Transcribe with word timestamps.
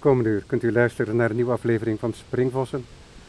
Komende 0.00 0.30
uur 0.30 0.42
kunt 0.46 0.62
u 0.62 0.72
luisteren 0.72 1.16
naar 1.16 1.30
een 1.30 1.36
nieuwe 1.36 1.52
aflevering 1.52 1.98
van 1.98 2.12
Springvossen. 2.12 2.84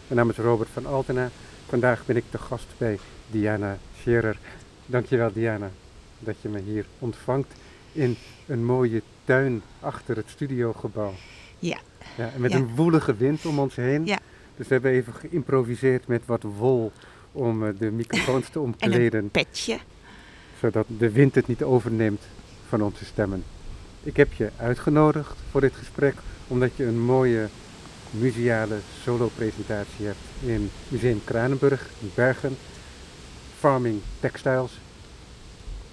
Mijn 0.07 0.19
naam 0.19 0.29
is 0.29 0.37
Robert 0.37 0.69
van 0.73 0.85
Altena. 0.85 1.29
Vandaag 1.67 2.05
ben 2.05 2.15
ik 2.15 2.23
de 2.31 2.37
gast 2.37 2.67
bij 2.77 2.99
Diana 3.31 3.77
Scherer. 3.99 4.37
Dankjewel 4.85 5.31
Diana 5.33 5.71
dat 6.19 6.35
je 6.41 6.49
me 6.49 6.59
hier 6.59 6.85
ontvangt 6.99 7.53
in 7.91 8.15
een 8.47 8.65
mooie 8.65 9.01
tuin 9.25 9.61
achter 9.79 10.15
het 10.15 10.29
studiogebouw. 10.29 11.13
Ja. 11.59 11.77
ja 12.17 12.31
en 12.33 12.41
met 12.41 12.51
Ja. 12.51 12.57
een 12.57 12.75
woelige 12.75 13.15
wind 13.15 13.45
om 13.45 13.59
ons 13.59 13.75
heen. 13.75 14.05
Ja. 14.05 14.19
Dus 14.57 14.67
we 14.67 14.73
hebben 14.73 14.91
even 14.91 15.13
geïmproviseerd 15.13 16.07
met 16.07 16.21
wat 16.25 16.43
wol 16.43 16.91
om 17.31 17.65
eh, 17.67 17.73
de 17.79 17.91
microfoons 17.91 18.49
te 18.49 18.59
En 18.59 18.65
omkleden 18.65 19.23
een 19.23 19.29
petje. 19.29 19.77
zodat 20.59 20.85
de 20.97 21.11
wind 21.11 21.35
het 21.35 21.47
niet 21.47 21.63
overneemt 21.63 22.21
van 22.67 22.81
onze 22.81 23.05
stemmen. 23.05 23.43
Ik 24.03 24.17
heb 24.17 24.33
je 24.33 24.49
uitgenodigd 24.57 25.37
voor 25.51 25.61
dit 25.61 25.73
gesprek 25.75 26.15
omdat 26.47 26.75
je 26.75 26.85
een 26.85 26.99
mooie 26.99 27.47
museale 28.11 28.77
solo-presentatie 29.03 30.05
hebt 30.05 30.17
in 30.39 30.69
Museum 30.87 31.21
Kranenburg 31.23 31.89
in 31.99 32.11
Bergen. 32.13 32.57
Farming 33.59 34.01
Textiles 34.19 34.71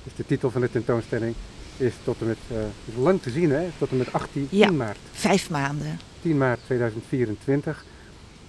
is 0.05 0.15
de 0.17 0.27
titel 0.27 0.51
van 0.51 0.61
de 0.61 0.71
tentoonstelling. 0.71 1.35
Is 1.77 1.93
tot 2.05 2.21
en 2.21 2.27
met, 2.27 2.39
eh, 2.49 2.59
is 2.85 2.95
lang 2.97 3.23
te 3.23 3.31
zien 3.31 3.51
hè, 3.51 3.69
tot 3.79 3.91
en 3.91 3.97
met 3.97 4.13
18 4.13 4.47
Ja. 4.51 4.67
10 4.67 4.77
maart. 4.77 4.99
Vijf 5.13 5.51
maanden. 5.51 5.99
10 6.23 6.39
maart 6.39 6.61
2024. 6.65 7.85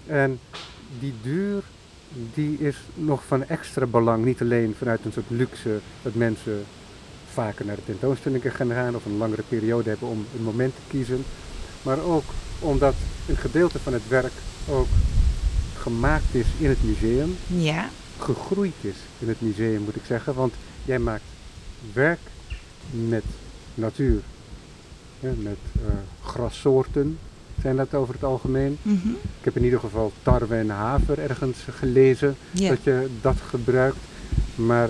En 0.07 0.39
die 0.99 1.13
duur 1.21 1.63
die 2.33 2.57
is 2.59 2.77
nog 2.93 3.23
van 3.27 3.43
extra 3.47 3.85
belang. 3.85 4.25
Niet 4.25 4.41
alleen 4.41 4.75
vanuit 4.77 5.05
een 5.05 5.11
soort 5.11 5.29
luxe 5.29 5.79
dat 6.01 6.13
mensen 6.13 6.65
vaker 7.43 7.65
naar 7.65 7.75
de 7.75 7.85
tentoonstellingen 7.85 8.51
gaan 8.51 8.71
gaan 8.71 8.95
of 8.95 9.05
een 9.05 9.17
langere 9.17 9.43
periode 9.47 9.89
hebben 9.89 10.07
om 10.07 10.25
een 10.35 10.43
moment 10.43 10.73
te 10.75 10.81
kiezen. 10.87 11.23
Maar 11.81 11.99
ook 12.03 12.23
omdat 12.59 12.93
een 13.27 13.37
gedeelte 13.37 13.79
van 13.79 13.93
het 13.93 14.07
werk 14.07 14.31
ook 14.69 14.87
gemaakt 15.77 16.31
is 16.31 16.45
in 16.57 16.69
het 16.69 16.83
museum. 16.83 17.35
Ja. 17.47 17.89
Gegroeid 18.17 18.73
is 18.81 18.95
in 19.19 19.27
het 19.27 19.41
museum 19.41 19.81
moet 19.81 19.95
ik 19.95 20.01
zeggen. 20.07 20.33
Want 20.33 20.53
jij 20.85 20.99
maakt 20.99 21.23
werk 21.93 22.19
met 22.91 23.23
natuur. 23.75 24.21
Ja, 25.19 25.29
met 25.37 25.57
eh, 25.75 25.93
grassoorten 26.23 27.17
zijn 27.61 27.75
dat 27.75 27.93
over 27.93 28.13
het 28.13 28.23
algemeen. 28.23 28.77
Mhm. 28.81 29.09
Ik 29.09 29.43
heb 29.43 29.55
in 29.55 29.63
ieder 29.63 29.79
geval 29.79 30.11
tarwe 30.23 30.55
en 30.55 30.69
haver 30.69 31.19
ergens 31.19 31.57
gelezen 31.77 32.35
Ja. 32.51 32.69
dat 32.69 32.83
je 32.83 33.07
dat 33.21 33.37
gebruikt. 33.49 33.97
Maar 34.55 34.89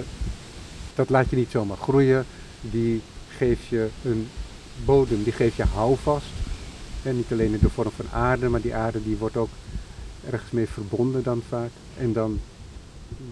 dat 0.95 1.09
laat 1.09 1.29
je 1.29 1.35
niet 1.35 1.51
zomaar 1.51 1.77
groeien. 1.77 2.25
Die 2.61 3.01
geeft 3.29 3.65
je 3.65 3.87
een 4.03 4.27
bodem, 4.85 5.23
die 5.23 5.33
geeft 5.33 5.55
je 5.55 5.63
houvast. 5.63 6.25
En 7.03 7.15
niet 7.15 7.31
alleen 7.31 7.53
in 7.53 7.59
de 7.59 7.69
vorm 7.69 7.91
van 7.95 8.05
aarde, 8.11 8.49
maar 8.49 8.61
die 8.61 8.75
aarde 8.75 9.03
die 9.03 9.17
wordt 9.17 9.37
ook 9.37 9.49
ergens 10.29 10.51
mee 10.51 10.67
verbonden 10.67 11.23
dan 11.23 11.41
vaak. 11.49 11.69
En 11.97 12.13
dan 12.13 12.39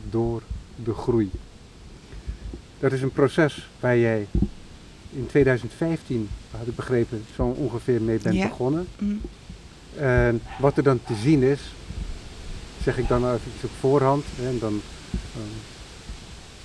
door 0.10 0.42
de 0.84 0.94
groei. 0.94 1.30
Dat 2.80 2.92
is 2.92 3.02
een 3.02 3.12
proces 3.12 3.70
waar 3.80 3.98
jij 3.98 4.28
in 5.10 5.26
2015, 5.28 6.30
had 6.58 6.68
ik 6.68 6.76
begrepen, 6.76 7.24
zo 7.36 7.44
ongeveer 7.44 8.02
mee 8.02 8.20
bent 8.20 8.36
Ja. 8.36 8.48
begonnen. 8.48 8.88
Mhm. 9.00 9.16
En 10.00 10.42
wat 10.60 10.78
er 10.78 10.84
dan 10.84 11.00
te 11.04 11.16
zien 11.16 11.44
is, 11.44 11.60
zeg 12.84 12.98
ik 12.98 13.08
dan 13.08 13.26
even 13.34 13.52
op 13.64 13.70
voorhand. 13.80 14.26
En 14.44 14.60
dan 14.60 14.82
ehm, 15.36 15.56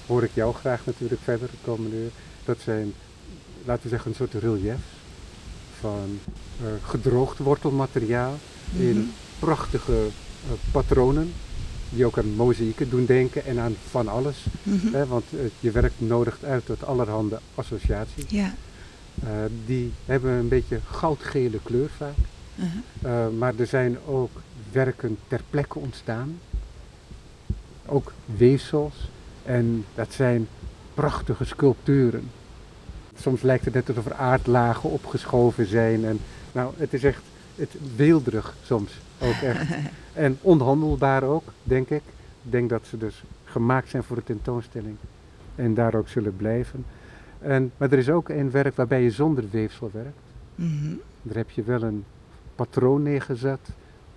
hoor 0.06 0.22
ik 0.22 0.30
jou 0.34 0.54
graag 0.54 0.86
natuurlijk 0.86 1.20
verder 1.24 1.48
de 1.50 1.56
komende 1.64 1.96
uur. 1.96 2.10
Dat 2.44 2.58
zijn, 2.64 2.92
laten 3.64 3.82
we 3.82 3.88
zeggen, 3.88 4.10
een 4.10 4.16
soort 4.16 4.34
reliefs 4.34 4.82
van 5.80 6.18
eh, 6.60 6.66
gedroogd 6.88 7.38
wortelmateriaal 7.38 8.34
in 8.76 8.96
Mhm. 8.98 9.06
prachtige 9.38 9.92
eh, 10.46 10.52
patronen. 10.72 11.32
Die 11.90 12.06
ook 12.06 12.18
aan 12.18 12.34
mozaïeken 12.34 12.90
doen 12.90 13.04
denken 13.04 13.44
en 13.44 13.58
aan 13.58 13.76
van 13.90 14.08
alles. 14.08 14.44
Mhm. 14.62 14.92
Hè, 14.94 15.06
want 15.06 15.24
eh, 15.30 15.38
je 15.60 15.70
werk 15.70 15.92
nodigt 15.96 16.44
uit 16.44 16.66
tot 16.66 16.84
allerhande 16.84 17.38
associaties. 17.54 18.24
Ja. 18.28 18.54
Die 19.66 19.92
hebben 20.04 20.32
een 20.32 20.48
beetje 20.48 20.80
goudgele 20.90 21.58
kleur 21.62 21.90
vaak. 21.96 22.14
Mhm. 22.54 22.66
Uh, 23.06 23.28
maar 23.38 23.52
er 23.58 23.66
zijn 23.66 23.98
ook 24.06 24.30
werken 24.72 25.18
ter 25.28 25.40
plekke 25.50 25.78
ontstaan. 25.78 26.38
Ook 27.86 28.12
weefsels. 28.36 28.94
En 29.44 29.84
dat 29.94 30.12
zijn 30.12 30.48
prachtige 30.94 31.44
sculpturen. 31.44 32.30
Soms 33.14 33.42
lijkt 33.42 33.64
het 33.64 33.74
net 33.74 33.88
alsof 33.88 34.06
er 34.06 34.14
aardlagen 34.14 34.90
opgeschoven 34.90 35.66
zijn. 35.66 36.04
En, 36.04 36.18
nou, 36.52 36.72
het 36.76 36.94
is 36.94 37.04
echt 37.04 37.22
het 37.54 37.76
weelderig 37.96 38.54
soms 38.62 38.92
ook 39.20 39.34
echt. 39.42 39.70
en 40.12 40.38
onhandelbaar 40.40 41.22
ook, 41.22 41.44
denk 41.62 41.88
ik. 41.88 42.02
Ik 42.44 42.52
denk 42.52 42.70
dat 42.70 42.86
ze 42.86 42.98
dus 42.98 43.22
gemaakt 43.44 43.88
zijn 43.88 44.02
voor 44.02 44.16
de 44.16 44.24
tentoonstelling. 44.24 44.96
En 45.54 45.74
daar 45.74 45.94
ook 45.94 46.08
zullen 46.08 46.36
blijven. 46.36 46.84
En, 47.38 47.72
maar 47.76 47.92
er 47.92 47.98
is 47.98 48.10
ook 48.10 48.28
een 48.28 48.50
werk 48.50 48.76
waarbij 48.76 49.02
je 49.02 49.10
zonder 49.10 49.44
weefsel 49.50 49.90
werkt. 49.92 50.18
Mhm. 50.54 50.94
Daar 51.22 51.36
heb 51.36 51.50
je 51.50 51.62
wel 51.62 51.82
een 51.82 52.04
patroon 52.54 53.02
neergezet. 53.02 53.68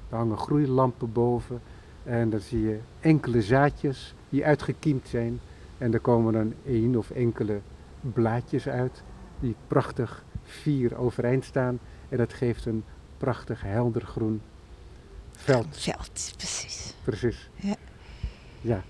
Er 0.10 0.18
hangen 0.18 0.38
groeilampen 0.38 1.12
boven. 1.14 1.62
En 2.04 2.30
dan 2.30 2.40
zie 2.40 2.62
je 2.62 2.80
enkele 3.00 3.42
zaadjes 3.42 4.14
die 4.30 4.46
uitgekiemd 4.46 5.08
zijn. 5.08 5.40
En 5.86 5.94
er 5.94 6.00
komen 6.00 6.34
dan 6.34 6.54
één 6.66 6.96
of 6.96 7.10
enkele 7.10 7.62
blaadjes 8.02 8.68
uit. 8.68 9.04
Die 9.40 9.56
prachtig 9.68 10.24
vier 10.44 10.98
overeind 10.98 11.44
staan. 11.44 11.80
En 12.10 12.18
dat 12.18 12.34
geeft 12.34 12.66
een 12.66 12.84
prachtig 13.18 13.62
helder 13.62 14.02
groen 14.02 14.42
veld. 15.32 15.78
Veld, 15.78 16.34
precies. 16.38 16.94
Precies. 17.04 17.50
Ja. 17.56 17.76
Ja. 18.62 18.84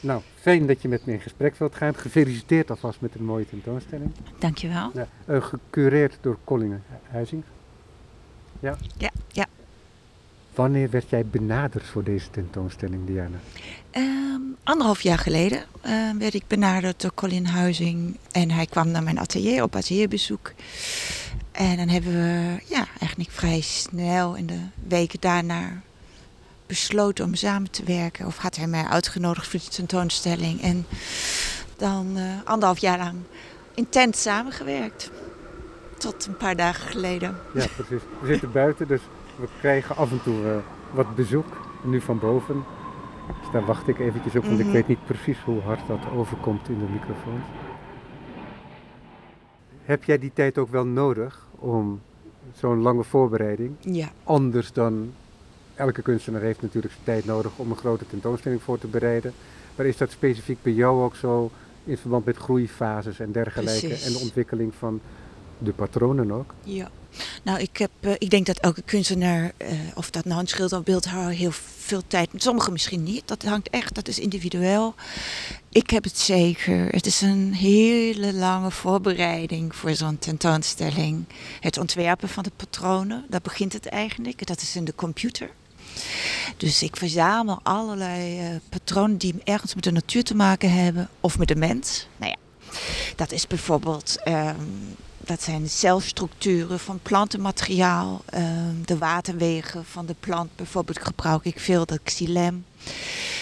Nou, 0.00 0.22
fijn 0.34 0.66
dat 0.66 0.82
je 0.82 0.88
met 0.88 1.06
me 1.06 1.12
in 1.12 1.20
gesprek 1.20 1.56
wilt 1.56 1.74
gaan. 1.74 1.94
Gefeliciteerd 1.94 2.70
alvast 2.70 3.00
met 3.00 3.14
een 3.14 3.24
mooie 3.24 3.46
tentoonstelling. 3.46 4.12
Dankjewel. 4.38 4.90
Ja, 4.94 5.06
eh, 5.24 5.42
gecureerd 5.42 6.18
door 6.20 6.38
Colin 6.44 6.82
Huizing. 7.10 7.42
Ja, 8.60 8.76
ja. 8.96 9.46
Wanneer 10.54 10.90
werd 10.90 11.08
jij 11.08 11.26
benaderd 11.26 11.86
voor 11.86 12.04
deze 12.04 12.30
tentoonstelling, 12.30 13.06
Diana? 13.06 13.38
Ehm, 13.90 14.40
anderhalf 14.62 15.00
jaar 15.00 15.18
geleden 15.18 15.64
ehm, 15.80 16.18
werd 16.18 16.34
ik 16.34 16.46
benaderd 16.46 17.00
door 17.00 17.14
Colin 17.14 17.46
Huizing. 17.46 18.16
En 18.30 18.50
hij 18.50 18.66
kwam 18.66 18.90
naar 18.90 19.02
mijn 19.02 19.18
atelier 19.18 19.62
op 19.62 19.76
atelierbezoek. 19.76 20.52
En 21.52 21.76
dan 21.76 21.88
hebben 21.88 22.12
we 22.12 22.62
ja, 22.68 22.86
eigenlijk 23.00 23.30
vrij 23.30 23.60
snel 23.60 24.34
in 24.34 24.46
de 24.46 24.60
weken 24.88 25.20
daarna 25.20 25.82
besloten 26.66 27.24
om 27.24 27.34
samen 27.34 27.70
te 27.70 27.84
werken. 27.84 28.26
Of 28.26 28.36
had 28.36 28.56
hij 28.56 28.66
mij 28.66 28.84
uitgenodigd 28.84 29.48
voor 29.48 29.60
de 29.60 29.68
tentoonstelling. 29.68 30.62
En 30.62 30.86
dan 31.76 32.16
eh, 32.16 32.24
anderhalf 32.44 32.78
jaar 32.78 32.98
lang 32.98 33.16
intens 33.74 34.22
samengewerkt. 34.22 35.10
Tot 35.98 36.26
een 36.26 36.36
paar 36.36 36.56
dagen 36.56 36.90
geleden. 36.90 37.36
Ja, 37.54 37.66
precies. 37.76 38.02
We 38.20 38.26
zitten 38.26 38.52
buiten, 38.52 38.88
dus 38.88 39.00
we 39.42 39.48
krijgen 39.60 39.96
af 39.96 40.10
en 40.10 40.22
toe 40.22 40.44
eh, 40.44 40.56
wat 40.94 41.14
bezoek. 41.14 41.46
Nu 41.84 42.00
van 42.00 42.18
boven. 42.18 42.64
Dus 43.42 43.50
daar 43.52 43.64
wacht 43.64 43.88
ik 43.88 43.98
eventjes 43.98 44.36
op, 44.36 44.44
want 44.44 44.58
ik 44.58 44.64
Mhm. 44.64 44.74
weet 44.74 44.86
niet 44.88 45.04
precies 45.06 45.38
hoe 45.44 45.60
hard 45.60 45.86
dat 45.86 45.98
overkomt 46.16 46.68
in 46.68 46.78
de 46.78 46.84
microfoon. 46.92 47.40
Heb 49.84 50.04
jij 50.04 50.18
die 50.18 50.30
tijd 50.34 50.58
ook 50.58 50.68
wel 50.70 50.86
nodig 50.86 51.46
om 51.58 52.00
zo'n 52.54 52.82
lange 52.82 53.04
voorbereiding? 53.04 53.74
Ja. 53.80 54.08
Anders 54.24 54.72
dan 54.72 55.12
elke 55.74 56.02
kunstenaar 56.02 56.40
heeft 56.40 56.62
natuurlijk 56.62 56.92
zijn 56.92 57.04
tijd 57.04 57.24
nodig 57.24 57.52
om 57.56 57.70
een 57.70 57.76
grote 57.76 58.06
tentoonstelling 58.06 58.62
voor 58.62 58.78
te 58.78 58.86
bereiden. 58.86 59.32
Maar 59.76 59.86
is 59.86 59.96
dat 59.96 60.10
specifiek 60.10 60.58
bij 60.62 60.72
jou 60.72 61.02
ook 61.02 61.14
zo 61.16 61.50
in 61.84 61.96
verband 61.96 62.24
met 62.24 62.36
groeifases 62.36 63.20
en 63.20 63.32
dergelijke 63.32 63.80
Precies. 63.86 64.06
en 64.06 64.12
de 64.12 64.18
ontwikkeling 64.18 64.74
van 64.74 65.00
de 65.58 65.72
patronen 65.72 66.32
ook? 66.32 66.54
Ja, 66.62 66.90
nou 67.42 67.60
ik, 67.60 67.76
heb, 67.76 67.90
eh, 68.00 68.12
ik 68.18 68.30
denk 68.30 68.46
dat 68.46 68.58
elke 68.58 68.82
kunstenaar, 68.82 69.52
eh, 69.56 69.68
of 69.94 70.10
dat 70.10 70.24
nou 70.24 70.40
een 70.40 70.48
schilder 70.48 70.78
of 70.78 70.84
beeldhouwer, 70.84 71.32
heel 71.32 71.52
veel 71.78 72.02
tijd, 72.06 72.30
sommigen 72.36 72.72
misschien 72.72 73.02
niet, 73.02 73.28
dat 73.28 73.42
hangt 73.42 73.70
echt, 73.70 73.94
dat 73.94 74.08
is 74.08 74.18
individueel. 74.18 74.94
Ik 75.68 75.90
heb 75.90 76.04
het 76.04 76.18
zeker. 76.18 76.88
Het 76.90 77.06
is 77.06 77.20
een 77.20 77.54
hele 77.54 78.32
lange 78.32 78.70
voorbereiding 78.70 79.76
voor 79.76 79.94
zo'n 79.94 80.18
tentoonstelling. 80.18 81.24
Het 81.60 81.78
ontwerpen 81.78 82.28
van 82.28 82.42
de 82.42 82.52
patronen, 82.56 83.24
daar 83.28 83.40
begint 83.40 83.72
het 83.72 83.86
eigenlijk. 83.86 84.46
Dat 84.46 84.60
is 84.60 84.76
in 84.76 84.84
de 84.84 84.94
computer. 84.94 85.50
Dus 86.56 86.82
ik 86.82 86.96
verzamel 86.96 87.60
allerlei 87.62 88.38
eh, 88.38 88.46
patronen 88.68 89.16
die 89.16 89.34
ergens 89.44 89.74
met 89.74 89.84
de 89.84 89.92
natuur 89.92 90.24
te 90.24 90.34
maken 90.34 90.72
hebben 90.72 91.08
of 91.20 91.38
met 91.38 91.48
de 91.48 91.56
mens. 91.56 92.06
Nou 92.16 92.30
ja, 92.30 92.68
dat 93.16 93.32
is 93.32 93.46
bijvoorbeeld, 93.46 94.16
ehm, 94.24 94.56
dat 95.24 95.42
zijn 95.42 95.62
de 95.62 95.68
celstructuren 95.68 96.78
van 96.78 96.98
plantenmateriaal, 97.02 98.22
ehm, 98.26 98.74
de 98.84 98.98
waterwegen 98.98 99.84
van 99.84 100.06
de 100.06 100.14
plant. 100.20 100.56
Bijvoorbeeld 100.56 100.98
gebruik 101.02 101.44
ik 101.44 101.60
veel 101.60 101.86
de 101.86 102.00
xylem, 102.02 102.64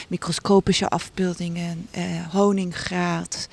microscopische 0.08 0.88
afbeeldingen, 0.88 1.86
eh, 1.90 2.26
honinggraad. 2.32 3.48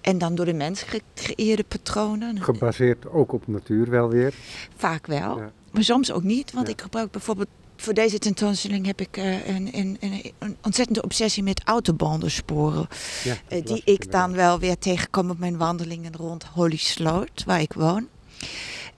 En 0.00 0.18
dan 0.18 0.34
door 0.34 0.44
de 0.44 0.52
mens 0.52 0.82
gecreëerde 0.82 1.64
patronen. 1.68 2.42
Gebaseerd 2.42 3.08
ook 3.08 3.32
op 3.32 3.46
natuur 3.46 3.90
wel 3.90 4.08
weer. 4.08 4.34
Vaak 4.76 5.06
wel. 5.06 5.38
Ja. 5.38 5.50
maar 5.70 5.84
soms 5.84 6.12
ook 6.12 6.22
niet. 6.22 6.52
Want 6.52 6.66
Ja. 6.66 6.72
ik 6.72 6.80
gebruik 6.80 7.10
bijvoorbeeld 7.10 7.48
voor 7.80 7.94
deze 7.94 8.18
tentoonstelling 8.18 8.86
heb 8.86 9.00
ik 9.00 9.16
eh, 9.16 9.46
een, 9.46 9.68
een, 9.72 9.96
een, 10.00 10.32
een 10.38 10.56
ontzettende 10.62 11.02
obsessie 11.02 11.42
met 11.42 11.62
autobandensporen. 11.64 12.88
Ja, 13.24 13.36
eh, 13.48 13.64
die 13.64 13.82
ik 13.84 14.12
dan 14.12 14.32
wel 14.32 14.58
weer 14.58 14.78
tegenkom 14.78 15.30
op 15.30 15.38
mijn 15.38 15.56
wandelingen 15.56 16.16
rond 16.16 16.44
Holy 16.44 16.76
Sloot, 16.76 17.44
waar 17.44 17.60
ik 17.60 17.72
woon. 17.72 18.08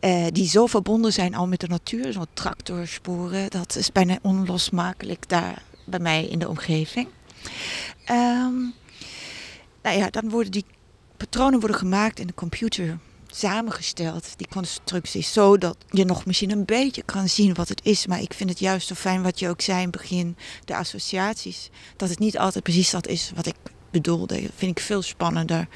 Eh, 0.00 0.26
die 0.32 0.48
zo 0.48 0.66
verbonden 0.66 1.12
zijn 1.12 1.34
al 1.34 1.46
met 1.46 1.60
de 1.60 1.68
natuur, 1.68 2.12
zo'n 2.12 2.26
tractorsporen. 2.34 3.50
Dat 3.50 3.76
is 3.76 3.92
bijna 3.92 4.18
onlosmakelijk 4.22 5.28
daar 5.28 5.62
bij 5.84 6.00
mij 6.00 6.24
in 6.24 6.38
de 6.38 6.48
omgeving. 6.48 7.08
Ehm, 8.04 8.58
nou 9.82 9.96
ja, 9.98 10.10
dan 10.10 10.30
worden 10.30 10.52
die 10.52 10.64
patronen 11.16 11.60
worden 11.60 11.78
gemaakt 11.78 12.18
in 12.18 12.26
de 12.26 12.34
computer 12.34 12.98
samengesteld, 13.36 14.32
die 14.36 14.48
constructies, 14.48 15.32
zodat 15.32 15.76
je 15.90 16.04
nog 16.04 16.26
misschien 16.26 16.50
een 16.50 16.64
beetje 16.64 17.02
kan 17.02 17.28
zien 17.28 17.54
wat 17.54 17.68
het 17.68 17.80
is. 17.84 18.06
Maar 18.06 18.20
ik 18.20 18.34
vind 18.34 18.50
het 18.50 18.58
juist 18.58 18.86
zo 18.86 18.94
fijn 18.94 19.22
wat 19.22 19.38
je 19.38 19.48
ook 19.48 19.60
zei 19.60 19.78
in 19.78 19.88
het 19.88 20.00
begin, 20.00 20.36
de 20.64 20.76
associaties. 20.76 21.70
Dat 21.96 22.08
het 22.08 22.18
niet 22.18 22.38
altijd 22.38 22.64
precies 22.64 22.90
dat 22.90 23.06
is 23.06 23.32
wat 23.34 23.46
ik 23.46 23.54
bedoelde. 23.90 24.42
Dat 24.42 24.50
vind 24.54 24.78
ik 24.78 24.84
veel 24.84 25.02
spannender 25.02 25.68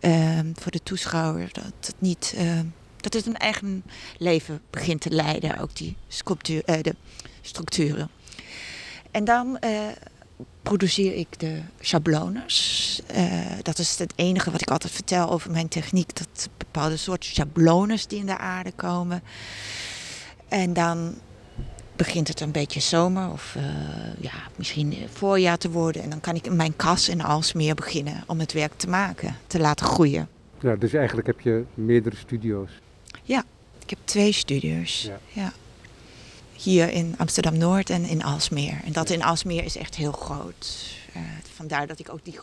ehm, 0.00 0.52
voor 0.54 0.72
de 0.72 0.82
toeschouwer. 0.82 1.48
Dat 1.52 1.64
het 1.80 1.94
niet... 1.98 2.34
ehm, 2.36 2.66
dat 2.96 3.12
het 3.12 3.26
een 3.26 3.36
eigen 3.36 3.84
leven 4.18 4.60
begint 4.70 5.00
te 5.00 5.10
leiden, 5.10 5.58
ook 5.58 5.76
die 5.76 5.96
sculptuur, 6.08 6.64
eh, 6.64 6.82
de 6.82 6.94
structuren. 7.40 8.10
En 9.10 9.24
dan 9.24 9.58
eh, 9.58 9.70
produceer 10.62 11.14
ik 11.14 11.38
de 11.38 11.60
schablones. 11.80 13.00
Eh, 13.06 13.40
dat 13.62 13.78
is 13.78 13.98
het 13.98 14.12
enige 14.16 14.50
wat 14.50 14.60
ik 14.60 14.70
altijd 14.70 14.92
vertel 14.92 15.30
over 15.30 15.50
mijn 15.50 15.68
techniek. 15.68 16.16
Dat 16.16 16.48
bepaalde 16.56 16.96
soort 16.96 17.24
schablones 17.24 18.06
die 18.06 18.18
in 18.18 18.26
de 18.26 18.38
aarde 18.38 18.72
komen. 18.72 19.22
En 20.48 20.72
dan 20.72 21.14
begint 21.96 22.28
het 22.28 22.40
een 22.40 22.52
beetje 22.52 22.80
zomer 22.80 23.30
of 23.30 23.54
eh, 23.56 23.64
ja, 24.20 24.32
misschien 24.56 24.94
voorjaar 25.12 25.58
te 25.58 25.70
worden. 25.70 26.02
En 26.02 26.10
dan 26.10 26.20
kan 26.20 26.34
ik 26.34 26.46
in 26.46 26.56
mijn 26.56 26.76
kas 26.76 27.08
in 27.08 27.22
Alsmeer 27.22 27.74
beginnen 27.74 28.24
om 28.26 28.38
het 28.38 28.52
werk 28.52 28.72
te 28.76 28.88
maken, 28.88 29.36
te 29.46 29.58
laten 29.58 29.86
groeien. 29.86 30.28
Ja, 30.60 30.76
dus 30.76 30.92
eigenlijk 30.92 31.26
heb 31.26 31.40
je 31.40 31.64
meerdere 31.74 32.16
studio's. 32.16 32.70
Ik 33.84 33.90
heb 33.90 33.98
twee 34.04 34.32
studios. 34.32 35.02
Ja. 35.02 35.18
Ja. 35.32 35.52
Hier 36.56 36.90
in 36.92 37.14
Amsterdam 37.18 37.58
Noord 37.58 37.90
en 37.90 38.04
in 38.04 38.22
Alsmeer. 38.24 38.80
En 38.84 38.92
dat 38.92 39.10
in 39.10 39.22
Alsmeer 39.22 39.64
is 39.64 39.76
echt 39.76 39.94
heel 39.94 40.12
groot. 40.12 40.96
Eh, 41.12 41.20
vandaar 41.54 41.86
dat 41.86 41.98
ik 41.98 42.12
ook 42.12 42.24
die 42.24 42.38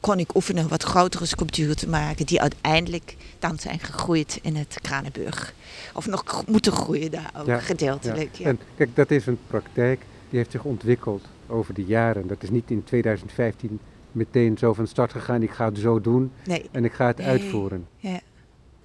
kon 0.00 0.18
ik 0.18 0.34
oefenen 0.34 0.68
wat 0.68 0.82
grotere 0.82 1.26
sculpturen 1.26 1.76
te 1.76 1.88
maken 1.88 2.26
die 2.26 2.40
uiteindelijk 2.40 3.16
dan 3.38 3.58
zijn 3.58 3.78
gegroeid 3.78 4.38
in 4.42 4.56
het 4.56 4.78
Kranenburg. 4.82 5.54
Of 5.94 6.06
nog 6.06 6.44
moeten 6.46 6.72
groeien 6.72 7.10
daar 7.10 7.30
ook 7.36 7.46
Ja, 7.46 7.58
gedeeltelijk. 7.60 8.34
Ja. 8.34 8.46
En 8.46 8.58
kijk, 8.76 8.96
dat 8.96 9.10
is 9.10 9.26
een 9.26 9.38
praktijk 9.46 10.00
die 10.30 10.38
heeft 10.38 10.50
zich 10.50 10.64
ontwikkeld 10.64 11.24
over 11.46 11.74
de 11.74 11.84
jaren. 11.84 12.26
Dat 12.26 12.42
is 12.42 12.50
niet 12.50 12.70
in 12.70 12.84
2015 12.84 13.80
meteen 14.12 14.58
zo 14.58 14.72
van 14.74 14.86
start 14.86 15.12
gegaan. 15.12 15.42
Ik 15.42 15.50
ga 15.50 15.64
het 15.64 15.78
zo 15.78 16.00
doen 16.00 16.32
Nee, 16.44 16.68
en 16.70 16.84
ik 16.84 16.92
ga 16.92 17.06
het 17.06 17.16
Nee. 17.18 17.26
uitvoeren. 17.26 17.86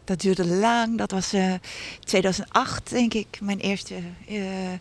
Dat 0.05 0.21
duurde 0.21 0.45
lang. 0.45 0.97
Dat 0.97 1.11
was 1.11 1.33
eh 1.33 1.53
2008, 1.99 2.89
denk 2.89 3.13
ik, 3.13 3.37
mijn 3.41 3.59
eerste 3.59 3.95
eh, 4.27 4.73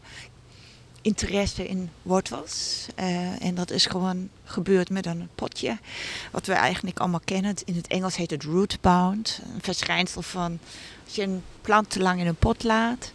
interesse 1.04 1.68
in 1.68 1.90
wortels. 2.02 2.86
Eh, 2.94 3.42
en 3.42 3.54
dat 3.54 3.70
is 3.70 3.86
gewoon 3.86 4.28
gebeurd 4.44 4.90
met 4.90 5.06
een 5.06 5.28
potje. 5.34 5.78
Wat 6.32 6.46
we 6.46 6.52
eigenlijk 6.52 6.98
allemaal 6.98 7.20
kennen. 7.24 7.54
In 7.64 7.76
het 7.76 7.86
Engels 7.86 8.16
heet 8.16 8.30
het 8.30 8.42
rootbound. 8.42 9.40
Een 9.54 9.62
verschijnsel 9.62 10.22
van 10.22 10.58
als 11.04 11.14
je 11.14 11.22
een 11.22 11.42
plant 11.60 11.90
te 11.90 12.00
lang 12.00 12.20
in 12.20 12.26
een 12.26 12.36
pot 12.36 12.62
laat, 12.62 13.12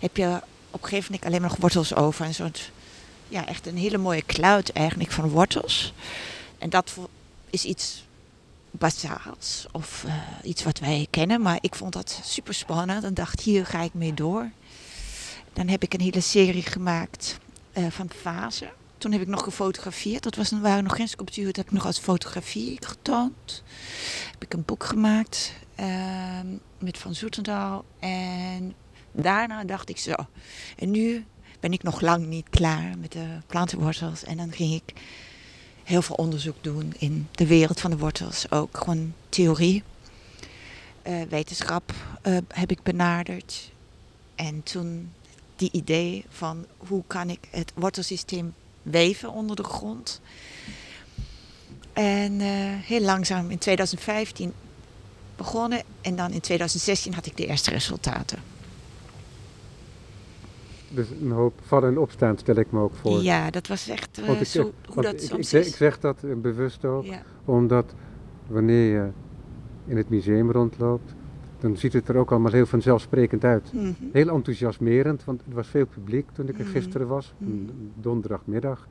heb 0.00 0.16
je 0.16 0.40
op 0.70 0.82
een 0.82 0.88
gegeven 0.88 1.12
moment 1.12 1.24
alleen 1.30 1.48
nog 1.48 1.56
wortels 1.56 1.94
over. 1.94 2.26
Een 2.26 2.34
soort, 2.34 2.70
ja, 3.28 3.46
echt 3.46 3.66
een 3.66 3.76
hele 3.76 3.98
mooie 3.98 4.22
kluit 4.22 4.72
eigenlijk 4.72 5.10
van 5.10 5.28
wortels. 5.28 5.92
En 6.58 6.70
dat 6.70 6.94
is 7.50 7.64
iets 7.64 8.05
basaals 8.78 9.66
of 9.72 10.04
eh, 10.06 10.14
iets 10.42 10.62
wat 10.62 10.78
wij 10.78 11.06
kennen. 11.10 11.42
Maar 11.42 11.58
ik 11.60 11.74
vond 11.74 11.92
dat 11.92 12.20
super 12.24 12.54
spannend 12.54 13.04
en 13.04 13.14
dacht, 13.14 13.40
hier 13.40 13.66
ga 13.66 13.80
ik 13.80 13.94
mee 13.94 14.14
door. 14.14 14.50
Dan 15.52 15.68
heb 15.68 15.82
ik 15.82 15.94
een 15.94 16.00
hele 16.00 16.20
serie 16.20 16.62
gemaakt 16.62 17.38
eh, 17.72 17.86
van 17.88 18.10
fasen. 18.20 18.70
Toen 18.98 19.12
heb 19.12 19.20
ik 19.20 19.26
nog 19.26 19.42
gefotografeerd. 19.42 20.22
Dat 20.22 20.34
was, 20.34 20.50
waren 20.50 20.84
nog 20.84 20.96
geen 20.96 21.08
sculpturen, 21.08 21.46
dat 21.52 21.56
heb 21.56 21.66
ik 21.66 21.72
nog 21.72 21.86
als 21.86 21.98
fotografie 21.98 22.76
getoond. 22.80 23.62
Heb 24.32 24.42
ik 24.42 24.52
een 24.52 24.64
boek 24.64 24.84
gemaakt 24.84 25.52
ehm, 25.74 26.46
met 26.78 26.98
Van 26.98 27.14
Zoetendaal. 27.14 27.84
En 27.98 28.74
daarna 29.12 29.64
dacht 29.64 29.88
ik 29.88 29.98
zo. 29.98 30.14
En 30.76 30.90
nu 30.90 31.24
ben 31.60 31.72
ik 31.72 31.82
nog 31.82 32.00
lang 32.00 32.26
niet 32.26 32.48
klaar 32.48 32.98
met 32.98 33.12
de 33.12 33.26
plantenwortels. 33.46 34.24
En 34.24 34.36
dan 34.36 34.52
ging 34.52 34.74
ik 34.74 34.92
heel 35.86 36.02
veel 36.02 36.16
onderzoek 36.16 36.56
doen 36.60 36.94
in 36.98 37.28
de 37.30 37.46
wereld 37.46 37.80
van 37.80 37.90
de 37.90 37.96
wortels. 37.96 38.50
Ook 38.50 38.78
gewoon 38.78 39.14
theorie, 39.28 39.82
eh, 41.02 41.22
wetenschap 41.28 41.92
eh, 42.22 42.36
heb 42.48 42.70
ik 42.70 42.82
benaderd. 42.82 43.70
En 44.34 44.62
toen 44.62 45.12
die 45.56 45.68
idee 45.72 46.24
van 46.28 46.66
hoe 46.76 47.02
kan 47.06 47.30
ik 47.30 47.48
het 47.50 47.72
wortelsysteem 47.74 48.54
weven 48.82 49.30
onder 49.30 49.56
de 49.56 49.64
grond. 49.64 50.20
En 51.92 52.40
eh, 52.40 52.48
heel 52.86 53.00
langzaam 53.00 53.50
in 53.50 53.58
2015 53.58 54.52
begonnen. 55.36 55.82
En 56.00 56.16
dan 56.16 56.32
in 56.32 56.40
2016 56.40 57.14
had 57.14 57.26
ik 57.26 57.36
de 57.36 57.46
eerste 57.46 57.70
resultaten. 57.70 58.55
Dus 60.96 61.10
een 61.22 61.30
hoop 61.30 61.52
vallen 61.62 61.88
en 61.88 61.98
opstaan 61.98 62.38
stel 62.38 62.54
ik 62.54 62.72
me 62.72 62.80
ook 62.80 62.94
voor. 62.94 63.22
Ja, 63.22 63.50
dat 63.50 63.66
was 63.66 63.88
echt 63.88 64.18
eh, 64.18 64.40
ik, 64.40 64.46
zo, 64.46 64.72
hoe 64.88 65.02
dat 65.02 65.12
ik, 65.12 65.20
soms 65.20 65.48
zeg, 65.48 65.60
is. 65.60 65.68
ik 65.68 65.74
zeg 65.74 66.00
dat 66.00 66.24
eh, 66.24 66.30
bewust 66.36 66.84
ook, 66.84 67.04
ja. 67.04 67.22
omdat 67.44 67.94
wanneer 68.46 68.92
je 68.92 69.08
in 69.86 69.96
het 69.96 70.08
museum 70.08 70.50
rondloopt, 70.50 71.14
dan 71.60 71.76
ziet 71.76 71.92
het 71.92 72.08
er 72.08 72.16
ook 72.16 72.30
allemaal 72.30 72.52
heel 72.52 72.66
vanzelfsprekend 72.66 73.44
uit. 73.44 73.72
Mhm. 73.72 73.92
Heel 74.12 74.28
enthousiasmerend, 74.28 75.24
want 75.24 75.42
er 75.48 75.54
was 75.54 75.68
veel 75.68 75.86
publiek 75.86 76.26
toen 76.32 76.48
ik 76.48 76.58
er 76.58 76.64
Mhm. 76.64 76.72
gisteren 76.72 77.06
was, 77.06 77.34
Mhm. 77.38 77.50
donderdagmiddag. 77.94 78.88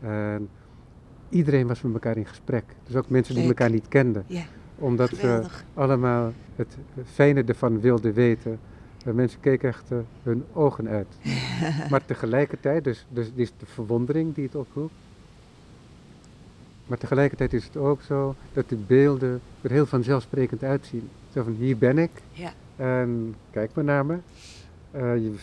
En 0.00 0.48
iedereen 1.28 1.66
was 1.66 1.82
met 1.82 1.92
elkaar 1.92 2.16
in 2.16 2.26
gesprek. 2.26 2.64
Dus 2.86 2.96
ook 2.96 3.08
mensen 3.08 3.34
die 3.34 3.46
elkaar 3.46 3.70
niet 3.70 3.88
kenden. 3.88 4.24
Ja, 4.26 4.42
Omdat 4.78 5.08
ze 5.08 5.14
geweldig. 5.16 5.64
allemaal 5.74 6.32
het 6.56 6.76
fijne 7.04 7.44
ervan 7.44 7.80
wilden 7.80 8.12
weten. 8.12 8.58
En 9.08 9.14
mensen 9.14 9.40
keken 9.40 9.68
echt 9.68 9.90
eh, 9.90 9.98
hun 10.22 10.44
ogen 10.52 10.88
uit. 10.88 11.06
maar 11.90 12.04
tegelijkertijd, 12.04 12.84
dus, 12.84 13.06
dus 13.08 13.32
die 13.34 13.42
is 13.42 13.52
de 13.58 13.66
verwondering 13.66 14.34
die 14.34 14.44
het 14.44 14.54
oproept. 14.54 14.92
Maar 16.86 16.98
tegelijkertijd 16.98 17.52
is 17.52 17.64
het 17.64 17.76
ook 17.76 18.02
zo 18.02 18.34
dat 18.52 18.68
de 18.68 18.76
beelden 18.76 19.40
er 19.60 19.70
heel 19.70 19.86
vanzelfsprekend 19.86 20.62
uitzien. 20.62 21.08
Zo 21.32 21.42
van, 21.42 21.52
hier 21.52 21.78
ben 21.78 21.98
ik 21.98 22.10
Ja. 22.32 22.52
en 22.76 23.34
kijk 23.50 23.74
maar 23.74 23.84
naar 23.84 24.06
me. 24.06 24.18
Eh, 24.90 25.16
je, 25.16 25.34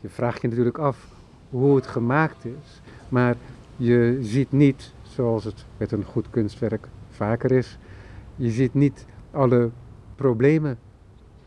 je 0.00 0.08
vraagt 0.08 0.42
je 0.42 0.48
natuurlijk 0.48 0.78
af 0.78 1.06
hoe 1.50 1.76
het 1.76 1.86
gemaakt 1.86 2.44
is. 2.44 2.80
Maar 3.08 3.36
je 3.76 4.18
ziet 4.20 4.52
niet, 4.52 4.92
zoals 5.02 5.44
het 5.44 5.64
met 5.76 5.92
een 5.92 6.04
goed 6.04 6.30
kunstwerk 6.30 6.88
vaker 7.10 7.52
is, 7.52 7.78
je 8.36 8.50
ziet 8.50 8.74
niet 8.74 9.06
alle 9.30 9.70
problemen 10.14 10.78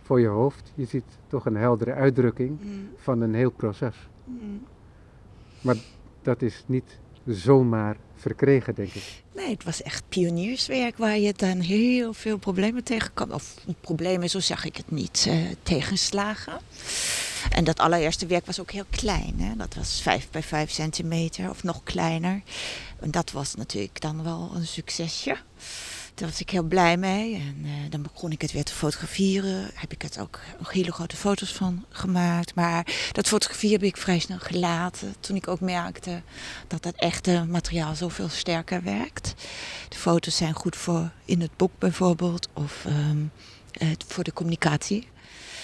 voor 0.06 0.20
je 0.20 0.28
hoofd. 0.28 0.72
Je 0.76 0.86
ziet 0.86 1.04
toch 1.28 1.46
een 1.46 1.56
heldere 1.56 1.94
uitdrukking 1.94 2.58
Mm, 2.62 2.90
van 2.98 3.22
een 3.22 3.34
heel 3.34 3.52
proces. 3.52 3.96
mm. 4.24 4.62
Dat 6.22 6.42
is 6.42 6.64
niet 6.66 7.00
zomaar 7.28 7.98
verkregen, 8.16 8.76
denk 8.76 8.94
ik. 8.94 9.24
Nee, 9.36 9.50
het 9.50 9.64
was 9.64 9.82
echt 9.82 10.04
pionierswerk 10.10 10.98
waar 10.98 11.18
je 11.18 11.34
dan 11.34 11.60
heel 11.60 12.14
veel 12.14 12.38
problemen 12.38 12.84
tegenkwam. 12.84 13.32
Of 13.32 13.56
niet 13.66 13.82
problemen, 13.82 14.30
zo 14.30 14.40
zag 14.40 14.66
ik 14.66 14.78
het 14.78 14.92
niet, 14.92 15.26
eh, 15.30 15.38
tegenslagen. 15.64 16.60
En 17.52 17.64
dat 17.64 17.80
allereerste 17.80 18.26
werk 18.26 18.46
was 18.46 18.60
ook 18.60 18.72
heel 18.72 18.86
klein. 18.90 19.34
Hè? 19.40 19.56
Dat 19.56 19.74
was 19.76 20.02
5 20.02 20.30
bij 20.32 20.44
5 20.44 20.72
centimeter 20.72 21.50
of 21.50 21.64
nog 21.64 21.84
kleiner. 21.84 22.42
En 23.00 23.12
dat 23.12 23.32
was 23.32 23.56
natuurlijk 23.56 24.02
dan 24.02 24.24
wel 24.24 24.52
een 24.56 24.68
succesje. 24.68 25.36
Daar 26.16 26.28
was 26.30 26.40
ik 26.42 26.50
heel 26.50 26.64
blij 26.64 26.98
mee. 26.98 27.36
En 27.36 27.56
eh, 27.64 27.72
dan 27.90 28.02
begon 28.02 28.32
ik 28.32 28.42
het 28.42 28.52
weer 28.52 28.64
te 28.64 28.74
fotograferen. 28.74 29.70
Heb 29.74 29.92
ik 29.92 30.02
het 30.02 30.20
ook 30.20 30.40
nog 30.60 30.72
hele 30.72 30.92
grote 30.92 31.16
foto's 31.16 31.54
van 31.54 31.86
gemaakt. 31.90 32.56
Maar 32.56 33.10
dat 33.12 33.28
fotografie 33.28 33.72
heb 33.72 33.84
ik 33.84 33.98
vrij 33.98 34.20
snel 34.20 34.38
gelaten. 34.40 35.14
Toen 35.20 35.36
ik 35.36 35.48
ook 35.48 35.60
merkte 35.60 36.22
dat 36.68 36.84
het 36.84 36.96
echte 36.96 37.46
materiaal 37.50 37.96
zoveel 37.96 38.30
sterker 38.30 38.84
werkt. 38.84 39.36
De 39.90 39.98
foto's 39.98 40.38
zijn 40.38 40.54
goed 40.54 40.76
voor 40.76 41.12
in 41.26 41.42
het 41.42 41.52
boek 41.58 41.72
bijvoorbeeld. 41.78 42.50
Of 42.54 42.86
ehm, 42.86 43.18
eh, 43.72 43.88
voor 44.08 44.24
de 44.24 44.34
communicatie. 44.34 45.08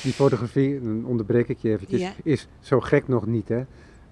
Die 0.04 0.14
fotografie, 0.14 0.82
dan 0.82 1.06
onderbreek 1.06 1.48
ik 1.48 1.58
je 1.62 1.70
eventjes, 1.70 2.00
Ja. 2.00 2.14
is 2.24 2.48
zo 2.60 2.80
gek 2.80 3.08
nog 3.08 3.26
niet, 3.26 3.48
hè? 3.50 3.64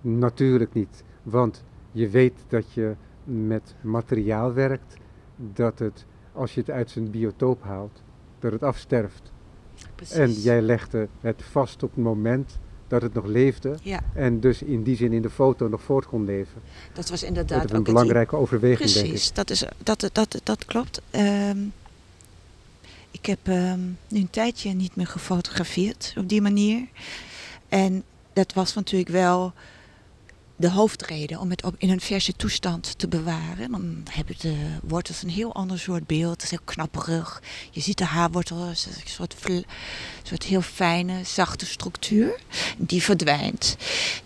Natuurlijk 0.02 0.74
niet. 0.74 1.04
Want 1.24 1.64
je 1.92 2.10
weet 2.10 2.34
dat 2.48 2.74
je 2.74 2.96
met 3.24 3.76
materiaal 3.82 4.54
werkt, 4.54 4.96
dat 5.36 5.80
het, 5.80 6.06
als 6.40 6.54
je 6.54 6.60
het 6.60 6.70
uit 6.70 6.92
zijn 6.92 7.12
biotoop 7.12 7.64
haalt, 7.64 8.02
dat 8.40 8.52
het 8.52 8.64
afsterft. 8.64 9.32
Precies. 9.96 10.16
En 10.16 10.32
jij 10.32 10.62
legde 10.62 11.08
het 11.22 11.44
vast 11.52 11.84
op 11.84 11.96
het 11.96 12.04
moment 12.04 12.60
dat 12.88 13.02
het 13.02 13.14
nog 13.14 13.26
leefde. 13.26 13.78
Ja, 13.82 14.02
En 14.14 14.40
dus 14.40 14.62
in 14.62 14.84
die 14.84 14.96
zin 14.96 15.14
in 15.14 15.22
de 15.22 15.30
foto 15.30 15.68
nog 15.68 15.82
voort 15.82 16.06
kon 16.06 16.26
leven. 16.26 16.62
dat 16.94 17.10
was 17.10 17.20
Dat 17.20 17.30
inderdaad 17.30 17.64
ook 17.64 17.78
een 17.78 17.84
belangrijke 17.84 18.36
overweging, 18.36 18.92
denk 18.92 19.06
ik. 19.06 19.12
Precies, 19.12 19.34
dat, 19.34 19.50
is, 19.50 19.64
dat, 19.84 20.10
dat, 20.12 20.40
dat 20.44 20.66
klopt. 20.66 21.02
Ehm, 21.12 21.58
ik 23.12 23.26
heb 23.26 23.40
ehm, 23.44 23.80
nu 24.08 24.20
een 24.20 24.30
tijdje 24.30 24.74
niet 24.74 24.96
meer 24.96 25.08
gefotografeerd 25.08 26.14
op 26.18 26.30
die 26.30 26.42
manier. 26.42 26.88
En 27.70 28.04
dat 28.34 28.54
was 28.54 28.74
natuurlijk 28.74 29.12
wel 29.12 29.54
de 30.60 30.70
hoofdreden 30.70 31.40
om 31.40 31.50
het 31.50 31.64
op, 31.64 31.76
in 31.78 31.90
een 31.90 32.02
verse 32.02 32.34
toestand 32.34 33.00
te 33.00 33.08
bewaren. 33.08 33.72
Dan 33.72 34.04
hebben 34.12 34.36
de 34.40 34.56
wortels 34.84 35.24
een 35.24 35.30
heel 35.30 35.54
ander 35.54 35.80
soort 35.80 36.08
beeld. 36.08 36.32
Het 36.32 36.44
is 36.44 36.50
heel 36.50 36.60
knapperig. 36.64 37.42
Je 37.72 37.82
ziet 37.82 37.98
de 37.98 38.06
haarwortels, 38.06 38.86
een 38.86 38.94
soort, 39.06 39.36
soort 40.24 40.44
heel 40.44 40.62
fijne, 40.62 41.24
zachte 41.24 41.66
structuur. 41.66 42.40
Die 42.78 43.04
verdwijnt. 43.04 43.78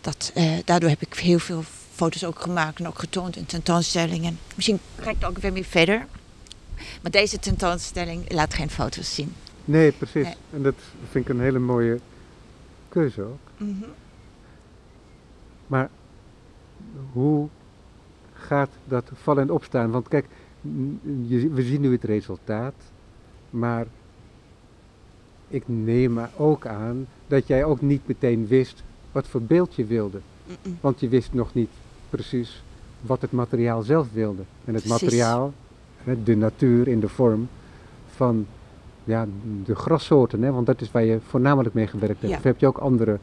Dat, 0.01 0.31
eh, 0.33 0.51
daardoor 0.65 0.89
heb 0.89 1.01
ik 1.01 1.13
heel 1.13 1.39
veel 1.39 1.63
foto's 1.95 2.23
ook 2.23 2.39
gemaakt 2.39 2.79
en 2.79 2.87
ook 2.87 2.99
getoond 2.99 3.35
in 3.35 3.45
tentoonstellingen. 3.45 4.39
Misschien 4.55 4.79
ga 4.99 5.09
ik 5.09 5.21
er 5.21 5.27
ook 5.27 5.37
weer 5.37 5.53
mee 5.53 5.65
verder. 5.65 6.05
Maar 7.01 7.11
deze 7.11 7.39
tentoonstelling 7.39 8.31
laat 8.31 8.53
geen 8.53 8.69
foto's 8.69 9.15
zien. 9.15 9.35
Nee, 9.65 9.91
precies. 9.91 10.23
Nee. 10.23 10.35
En 10.53 10.63
dat 10.63 10.75
vind 11.11 11.25
ik 11.25 11.33
een 11.33 11.41
hele 11.41 11.59
mooie 11.59 11.99
keuze 12.89 13.21
ook. 13.21 13.67
Maar 15.67 15.89
hoe 17.12 17.47
gaat 18.33 18.69
dat 18.85 19.12
vallen 19.13 19.43
en 19.43 19.51
opstaan? 19.51 19.91
Want 19.91 20.07
kijk, 20.07 20.25
we 21.51 21.62
zien 21.62 21.81
nu 21.81 21.91
het 21.91 22.03
resultaat, 22.03 22.73
maar 23.50 23.85
ik 25.47 25.63
neem 25.65 26.13
maar 26.13 26.31
ook 26.38 26.65
aan 26.67 27.07
dat 27.27 27.47
jij 27.47 27.63
ook 27.63 27.81
niet 27.81 28.07
meteen 28.07 28.47
wist 28.47 28.83
wat 29.12 29.27
voor 29.27 29.41
beeld 29.41 29.75
je 29.75 29.85
wilde. 29.85 30.19
Want 30.81 31.00
je 31.00 31.07
wist 31.07 31.33
nog 31.33 31.53
niet 31.53 31.69
precies 32.09 32.63
wat 33.01 33.21
het 33.21 33.31
materiaal 33.31 33.81
zelf 33.81 34.07
wilde. 34.13 34.41
En 34.65 34.73
het 34.73 34.83
Precies. 34.83 35.01
materiaal, 35.01 35.53
de 36.23 36.35
natuur 36.35 36.88
in 36.88 37.00
de 37.00 37.09
vorm 37.09 37.47
van 38.15 38.47
ja, 39.03 39.27
de 39.65 39.75
grassoorten, 39.75 40.41
hè, 40.41 40.51
want 40.51 40.65
dat 40.65 40.81
is 40.81 40.91
waar 40.91 41.03
je 41.03 41.19
voornamelijk 41.27 41.73
mee 41.73 41.88
gewerkt 41.88 42.19
hebt. 42.21 42.31
Ja. 42.31 42.38
Of 42.38 42.43
heb 42.43 42.59
je 42.59 42.67
ook 42.67 42.77
andere? 42.77 43.19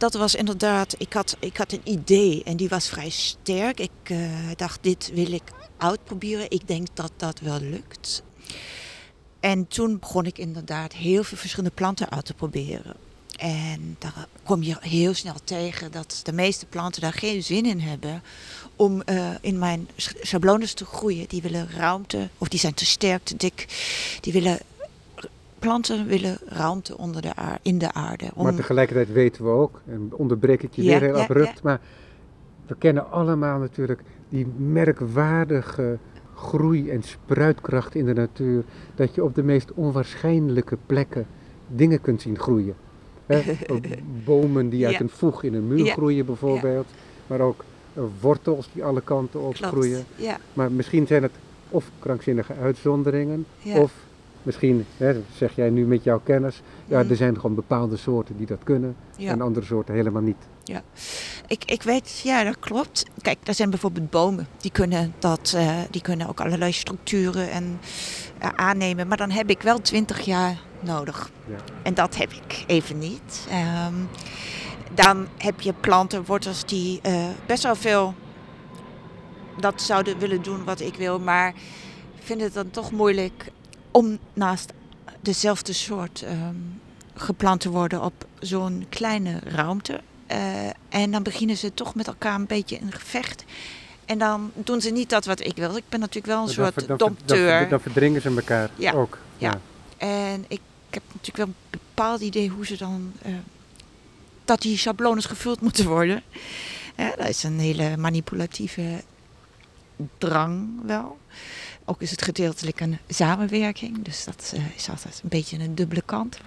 Dat 0.00 0.14
was 0.14 0.34
inderdaad, 0.34 0.94
ik 0.98 1.12
had, 1.12 1.36
ik 1.38 1.56
had 1.56 1.72
een 1.72 1.80
idee 1.84 2.42
en 2.44 2.56
die 2.56 2.68
was 2.68 2.88
vrij 2.88 3.08
sterk. 3.10 3.80
Ik 3.80 3.90
eh, 4.02 4.18
dacht, 4.56 4.82
dit 4.82 5.10
wil 5.14 5.32
ik 5.32 5.42
uitproberen. 5.76 6.50
Ik 6.50 6.68
denk 6.68 6.86
dat 6.94 7.12
dat 7.16 7.40
wel 7.40 7.60
lukt. 7.60 8.22
En 9.40 9.68
toen 9.68 9.98
begon 9.98 10.26
ik 10.26 10.38
inderdaad 10.38 10.92
heel 10.92 11.24
veel 11.24 11.38
verschillende 11.38 11.74
planten 11.74 12.10
uit 12.10 12.24
te 12.24 12.34
proberen. 12.34 12.96
En 13.36 13.96
daar 13.98 14.26
kom 14.44 14.62
je 14.62 14.76
heel 14.80 15.14
snel 15.14 15.36
tegen 15.44 15.92
dat 15.92 16.20
de 16.22 16.32
meeste 16.32 16.66
planten 16.66 17.00
daar 17.00 17.12
geen 17.12 17.42
zin 17.42 17.66
in 17.66 17.80
hebben 17.80 18.22
om 18.76 19.02
eh, 19.02 19.30
in 19.40 19.58
mijn 19.58 19.88
sch- 19.96 20.12
schablones 20.20 20.72
te 20.74 20.84
groeien. 20.84 21.28
Die 21.28 21.42
willen 21.42 21.70
ruimte, 21.70 22.28
of 22.38 22.48
die 22.48 22.60
zijn 22.60 22.74
te 22.74 22.86
sterk, 22.86 23.24
te 23.24 23.36
dik. 23.36 23.66
Die 24.20 24.32
willen, 24.32 24.58
planten 25.60 26.06
willen 26.06 26.38
ruimte 26.46 26.98
onder 26.98 27.22
de 27.22 27.34
aarde, 27.36 27.58
in 27.62 27.78
de 27.78 27.92
aarde. 27.92 28.30
Om, 28.34 28.44
Maar 28.44 28.54
tegelijkertijd 28.54 29.12
weten 29.12 29.44
we 29.44 29.50
ook, 29.50 29.80
en 29.86 30.10
onderbreek 30.12 30.62
ik 30.62 30.72
je 30.72 30.82
Ja, 30.82 30.88
weer 30.90 31.08
heel 31.08 31.16
ja, 31.16 31.22
abrupt, 31.22 31.62
maar 31.62 31.80
we 32.66 32.74
kennen 32.78 33.10
allemaal 33.10 33.58
natuurlijk 33.58 34.02
die 34.28 34.46
merkwaardige 34.56 35.98
groei 36.34 36.90
en 36.90 37.02
spruitkracht 37.02 37.94
in 37.94 38.04
de 38.04 38.12
natuur, 38.12 38.64
dat 38.94 39.14
je 39.14 39.24
op 39.24 39.34
de 39.34 39.42
meest 39.42 39.72
onwaarschijnlijke 39.72 40.78
plekken 40.86 41.26
dingen 41.66 42.00
kunt 42.00 42.22
zien 42.22 42.38
groeien. 42.38 42.74
Bomen 44.24 44.68
die 44.68 44.86
uit 44.86 45.00
een 45.00 45.08
voeg 45.08 45.42
in 45.42 45.54
een 45.54 45.66
muur 45.66 45.86
groeien 45.86 46.26
bijvoorbeeld, 46.26 46.86
maar 47.26 47.40
ook 47.40 47.64
eh, 47.94 48.02
wortels 48.20 48.68
die 48.72 48.84
alle 48.84 49.00
kanten 49.00 49.40
op 49.40 49.54
groeien. 49.54 50.04
Maar 50.52 50.72
misschien 50.72 51.06
zijn 51.06 51.22
het 51.22 51.32
of 51.68 51.90
krankzinnige 51.98 52.54
uitzonderingen, 52.54 53.46
of 53.74 53.92
misschien, 54.42 54.86
hè, 54.96 55.20
zeg 55.36 55.54
jij 55.54 55.70
nu 55.70 55.86
met 55.86 56.04
jouw 56.04 56.20
kennis, 56.24 56.62
ja, 56.86 57.00
Mhm. 57.00 57.10
er 57.10 57.16
zijn 57.16 57.34
gewoon 57.34 57.54
bepaalde 57.54 57.96
soorten 57.96 58.36
die 58.36 58.46
dat 58.46 58.58
kunnen 58.64 58.96
ja. 59.16 59.30
en 59.30 59.40
andere 59.40 59.66
soorten 59.66 59.94
helemaal 59.94 60.22
niet. 60.22 60.36
Ik, 61.46 61.64
ik 61.64 61.82
weet, 61.82 62.20
ja, 62.24 62.44
dat 62.44 62.58
klopt. 62.58 63.04
Kijk, 63.22 63.38
er 63.44 63.54
zijn 63.54 63.70
bijvoorbeeld 63.70 64.10
bomen. 64.10 64.46
Die 64.60 64.70
kunnen, 64.70 65.14
dat, 65.18 65.52
eh, 65.56 65.76
die 65.90 66.02
kunnen 66.02 66.28
ook 66.28 66.40
allerlei 66.40 66.72
structuren 66.72 67.50
en, 67.50 67.78
eh, 68.38 68.48
aannemen. 68.56 69.08
Maar 69.08 69.16
dan 69.16 69.30
heb 69.30 69.50
ik 69.50 69.62
wel 69.62 69.80
twintig 69.80 70.20
jaar 70.20 70.60
nodig. 70.80 71.30
Ja. 71.48 71.56
En 71.82 71.94
dat 71.94 72.16
heb 72.16 72.32
ik 72.32 72.64
even 72.66 72.98
niet. 72.98 73.46
Ehm, 73.50 73.94
dan 74.94 75.26
heb 75.36 75.60
je 75.60 75.72
planten, 75.72 76.24
wortels 76.24 76.64
die 76.64 76.98
eh, 77.02 77.24
best 77.46 77.62
wel 77.62 77.76
veel 77.76 78.14
dat 79.60 79.82
zouden 79.82 80.18
willen 80.18 80.42
doen 80.42 80.64
wat 80.64 80.80
ik 80.80 80.94
wil. 80.94 81.18
Maar 81.18 81.54
vinden 82.18 82.46
het 82.46 82.54
dan 82.54 82.70
toch 82.70 82.90
moeilijk 82.92 83.50
om 83.90 84.18
naast 84.32 84.72
dezelfde 85.20 85.72
soort 85.72 86.22
ehm, 86.22 86.54
geplant 87.14 87.60
te 87.60 87.70
worden 87.70 88.02
op 88.02 88.26
zo'n 88.38 88.86
kleine 88.88 89.38
ruimte. 89.44 90.00
Eh, 90.26 90.38
en 90.88 91.10
dan 91.10 91.22
beginnen 91.22 91.56
ze 91.56 91.74
toch 91.74 91.94
met 91.94 92.06
elkaar 92.06 92.34
een 92.34 92.46
beetje 92.46 92.76
in 92.76 92.92
gevecht. 92.92 93.44
En 94.04 94.18
dan 94.18 94.50
doen 94.54 94.80
ze 94.80 94.90
niet 94.90 95.10
dat 95.10 95.24
wat 95.24 95.40
ik 95.44 95.56
wil. 95.56 95.76
Ik 95.76 95.84
ben 95.88 96.00
natuurlijk 96.00 96.26
wel 96.26 96.40
een 96.48 96.54
dan 96.54 96.72
soort 96.72 96.98
dompteur. 96.98 97.48
Dan, 97.50 97.58
ver- 97.58 97.68
dan 97.68 97.80
verdringen 97.80 98.20
ze 98.22 98.28
elkaar 98.28 98.70
Ja. 98.76 98.92
ook. 98.92 99.18
Ja. 99.38 99.60
En 99.96 100.44
ik 100.48 100.60
heb 100.90 101.02
natuurlijk 101.12 101.36
wel 101.36 101.46
een 101.46 101.54
bepaald 101.70 102.20
idee 102.20 102.48
hoe 102.48 102.66
ze 102.66 102.76
dan. 102.76 103.12
eh, 103.22 103.32
dat 104.44 104.60
die 104.62 104.76
schablones 104.78 105.24
gevuld 105.24 105.60
moeten 105.60 105.86
worden. 105.86 106.22
Ja, 106.96 107.12
dat 107.16 107.28
is 107.28 107.42
een 107.42 107.58
hele 107.58 107.96
manipulatieve 107.96 109.02
drang 110.18 110.68
wel. 110.86 111.18
Ook 111.90 112.02
is 112.02 112.10
het 112.10 112.22
gedeeltelijk 112.22 112.80
een 112.80 112.98
samenwerking. 113.08 114.04
Dus 114.04 114.24
dat 114.24 114.52
eh, 114.54 114.62
is 114.76 114.88
altijd 114.88 115.20
een 115.22 115.28
beetje 115.28 115.58
een 115.58 115.74
dubbele 115.74 116.02
kant. 116.02 116.38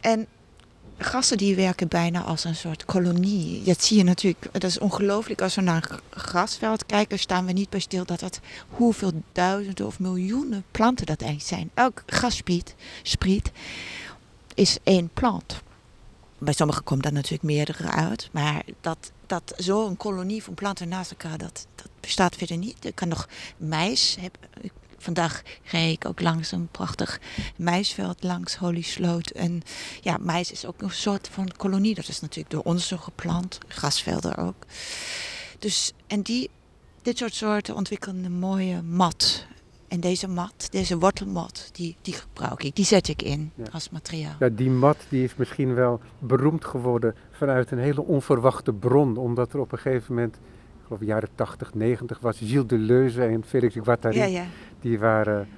En 0.00 0.26
gassen 0.98 1.36
die 1.36 1.56
werken 1.56 1.88
bijna 1.88 2.22
als 2.22 2.44
een 2.44 2.56
soort 2.56 2.84
kolonie. 2.84 3.62
Dat 3.62 3.82
zie 3.84 3.96
je 3.96 4.04
natuurlijk, 4.04 4.48
dat 4.52 4.64
is 4.64 4.78
ongelooflijk. 4.78 5.40
Als 5.42 5.54
we 5.54 5.60
naar 5.60 5.90
een 5.90 5.98
grasveld 6.20 6.86
kijken, 6.86 7.18
staan 7.18 7.46
we 7.46 7.52
niet 7.52 7.70
bij 7.70 7.80
stil 7.80 8.04
dat 8.04 8.20
het 8.20 8.40
hoeveel 8.68 9.12
duizenden 9.32 9.86
of 9.86 9.98
miljoenen 9.98 10.64
planten 10.70 11.06
dat 11.06 11.20
eigenlijk 11.20 11.50
zijn. 11.50 11.70
Elk 11.74 12.04
spriet, 13.02 13.52
is 14.54 14.78
één 14.82 15.10
plant. 15.14 15.60
Bij 16.38 16.52
sommigen 16.54 16.84
komt 16.84 17.02
daar 17.02 17.12
natuurlijk 17.12 17.42
meerdere 17.42 17.88
uit. 17.88 18.28
Maar 18.32 18.62
dat, 18.80 19.10
dat 19.26 19.54
zo'n 19.56 19.96
kolonie 19.96 20.42
van 20.42 20.54
planten 20.54 20.88
naast 20.88 21.10
elkaar, 21.10 21.38
dat, 21.38 21.66
dat 21.74 21.88
bestaat 22.00 22.36
verder 22.36 22.56
niet. 22.56 22.84
Er 22.84 22.92
kan 22.94 23.08
nog 23.08 23.28
mais. 23.56 24.16
Heb, 24.20 24.38
ik- 24.60 24.72
vandaag 24.98 25.42
reed 25.64 25.92
ik 25.92 26.06
ook 26.06 26.20
langs 26.20 26.52
een 26.52 26.68
prachtig 26.70 27.20
maisveld 27.56 28.22
langs 28.22 28.56
Holy 28.56 28.82
Sloot. 28.82 29.30
En 29.30 29.62
ja, 30.00 30.16
mais 30.20 30.52
is 30.52 30.66
ook 30.66 30.82
een 30.82 30.90
soort 30.90 31.28
van 31.32 31.50
kolonie. 31.56 31.94
Dat 31.94 32.08
is 32.08 32.20
natuurlijk 32.20 32.50
door 32.50 32.62
ons 32.62 32.88
zo 32.88 32.96
geplant. 32.96 33.58
Grasvelden 33.68 34.36
ook. 34.36 34.64
Dus, 35.58 35.92
en 36.06 36.22
die, 36.22 36.50
dit 37.02 37.18
soort 37.18 37.34
soorten 37.34 37.74
ontwikkelen 37.74 38.24
een 38.24 38.38
mooie 38.38 38.82
mat. 38.82 39.46
En 39.88 40.00
deze 40.00 40.28
mat, 40.28 40.68
deze 40.70 40.98
wortelmat, 40.98 41.70
die, 41.72 41.96
die 42.02 42.14
gebruik 42.14 42.62
ik. 42.62 42.76
Die 42.76 42.84
zet 42.84 43.08
ik 43.08 43.22
in 43.22 43.52
Ja. 43.54 43.64
als 43.72 43.90
materiaal. 43.90 44.34
Ja, 44.38 44.48
die 44.48 44.70
mat 44.70 44.96
die 45.08 45.24
is 45.24 45.34
misschien 45.36 45.74
wel 45.74 46.00
beroemd 46.18 46.64
geworden 46.64 47.14
vanuit 47.30 47.70
een 47.70 47.78
hele 47.78 48.02
onverwachte 48.02 48.72
bron. 48.72 49.16
Omdat 49.16 49.52
er 49.52 49.60
op 49.60 49.72
een 49.72 49.78
gegeven 49.78 50.14
moment, 50.14 50.36
geloof 50.86 51.02
jaren 51.02 51.28
80, 51.34 51.74
90 51.74 52.18
was, 52.20 52.38
Gilles 52.38 52.66
Deleuze 52.66 53.24
en 53.24 53.44
Felix 53.44 53.74
Guattari. 53.82 54.16
Ja, 54.18 54.24
ja. 54.24 54.44
Die 54.80 54.98
waren 54.98 55.48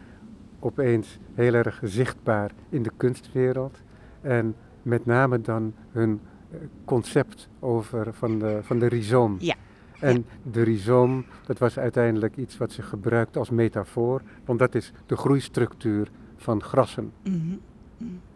opeens 0.59 1.19
heel 1.35 1.55
erg 1.55 1.81
zichtbaar 1.85 2.51
in 2.69 2.83
de 2.83 2.91
kunstwereld. 2.97 3.81
En 4.21 4.55
met 4.83 5.07
name 5.07 5.41
dan 5.41 5.75
hun 5.91 6.21
eh, 6.51 6.59
concept 6.85 7.49
over 7.61 8.15
van 8.15 8.39
de, 8.39 8.59
van 8.63 8.79
de 8.79 8.87
rhizoom. 8.87 9.37
Ja. 9.39 9.55
En 10.01 10.25
de 10.43 10.63
rhizoom, 10.63 11.25
dat 11.47 11.59
was 11.59 11.79
uiteindelijk 11.79 12.37
iets 12.37 12.57
wat 12.59 12.73
ze 12.73 12.83
gebruikt 12.83 13.37
als 13.37 13.51
metafoor. 13.51 14.23
Want 14.45 14.59
dat 14.59 14.75
is 14.75 14.93
de 15.07 15.17
groeistructuur 15.17 16.11
van 16.37 16.63
grassen, 16.63 17.13
Mhm. 17.23 17.35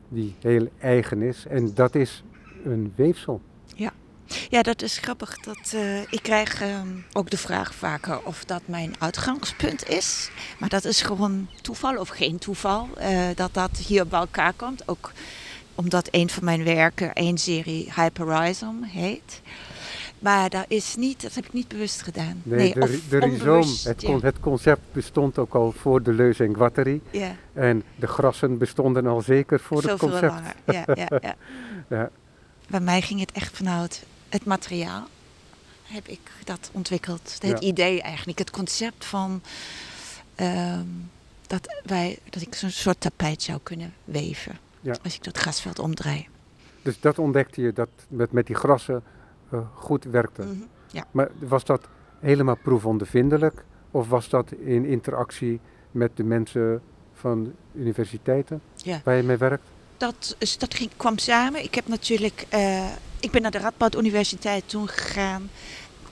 die 0.09 0.35
heel 0.41 0.69
eigen 0.79 1.23
is. 1.23 1.47
En 1.47 1.75
dat 1.75 1.95
is 1.95 2.25
een 2.65 2.93
weefsel. 2.97 3.41
Ja, 4.49 4.63
dat 4.63 4.83
is 4.83 4.99
grappig. 4.99 5.39
Dat, 5.39 5.73
eh, 5.75 6.01
ik 6.01 6.23
krijg 6.23 6.61
ehm, 6.61 6.89
ook 7.13 7.31
de 7.31 7.37
vraag 7.37 7.75
vaker 7.75 8.21
of 8.25 8.45
dat 8.45 8.63
mijn 8.65 8.95
uitgangspunt 8.99 9.89
is. 9.89 10.31
Maar 10.59 10.69
dat 10.69 10.85
is 10.85 11.03
gewoon 11.03 11.49
toeval 11.61 11.97
of 11.97 12.09
geen 12.09 12.39
toeval 12.39 12.89
eh, 12.97 13.19
dat 13.35 13.55
dat 13.55 13.77
hier 13.77 14.07
bij 14.07 14.21
elkaar 14.21 14.53
komt. 14.53 14.89
Ook 14.89 15.13
omdat 15.75 16.09
een 16.11 16.31
van 16.31 16.45
mijn 16.45 16.65
werken, 16.65 17.13
één 17.13 17.39
serie 17.39 17.93
Hyperism 17.95 18.83
heet. 18.83 19.41
Maar 20.19 20.51
dat 20.51 20.65
is 20.69 20.97
niet, 20.97 21.23
dat 21.23 21.35
heb 21.35 21.45
ik 21.45 21.53
niet 21.53 21.69
bewust 21.69 22.03
gedaan. 22.03 22.41
Nee, 22.43 22.75
de, 22.75 23.01
de 23.09 23.17
het, 23.85 24.03
ja. 24.03 24.19
het 24.21 24.41
concept 24.41 24.81
bestond 24.93 25.39
ook 25.39 25.55
al 25.55 25.73
voor 25.73 26.03
de 26.03 26.13
Leus 26.13 26.41
en 26.41 26.55
Guattari. 26.55 27.01
Ja, 27.11 27.37
En 27.53 27.83
de 27.97 28.07
grassen 28.07 28.59
bestonden 28.59 29.07
al 29.07 29.21
zeker 29.21 29.61
voor 29.61 29.77
het 29.77 29.91
zoveel 29.91 30.09
concept. 30.09 30.33
langer. 30.33 30.55
Ja, 30.65 30.85
ja, 30.95 31.19
ja. 31.21 31.35
Ja. 31.97 32.11
Bij 32.67 32.81
mij 32.81 33.03
ging 33.03 33.21
het 33.21 33.33
echt 33.33 33.57
vanuit 33.57 34.05
het 34.33 34.45
materiaal. 34.45 35.07
Heb 35.83 36.09
ik 36.09 36.21
dat 36.45 36.71
ontwikkeld. 36.73 37.39
Het 37.39 37.61
Ja. 37.63 37.69
idee 37.69 38.03
eigenlijk, 38.03 38.39
het 38.39 38.51
concept 38.51 39.05
van 39.05 39.43
ehm, 40.35 40.87
dat, 41.47 41.81
wij, 41.85 42.19
dat 42.31 42.43
ik 42.43 42.55
zo'n 42.55 42.71
soort 42.71 43.01
tapijt 43.01 43.43
zou 43.43 43.59
kunnen 43.63 43.95
weven. 44.05 44.59
Ja. 44.81 44.97
Als 45.05 45.15
ik 45.15 45.25
dat 45.25 45.37
grasveld 45.39 45.79
omdraai. 45.79 46.29
Dus 46.83 47.01
dat 47.01 47.19
ontdekte 47.19 47.61
je 47.61 47.73
dat 47.73 47.89
met, 48.09 48.33
met 48.33 48.47
die 48.47 48.57
grassen 48.57 49.03
eh, 49.51 49.61
goed 49.75 50.05
werkte. 50.05 50.43
Mhm. 50.43 50.55
Ja. 50.91 51.05
Maar 51.11 51.31
was 51.39 51.65
dat 51.65 51.89
helemaal 52.21 52.57
proefondervindelijk? 52.57 53.65
Of 53.91 54.09
was 54.09 54.29
dat 54.29 54.53
in 54.53 54.85
interactie 54.85 55.61
met 55.91 56.17
de 56.17 56.25
mensen 56.25 56.83
van 57.13 57.53
universiteiten 57.75 58.63
waar 59.05 59.17
je 59.17 59.23
mee 59.23 59.37
werkt? 59.37 59.65
Dat, 60.03 60.35
is- 60.39 60.59
dat 60.59 60.75
ging, 60.75 60.91
kwam 60.97 61.19
samen. 61.19 61.63
Ik 61.63 61.75
heb 61.75 61.89
natuurlijk, 61.89 62.45
eh, 62.49 62.91
ik 63.21 63.31
ben 63.31 63.43
naar 63.43 63.51
de 63.51 63.59
Radboud 63.59 63.97
Universiteit 63.97 64.63
toen 64.67 64.89
gegaan 64.89 65.51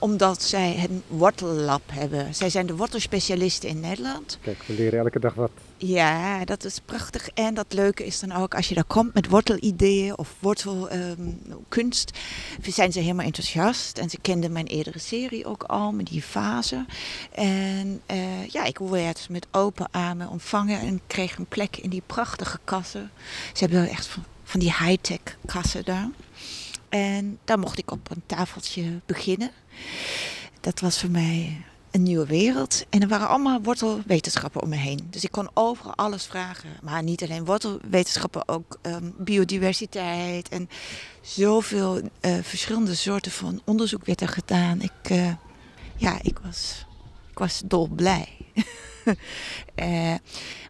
omdat 0.01 0.43
zij 0.43 0.87
een 0.89 1.03
wortellab 1.07 1.81
hebben. 1.91 2.35
Zij 2.35 2.49
zijn 2.49 2.65
de 2.65 2.75
wortelspecialisten 2.75 3.69
in 3.69 3.79
Nederland. 3.79 4.37
Kijk, 4.41 4.63
we 4.63 4.73
leren 4.73 4.99
elke 4.99 5.19
dag 5.19 5.33
wat. 5.33 5.51
Ja, 5.77 6.45
dat 6.45 6.63
is 6.63 6.79
prachtig. 6.85 7.29
En 7.29 7.53
dat 7.53 7.73
leuke 7.73 8.05
is 8.05 8.19
dan 8.19 8.31
ook 8.31 8.55
als 8.55 8.69
je 8.69 8.75
daar 8.75 8.83
komt 8.83 9.13
met 9.13 9.27
wortelideeën 9.27 10.17
of 10.17 10.35
wortelkunst, 10.39 12.17
zijn 12.61 12.91
ze 12.91 12.99
helemaal 12.99 13.25
enthousiast. 13.25 13.97
En 13.97 14.09
ze 14.09 14.19
kenden 14.21 14.51
mijn 14.51 14.67
eerdere 14.67 14.99
serie 14.99 15.45
ook 15.45 15.63
al, 15.63 15.91
met 15.91 16.07
die 16.07 16.21
fase. 16.21 16.85
En 17.31 18.01
eh, 18.05 18.47
ja, 18.47 18.63
ik 18.63 18.77
werd 18.77 19.27
met 19.29 19.47
open 19.51 19.87
armen 19.91 20.29
ontvangen 20.29 20.79
en 20.79 21.01
kreeg 21.07 21.37
een 21.37 21.45
plek 21.45 21.77
in 21.77 21.89
die 21.89 22.03
prachtige 22.05 22.59
kassen. 22.63 23.11
Ze 23.53 23.63
hebben 23.63 23.89
echt 23.89 24.07
van, 24.07 24.23
van 24.43 24.59
die 24.59 24.73
high-tech 24.79 25.37
kassen 25.45 25.85
daar. 25.85 26.09
En 26.89 27.39
daar 27.43 27.59
mocht 27.59 27.77
ik 27.77 27.91
op 27.91 28.09
een 28.09 28.23
tafeltje 28.25 28.99
beginnen. 29.05 29.51
Dat 30.61 30.79
was 30.79 30.99
voor 30.99 31.09
mij 31.09 31.61
een 31.91 32.03
nieuwe 32.03 32.25
wereld. 32.25 32.85
En 32.89 33.01
er 33.01 33.07
waren 33.07 33.27
allemaal 33.27 33.61
wortelwetenschappen 33.61 34.61
om 34.61 34.69
me 34.69 34.75
heen. 34.75 35.07
Dus 35.09 35.23
ik 35.23 35.31
kon 35.31 35.49
overal 35.53 35.95
alles 35.95 36.25
vragen. 36.25 36.69
Maar 36.81 37.03
niet 37.03 37.23
alleen 37.23 37.45
wortelwetenschappen, 37.45 38.47
ook 38.47 38.77
ehm, 38.81 39.09
biodiversiteit. 39.17 40.49
En 40.49 40.69
zoveel 41.21 42.01
eh, 42.19 42.37
verschillende 42.41 42.95
soorten 42.95 43.31
van 43.31 43.61
onderzoek 43.65 44.05
werd 44.05 44.21
er 44.21 44.27
gedaan. 44.27 44.81
Ik, 44.81 45.09
eh, 45.09 45.33
ja, 45.95 46.19
ik 46.21 46.39
was, 46.43 46.85
ik 47.31 47.39
was 47.39 47.61
dolblij. 47.65 48.27
Eh, 49.75 50.15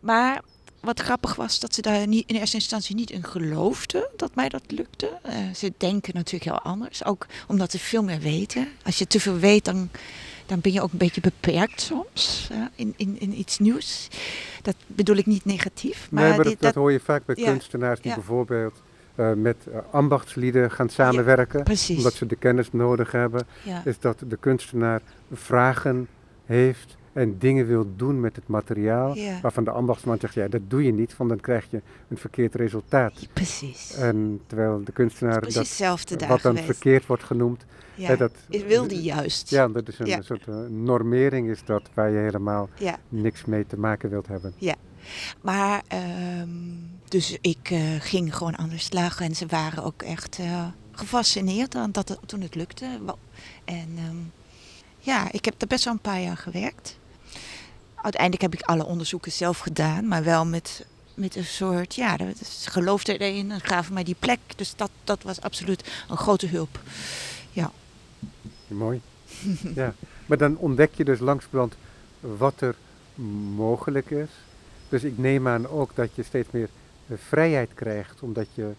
maar 0.02 0.42
wat 0.82 1.00
grappig 1.00 1.36
was 1.36 1.60
dat 1.60 1.74
ze 1.74 1.82
daar 1.82 2.08
niet, 2.08 2.30
in 2.30 2.36
eerste 2.36 2.56
instantie 2.56 2.96
niet 2.96 3.10
in 3.10 3.24
geloofden 3.24 4.08
dat 4.16 4.36
mij 4.36 4.50
dat 4.50 4.64
lukte. 4.68 5.10
Eh, 5.22 5.36
ze 5.56 5.74
denken 5.78 6.14
natuurlijk 6.14 6.52
heel 6.52 6.60
anders. 6.72 7.06
Ook 7.06 7.26
omdat 7.48 7.72
ze 7.72 7.80
veel 7.80 8.04
meer 8.04 8.20
weten. 8.20 8.68
Als 8.84 8.98
je 8.98 9.08
te 9.08 9.20
veel 9.20 9.38
weet, 9.38 9.66
dan 9.66 9.90
dan 10.52 10.60
ben 10.60 10.72
je 10.72 10.82
ook 10.82 10.92
een 10.92 10.98
beetje 10.98 11.22
beperkt 11.22 11.82
soms 11.82 12.48
ja, 12.54 12.72
in, 12.76 12.94
in, 12.98 13.20
in 13.20 13.40
iets 13.40 13.60
nieuws. 13.60 14.08
Dat 14.62 14.76
bedoel 14.88 15.16
ik 15.16 15.26
niet 15.26 15.46
negatief. 15.46 16.08
Maar, 16.12 16.24
nee, 16.24 16.36
maar 16.36 16.44
dit- 16.44 16.54
dat, 16.54 16.62
dat 16.62 16.74
hoor 16.74 16.92
je 16.92 17.00
vaak 17.00 17.26
bij 17.26 17.36
ja, 17.38 17.46
kunstenaars 17.46 18.00
die 18.00 18.10
ja. 18.10 18.16
bijvoorbeeld 18.16 18.82
eh, 19.16 19.34
met 19.34 19.56
eh, 19.72 19.78
ambachtslieden 19.92 20.72
gaan 20.72 20.90
samenwerken. 20.90 21.64
precies. 21.64 21.98
Omdat 21.98 22.14
ze 22.14 22.26
de 22.26 22.36
kennis 22.36 22.72
nodig 22.72 23.12
hebben. 23.12 23.48
ja. 23.64 23.82
Is 23.86 24.00
dat 24.00 24.24
de 24.28 24.38
kunstenaar 24.38 25.02
vragen 25.34 26.08
heeft 26.46 26.96
en 27.14 27.38
dingen 27.38 27.68
wil 27.68 27.88
doen 27.96 28.20
met 28.20 28.36
het 28.36 28.48
materiaal. 28.48 29.16
Ja. 29.16 29.42
Waarvan 29.42 29.64
de 29.64 29.72
ambachtsman 29.72 30.18
zegt, 30.20 30.34
ja, 30.34 30.48
dat 30.48 30.62
doe 30.68 30.84
je 30.84 30.94
niet, 30.94 31.18
want 31.18 31.30
dan 31.30 31.40
krijg 31.40 31.68
je 31.70 31.82
een 32.08 32.18
verkeerd 32.18 32.56
resultaat. 32.56 33.28
precies. 33.34 33.94
En 33.94 34.42
terwijl 34.48 34.84
de 34.84 34.92
kunstenaar 34.92 35.42
dat, 35.42 35.54
hetzelfde 35.54 36.28
wat 36.28 36.42
dan 36.42 36.56
geweest. 36.58 36.66
verkeerd 36.66 37.06
wordt 37.06 37.24
genoemd, 37.24 37.66
ja. 37.96 38.08
hè, 38.08 38.18
dat, 38.18 38.32
Ik 38.50 38.66
wilde 38.66 39.02
juist. 39.02 39.50
ja, 39.50 39.68
dat 39.68 39.88
is 39.88 40.00
een 40.00 40.06
Ja. 40.06 40.22
soort 40.22 40.48
eh, 40.48 40.56
normering 40.70 41.50
is 41.50 41.64
dat 41.66 41.82
waar 41.94 42.10
je 42.10 42.18
helemaal 42.18 42.70
Ja. 42.78 42.98
niks 43.10 43.46
mee 43.46 43.66
te 43.68 43.78
maken 43.80 44.10
wilt 44.10 44.28
hebben. 44.28 44.54
Maar, 45.42 45.82
ehm, 45.88 46.50
dus 47.08 47.38
ik 47.42 47.70
eh, 47.72 47.80
ging 48.00 48.36
gewoon 48.36 48.58
aan 48.58 48.70
de 48.70 48.78
slag 48.78 49.20
en 49.22 49.36
ze 49.36 49.46
waren 49.46 49.84
ook 49.84 50.02
echt 50.02 50.40
eh, 50.40 50.66
gefascineerd 50.92 51.76
aan 51.76 51.92
dat 51.92 52.10
het, 52.10 52.20
toen 52.26 52.42
het 52.42 52.56
lukte. 52.56 52.86
En 53.66 53.90
ehm, 53.98 54.16
ja, 55.00 55.32
ik 55.32 55.46
heb 55.46 55.62
er 55.62 55.68
best 55.68 55.84
wel 55.84 55.94
een 55.94 56.00
paar 56.00 56.22
jaar 56.22 56.38
gewerkt. 56.38 57.00
Uiteindelijk 58.02 58.42
heb 58.42 58.54
ik 58.54 58.62
alle 58.62 58.86
onderzoeken 58.86 59.32
zelf 59.32 59.60
gedaan, 59.60 60.08
maar 60.08 60.24
wel 60.24 60.46
met, 60.46 60.86
met 61.14 61.36
een 61.36 61.46
soort, 61.46 61.96
ja, 61.96 62.18
ze 62.44 62.70
geloofden 62.70 63.20
erin 63.20 63.52
en 63.52 63.62
gaven 63.62 63.94
mij 63.94 64.04
die 64.04 64.16
plek. 64.20 64.40
Dus 64.56 64.76
dat, 64.76 64.90
dat 65.04 65.24
was 65.24 65.42
absoluut 65.42 65.92
een 66.10 66.18
grote 66.18 66.48
hulp. 66.48 66.80
Mooi. 68.74 69.02
ja. 69.76 69.94
Maar 70.26 70.38
dan 70.38 70.58
ontdek 70.58 70.94
je 70.94 71.04
dus 71.04 71.20
langsbrand 71.20 71.76
wat 72.20 72.62
er 72.62 72.76
mogelijk 73.56 74.10
is. 74.10 74.30
Dus 74.90 75.04
ik 75.04 75.18
neem 75.18 75.48
aan 75.48 75.68
ook 75.68 75.96
dat 75.96 76.16
je 76.16 76.24
steeds 76.24 76.48
meer 76.52 76.70
eh, 77.08 77.18
vrijheid 77.28 77.74
krijgt, 77.74 78.22
omdat 78.22 78.48
je 78.54 78.72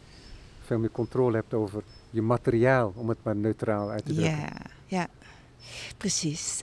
veel 0.65 0.79
meer 0.79 0.91
controle 0.91 1.37
hebt 1.37 1.55
over 1.55 1.83
je 2.11 2.23
materiaal, 2.23 2.93
om 2.97 3.09
het 3.09 3.19
maar 3.23 3.37
neutraal 3.37 3.91
uit 3.91 4.07
te 4.07 4.15
drukken. 4.15 4.39
Ja, 4.39 4.53
ja, 4.87 5.09
precies. 5.97 6.63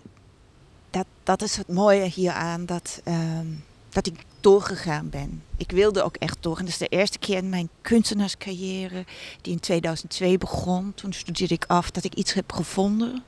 Dat, 0.89 1.06
dat 1.23 1.41
is 1.41 1.56
het 1.56 1.67
mooie 1.67 2.06
hieraan, 2.06 2.65
dat, 2.65 3.02
ehm, 3.04 3.47
dat 3.89 4.08
ik 4.08 4.25
doorgegaan 4.39 5.10
ben. 5.10 5.43
Ik 5.58 5.71
wilde 5.71 6.04
ook 6.04 6.15
echt 6.15 6.38
doorgaan. 6.39 6.65
Dat 6.65 6.73
is 6.73 6.80
de 6.80 6.97
eerste 6.97 7.19
keer 7.19 7.38
in 7.38 7.49
mijn 7.49 7.69
kunstenaarscarrière, 7.82 9.06
die 9.41 9.54
in 9.54 9.60
2002 9.60 10.38
begon. 10.38 10.93
Toen 10.95 11.13
studeerde 11.13 11.54
ik 11.54 11.65
af 11.67 11.91
dat 11.91 12.04
ik 12.04 12.13
iets 12.13 12.34
heb 12.34 12.52
gevonden. 12.52 13.23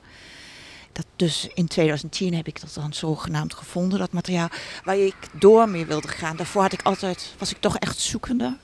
Dat 0.92 1.06
dus 1.16 1.48
in 1.54 1.66
2010 1.66 2.34
heb 2.34 2.46
ik 2.46 2.60
dat 2.60 2.74
dan 2.74 2.92
zogenaamd 2.92 3.54
gevonden, 3.54 3.98
dat 3.98 4.12
materiaal 4.12 4.48
waar 4.84 4.96
ik 4.96 5.14
door 5.32 5.68
mee 5.68 5.86
wilde 5.86 6.08
gaan. 6.08 6.36
Daarvoor 6.36 6.62
had 6.62 6.72
ik 6.72 6.82
altijd, 6.82 7.34
was 7.38 7.50
ik 7.50 7.60
toch 7.60 7.76
echt 7.76 7.98
zoekende. 7.98 8.56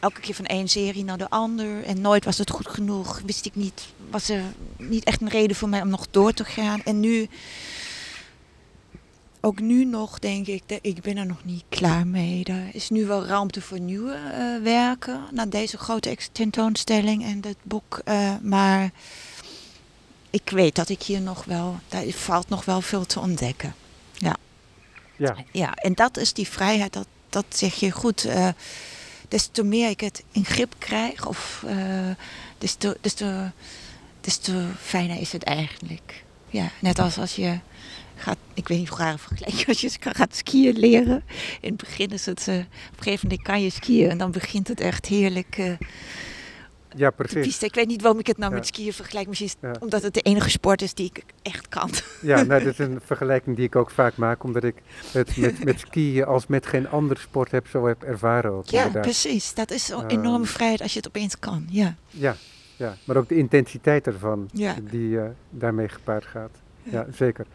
Elke 0.00 0.20
keer 0.20 0.34
van 0.34 0.44
één 0.44 0.68
serie 0.68 1.04
naar 1.04 1.18
de 1.18 1.30
ander. 1.30 1.84
En 1.84 2.00
nooit 2.00 2.24
was 2.24 2.38
het 2.38 2.50
goed 2.50 2.68
genoeg. 2.68 3.20
Wist 3.26 3.46
ik 3.46 3.54
niet, 3.54 3.86
was 4.10 4.28
er 4.28 4.42
niet 4.76 5.04
echt 5.04 5.20
een 5.20 5.28
reden 5.28 5.56
voor 5.56 5.68
mij 5.68 5.82
om 5.82 5.88
nog 5.88 6.06
door 6.10 6.32
te 6.32 6.44
gaan. 6.44 6.82
En 6.84 7.00
nu, 7.00 7.28
ook 9.46 9.60
nu 9.60 9.84
nog 9.84 10.18
denk 10.18 10.46
ik, 10.46 10.62
dat 10.66 10.78
ik 10.82 11.00
ben 11.00 11.16
er 11.16 11.26
nog 11.26 11.44
niet 11.44 11.64
klaar 11.68 12.06
mee. 12.06 12.44
Er 12.44 12.68
is 12.72 12.90
nu 12.90 13.06
wel 13.06 13.26
ruimte 13.26 13.60
voor 13.60 13.80
nieuwe 13.80 14.12
eh, 14.14 14.62
werken. 14.62 15.20
Na 15.32 15.46
deze 15.46 15.78
grote 15.78 16.16
tentoonstelling 16.32 17.24
en 17.24 17.40
dit 17.40 17.56
boek. 17.62 18.00
eh, 18.04 18.34
maar 18.42 18.90
ik 20.30 20.50
weet 20.50 20.74
dat 20.74 20.88
ik 20.88 21.02
hier 21.02 21.20
nog 21.20 21.44
wel, 21.44 21.78
daar 21.88 22.04
valt 22.06 22.48
nog 22.48 22.64
wel 22.64 22.80
veel 22.80 23.06
te 23.06 23.20
ontdekken. 23.20 23.74
Ja, 24.12 24.36
Ja, 25.52 25.74
en 25.74 25.94
dat 25.94 26.16
is 26.16 26.32
die 26.32 26.48
vrijheid, 26.48 26.92
dat, 26.92 27.06
dat 27.28 27.44
zeg 27.48 27.74
je 27.74 27.90
goed. 27.90 28.24
eh 28.24 28.48
des 29.28 29.48
te 29.52 29.62
meer 29.62 29.90
ik 29.90 30.00
het 30.00 30.24
in 30.30 30.44
grip 30.44 30.74
krijg, 30.78 31.26
of 31.26 31.64
des, 32.58 32.74
te, 32.74 32.98
des, 33.00 33.12
te, 33.12 33.50
des 34.20 34.36
te 34.36 34.68
fijner 34.80 35.20
is 35.20 35.32
het 35.32 35.42
eigenlijk. 35.42 36.24
Ja, 36.50 36.70
net 36.80 36.98
als 36.98 37.18
als 37.18 37.36
je 37.36 37.58
gaat, 38.16 38.36
ik 38.54 38.68
weet 38.68 38.78
niet 38.78 38.88
hoe 38.88 38.96
graag 38.96 39.12
een 39.12 39.18
vergelijking, 39.18 39.68
als 39.68 39.80
je 39.80 39.90
gaat 40.00 40.34
skiën 40.36 40.78
leren. 40.78 41.22
In 41.60 41.68
het 41.68 41.76
begin 41.80 42.08
is 42.10 42.26
het, 42.26 42.48
eh, 42.48 42.54
op 42.54 42.60
een 42.96 43.02
gegeven 43.02 43.28
moment 43.28 43.46
kan 43.46 43.62
je 43.62 43.70
skiën 43.70 44.10
en 44.10 44.18
dan 44.18 44.30
begint 44.30 44.68
het 44.68 44.80
echt 44.80 45.06
heerlijk. 45.06 45.58
eh 45.58 45.72
ja 46.98 47.10
precies. 47.10 47.46
piste. 47.46 47.66
Ik 47.66 47.74
weet 47.74 47.86
niet 47.86 48.02
waarom 48.02 48.20
ik 48.20 48.26
het 48.26 48.38
nou 48.38 48.50
Ja. 48.50 48.56
met 48.58 48.66
skiën 48.66 48.92
vergelijk, 48.92 49.28
misschien 49.28 49.50
Ja. 49.60 49.74
omdat 49.80 50.02
het 50.02 50.14
de 50.14 50.20
enige 50.20 50.50
sport 50.50 50.82
is 50.82 50.94
die 50.94 51.06
ik 51.14 51.22
echt 51.42 51.68
kan. 51.68 51.90
Ja, 52.22 52.42
nou, 52.42 52.64
dat 52.64 52.72
is 52.72 52.78
een 52.78 53.00
vergelijking 53.04 53.56
die 53.56 53.64
ik 53.64 53.76
ook 53.76 53.90
vaak 53.90 54.16
maak, 54.16 54.42
omdat 54.44 54.64
ik 54.64 54.74
het 55.12 55.36
met, 55.36 55.64
met 55.64 55.80
skiën 55.80 56.24
als 56.24 56.46
met 56.46 56.66
geen 56.66 56.88
andere 56.88 57.20
sport 57.20 57.50
heb 57.50 57.66
zo 57.66 57.86
heb 57.86 58.02
ervaren 58.02 58.50
ook. 58.52 58.66
Ja, 58.68 58.78
inderdaad. 58.78 59.02
precies. 59.02 59.54
Dat 59.54 59.70
is 59.70 59.88
een 59.88 59.98
Ehm. 59.98 60.08
enorme 60.20 60.44
vrijheid 60.46 60.80
als 60.80 60.92
je 60.92 60.98
het 60.98 61.08
opeens 61.08 61.38
kan. 61.38 61.66
Ja. 61.70 61.94
Ja, 62.10 62.36
ja, 62.76 62.96
maar 63.04 63.16
ook 63.16 63.28
de 63.28 63.36
intensiteit 63.36 64.06
ervan 64.06 64.48
Ja. 64.52 64.74
die 64.90 65.18
eh, 65.20 65.24
daarmee 65.50 65.88
gepaard 65.88 66.24
gaat. 66.26 66.50
Ja. 66.82 67.06
zeker. 67.14 67.46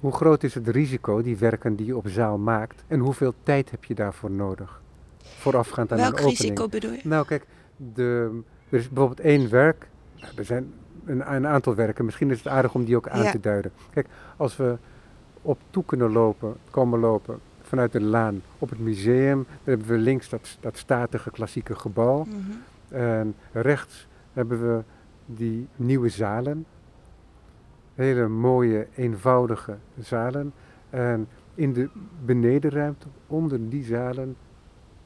Hoe 0.00 0.12
groot 0.12 0.42
is 0.42 0.54
het 0.54 0.68
risico, 0.68 1.22
die 1.22 1.36
werken 1.36 1.76
die 1.76 1.86
je 1.86 1.96
op 1.96 2.08
zaal 2.08 2.38
maakt, 2.38 2.82
en 2.86 2.98
hoeveel 3.00 3.34
tijd 3.42 3.70
heb 3.70 3.84
je 3.84 3.94
daarvoor 3.94 4.30
nodig? 4.30 4.80
Voorafgaand 5.22 5.92
aan 5.92 5.98
Welk 5.98 6.12
een 6.12 6.18
opening. 6.18 6.38
risico 6.38 6.68
bedoel 6.68 6.92
je? 6.92 7.00
Nou 7.04 7.26
kijk, 7.26 7.46
de, 7.76 8.40
er 8.68 8.78
is 8.78 8.88
bijvoorbeeld 8.88 9.20
één 9.20 9.50
werk, 9.50 9.88
nou, 10.20 10.32
er 10.36 10.44
zijn 10.44 10.72
een, 11.04 11.34
een 11.34 11.46
aantal 11.46 11.74
werken, 11.74 12.04
misschien 12.04 12.30
is 12.30 12.38
het 12.38 12.48
aardig 12.48 12.74
om 12.74 12.84
die 12.84 12.96
ook 12.96 13.08
aan 13.08 13.22
Ja. 13.22 13.30
te 13.30 13.40
duiden. 13.40 13.72
Kijk, 13.90 14.06
als 14.36 14.56
we 14.56 14.76
op 15.42 15.58
toe 15.70 15.84
kunnen 15.84 16.12
lopen, 16.12 16.56
komen 16.70 16.98
lopen 16.98 17.38
vanuit 17.62 17.92
de 17.92 18.00
laan 18.00 18.42
op 18.58 18.70
het 18.70 18.78
museum, 18.78 19.36
dan 19.36 19.46
hebben 19.64 19.86
we 19.86 19.96
links 19.96 20.28
dat, 20.28 20.56
dat 20.60 20.76
statige 20.76 21.30
klassieke 21.30 21.74
gebouw. 21.74 22.24
Mhm. 22.24 22.36
En 22.94 23.34
rechts 23.52 24.06
hebben 24.32 24.60
we 24.76 24.82
die 25.26 25.66
nieuwe 25.76 26.08
zalen. 26.08 26.66
Hele 28.00 28.28
mooie, 28.28 28.86
eenvoudige 28.94 29.76
zalen. 29.98 30.52
En 30.90 31.28
in 31.54 31.72
de 31.72 31.88
benedenruimte, 32.24 33.06
onder 33.26 33.68
die 33.68 33.84
zalen, 33.84 34.36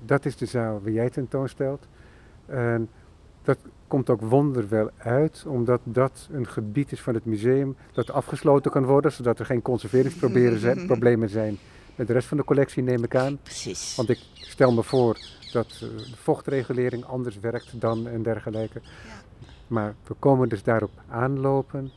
dat 0.05 0.25
is 0.25 0.37
de 0.37 0.47
zaal 0.47 0.81
waar 0.83 0.93
jij 0.93 1.11
tentoonstelt. 1.11 1.87
En 2.47 2.89
dat 3.43 3.59
komt 3.87 4.11
ook 4.11 4.21
wonderwel 4.21 4.91
uit, 4.97 5.45
omdat 5.49 5.81
dat 5.85 6.29
een 6.33 6.47
gebied 6.47 6.93
is 6.93 7.01
van 7.01 7.15
het 7.15 7.25
museum 7.25 7.77
dat 7.93 8.11
afgesloten 8.11 8.71
kan 8.71 8.85
worden, 8.85 9.13
zodat 9.13 9.39
er 9.39 9.47
geen 9.47 9.63
conserveringsproblemen 9.63 11.29
zijn, 11.41 11.57
met 11.97 12.07
de 12.07 12.13
rest 12.13 12.29
van 12.29 12.37
de 12.37 12.45
collectie, 12.45 12.83
neem 12.83 13.05
ik 13.05 13.17
aan. 13.17 13.39
Precies. 13.43 13.97
Want 13.97 14.09
ik 14.09 14.19
stel 14.33 14.73
me 14.73 14.83
voor 14.83 15.19
dat 15.53 15.67
eh, 15.73 15.81
de 15.81 16.17
vochtregulering 16.17 17.05
anders 17.05 17.39
werkt 17.39 17.81
dan 17.81 18.07
en 18.09 18.23
dergelijke. 18.23 18.81
Maar 19.67 19.95
we 20.07 20.15
komen 20.19 20.49
dus 20.49 20.63
daarop 20.63 20.93
aanlopen 21.09 21.91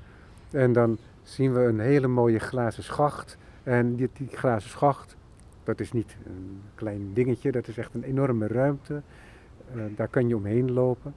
en 0.51 0.73
dan 0.73 0.97
zien 1.23 1.53
we 1.53 1.59
een 1.59 1.79
hele 1.79 2.07
mooie 2.07 2.39
glazen 2.39 2.83
schacht. 2.83 3.37
En 3.63 3.95
die, 3.95 4.09
die 4.13 4.27
glazen 4.27 4.69
schacht, 4.69 5.15
dat 5.63 5.79
is 5.79 5.91
niet 5.91 6.17
een 6.25 6.61
klein 6.75 7.13
dingetje, 7.13 7.51
dat 7.51 7.67
is 7.67 7.77
echt 7.77 7.93
een 7.93 8.03
enorme 8.03 8.47
ruimte. 8.47 9.01
Eh, 9.73 9.81
daar 9.95 10.07
kan 10.07 10.27
je 10.27 10.35
omheen 10.35 10.71
lopen. 10.71 11.13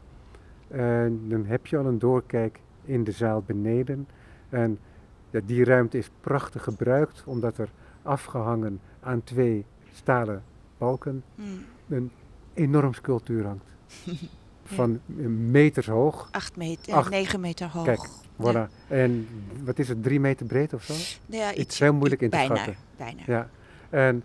En 0.69 1.21
dan 1.29 1.45
heb 1.45 1.67
je 1.67 1.77
al 1.79 1.87
een 1.87 1.99
doorkijk 1.99 2.61
in 2.85 3.05
de 3.05 3.13
zaal 3.13 3.43
beneden. 3.47 4.09
En 4.49 4.79
ja, 5.31 5.41
die 5.45 5.65
ruimte 5.65 5.99
is 5.99 6.11
prachtig 6.21 6.63
gebruikt, 6.65 7.23
omdat 7.27 7.59
er 7.59 7.69
afgehangen 8.03 8.81
aan 9.01 9.25
twee 9.25 9.65
stalen 9.93 10.43
balken 10.79 11.23
Mm. 11.35 11.45
een 11.89 12.11
enorm 12.55 12.95
sculptuur 12.95 13.45
hangt. 13.47 13.65
Van 14.65 15.01
meters 15.51 15.87
hoog. 15.87 16.29
Acht 16.31 16.57
meter, 16.57 16.95
Acht. 16.95 17.11
negen 17.11 17.41
meter 17.41 17.69
hoog. 17.69 17.85
Kijk, 17.85 18.09
Voilà. 18.41 18.89
En 18.89 19.29
wat 19.65 19.79
is 19.79 19.89
het, 19.89 20.03
drie 20.03 20.21
meter 20.21 20.47
breed 20.47 20.73
of 20.73 20.83
zo? 20.83 20.95
Ja, 21.27 21.55
iets 21.55 21.79
heel 21.79 21.95
moeilijk 21.95 22.21
in 22.21 22.31
te 22.31 22.37
bijna, 22.37 22.55
schatten. 22.55 22.77
Bijna. 22.97 23.23
Ja. 23.27 23.49
En 23.91 24.23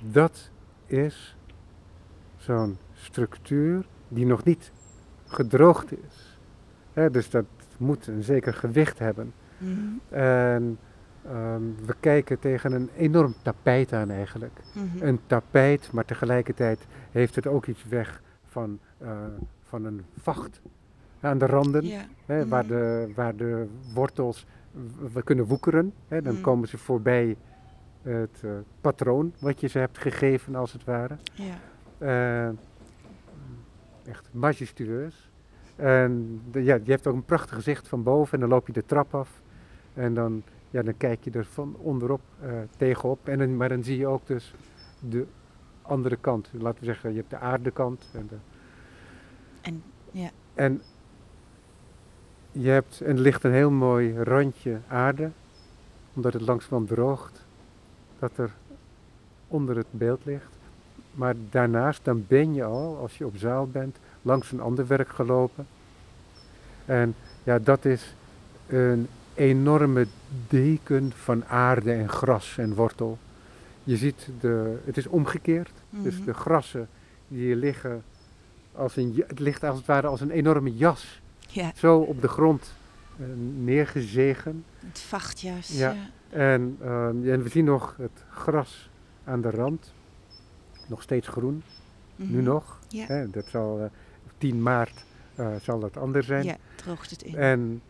dat 0.00 0.50
is 0.86 1.36
zo'n 2.36 2.78
structuur 2.94 3.86
die 4.08 4.26
nog 4.26 4.44
niet 4.44 4.72
gedroogd 5.26 5.92
is. 5.92 6.38
Dus 7.12 7.30
dat 7.30 7.44
moet 7.76 8.06
een 8.06 8.22
zeker 8.22 8.54
gewicht 8.54 8.98
hebben. 8.98 9.32
Mhm. 9.58 9.72
En 10.08 10.78
ehm, 11.24 11.62
we 11.86 11.94
kijken 12.00 12.38
tegen 12.38 12.72
een 12.72 12.90
enorm 12.96 13.34
tapijt 13.42 13.92
aan 13.92 14.10
eigenlijk. 14.10 14.60
Mhm. 14.72 15.06
Een 15.06 15.20
tapijt, 15.26 15.92
maar 15.92 16.04
tegelijkertijd 16.04 16.86
heeft 17.10 17.34
het 17.34 17.46
ook 17.46 17.66
iets 17.66 17.84
weg 17.84 18.22
van, 18.44 18.78
eh, 18.98 19.08
van 19.62 19.84
een 19.84 20.04
vacht 20.20 20.60
aan 21.26 21.38
de 21.38 21.46
randen. 21.46 21.86
Ja. 21.86 22.04
Hè, 22.26 22.48
waar, 22.48 22.64
Mhm. 22.64 22.72
de, 22.74 23.12
waar 23.14 23.36
de 23.36 23.66
wortels 23.94 24.46
we 25.12 25.22
kunnen 25.22 25.44
woekeren. 25.44 25.92
Hè, 26.08 26.22
dan 26.22 26.32
Mhm. 26.32 26.42
komen 26.42 26.68
ze 26.68 26.78
voorbij 26.78 27.36
het 28.02 28.40
eh, 28.44 28.50
patroon 28.80 29.32
wat 29.40 29.60
je 29.60 29.66
ze 29.66 29.78
hebt 29.78 29.98
gegeven 29.98 30.54
als 30.54 30.72
het 30.72 30.84
ware. 30.84 31.16
Ja. 31.32 31.54
Eh, 31.98 32.48
echt 34.10 34.28
majestueus. 34.30 35.30
En 35.76 36.40
de- 36.50 36.62
ja, 36.64 36.78
je 36.82 36.90
hebt 36.90 37.06
ook 37.06 37.14
een 37.14 37.24
prachtig 37.24 37.54
gezicht 37.54 37.88
van 37.88 38.02
boven 38.02 38.34
en 38.34 38.40
dan 38.40 38.48
loop 38.48 38.66
je 38.66 38.72
de 38.72 38.84
trap 38.86 39.14
af. 39.14 39.40
En 39.94 40.14
dan, 40.14 40.42
ja, 40.70 40.82
dan 40.82 40.96
kijk 40.96 41.24
je 41.24 41.30
er 41.30 41.44
van 41.44 41.76
onderop 41.78 42.20
eh, 42.40 42.50
tegenop. 42.76 43.28
En 43.28 43.38
dan, 43.38 43.56
maar 43.56 43.68
dan 43.68 43.84
zie 43.84 43.98
je 43.98 44.06
ook 44.06 44.26
dus 44.26 44.54
de 45.00 45.26
andere 45.82 46.16
kant. 46.16 46.50
Laten 46.52 46.78
we 46.80 46.84
zeggen, 46.86 47.10
je 47.10 47.16
hebt 47.16 47.30
de 47.30 47.38
aardekant. 47.38 48.08
En, 48.12 48.26
de, 48.28 48.36
En 49.60 49.82
ja. 50.10 50.30
en 50.54 50.82
je 52.58 52.68
hebt, 52.68 53.00
en 53.00 53.16
er 53.16 53.22
ligt 53.22 53.44
een 53.44 53.52
heel 53.52 53.70
mooi 53.70 54.22
randje 54.22 54.78
aarde, 54.88 55.30
omdat 56.14 56.32
het 56.32 56.42
langzamerhand 56.42 56.88
droogt, 56.88 57.42
dat 58.18 58.30
er 58.36 58.50
onder 59.48 59.76
het 59.76 59.86
beeld 59.90 60.20
ligt. 60.24 60.48
Maar 61.12 61.34
daarnaast, 61.50 62.00
dan 62.04 62.24
ben 62.28 62.54
je 62.54 62.64
al, 62.64 62.96
als 62.96 63.18
je 63.18 63.26
op 63.26 63.36
zaal 63.36 63.66
bent, 63.68 63.96
langs 64.22 64.52
een 64.52 64.60
ander 64.60 64.86
werk 64.86 65.08
gelopen. 65.08 65.66
En 66.84 67.14
ja, 67.42 67.58
dat 67.58 67.84
is 67.84 68.14
een 68.66 69.08
enorme 69.34 70.06
deken 70.48 71.12
van 71.14 71.44
aarde 71.44 71.92
en 71.92 72.08
gras 72.08 72.58
en 72.58 72.74
wortel. 72.74 73.18
Je 73.84 73.96
ziet, 73.96 74.28
de, 74.40 74.78
het 74.84 74.96
is 74.96 75.06
omgekeerd. 75.06 75.70
Dus 75.90 76.14
Mhm. 76.16 76.24
de 76.24 76.34
grassen 76.34 76.88
die 77.28 77.44
hier 77.44 77.56
liggen, 77.56 78.02
als 78.72 78.96
een, 78.96 79.24
het 79.26 79.38
ligt 79.38 79.64
als 79.64 79.76
het 79.76 79.86
ware 79.86 80.06
als 80.06 80.20
een 80.20 80.30
enorme 80.30 80.76
jas. 80.76 81.20
Ja, 81.62 81.72
Zo 81.74 81.98
op 81.98 82.20
de 82.20 82.28
grond 82.28 82.72
eh, 83.18 83.26
neergezegen. 83.64 84.64
het 84.86 84.98
vachtjas. 84.98 85.68
Ja. 85.68 85.92
Ja. 85.92 86.08
En, 86.38 86.76
ehm, 86.80 87.28
en 87.30 87.42
we 87.42 87.48
zien 87.48 87.64
nog 87.64 87.94
het 87.98 88.24
gras 88.30 88.90
aan 89.24 89.40
de 89.40 89.50
rand. 89.50 89.92
Nog 90.88 91.02
steeds 91.02 91.28
groen, 91.28 91.62
nu 92.16 92.26
Mhm. 92.36 92.42
nog. 92.42 92.78
Ja. 92.88 93.06
Hè, 93.06 93.30
dat 93.30 93.44
zal, 93.46 93.80
eh, 93.80 93.84
10 94.38 94.62
maart 94.62 95.04
eh, 95.34 95.48
zal 95.62 95.78
dat 95.80 95.96
anders 95.96 96.26
zijn. 96.26 96.44
Ja, 96.44 96.56
droogt 96.76 97.10
het 97.10 97.22
in. 97.22 97.36
En 97.36 97.82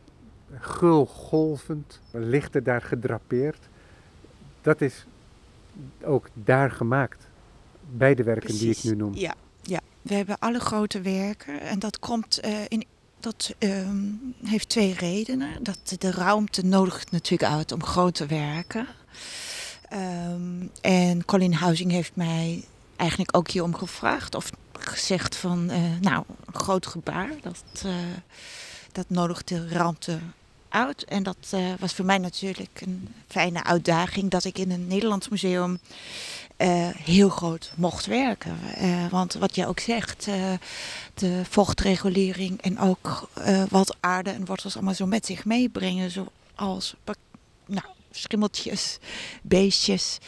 gul 0.59 1.07
golvend, 1.07 2.01
lichten 2.11 2.65
daar 2.65 2.83
gedrapeerd. 2.83 3.69
Dat 4.63 4.81
is 4.81 5.07
ook 6.03 6.29
daar 6.35 6.71
gemaakt. 6.71 7.29
Bij 7.97 8.15
de 8.15 8.23
werken 8.23 8.59
die 8.59 8.71
ik 8.71 8.83
nu 8.85 8.95
noem. 8.97 9.15
Ja, 9.15 9.35
ja, 9.63 9.81
we 10.03 10.15
hebben 10.15 10.39
alle 10.39 10.61
grote 10.61 11.01
werken 11.01 11.61
en 11.61 11.79
dat 11.79 11.99
komt 11.99 12.39
eh, 12.41 12.53
in. 12.69 12.85
Dat 13.21 13.55
ehm, 13.59 14.05
heeft 14.45 14.69
twee 14.69 14.95
redenen. 14.95 15.63
Dat 15.63 15.97
de 15.99 16.11
ruimte 16.11 16.65
nodigt 16.65 17.11
natuurlijk 17.11 17.53
uit 17.53 17.73
om 17.73 17.85
grote 17.85 18.27
werken. 18.27 18.87
Ehm, 19.89 20.67
en 20.81 21.25
Colin 21.25 21.53
Housing 21.53 21.91
heeft 21.91 22.17
mij 22.17 22.65
eigenlijk 22.97 23.37
ook 23.37 23.51
hierom 23.51 23.75
gevraagd. 23.75 24.35
Of 24.35 24.51
gezegd 24.73 25.37
van, 25.37 25.71
eh, 25.71 25.81
nou, 26.01 26.25
een 26.47 26.61
groot 26.61 26.87
gebaar. 26.87 27.31
Dat, 27.43 27.83
eh, 27.85 27.95
dat 28.93 29.05
nodigt 29.09 29.49
de 29.49 29.69
ruimte 29.69 30.19
uit. 30.69 31.05
En 31.05 31.23
dat 31.23 31.37
eh, 31.51 31.73
was 31.79 31.95
voor 31.95 32.05
mij 32.05 32.19
natuurlijk 32.19 32.81
een 32.81 33.09
fijne 33.29 33.65
uitdaging. 33.65 34.31
Dat 34.31 34.45
ik 34.45 34.59
in 34.59 34.71
een 34.71 34.87
Nederlands 34.87 35.29
museum 35.29 35.79
eh, 36.57 36.89
heel 36.89 37.29
groot 37.29 37.73
mocht 37.77 38.07
werken. 38.07 38.59
Eh, 38.75 39.07
want 39.09 39.35
wat 39.35 39.55
je 39.55 39.67
ook 39.67 39.81
zegt, 39.81 40.27
eh, 40.29 40.53
de 41.15 41.43
vochtregulering 41.51 42.61
en 42.63 42.79
ook 42.79 43.31
wat 43.69 43.97
aarde 44.01 44.31
en 44.31 44.45
wortels 44.45 44.75
allemaal 44.75 44.95
zo 44.95 45.07
met 45.07 45.27
zich 45.27 45.45
meebrengen. 45.45 46.11
Zoals 46.11 46.95
nou, 47.67 47.87
schimmeltjes, 48.11 48.99
beestjes. 49.43 50.19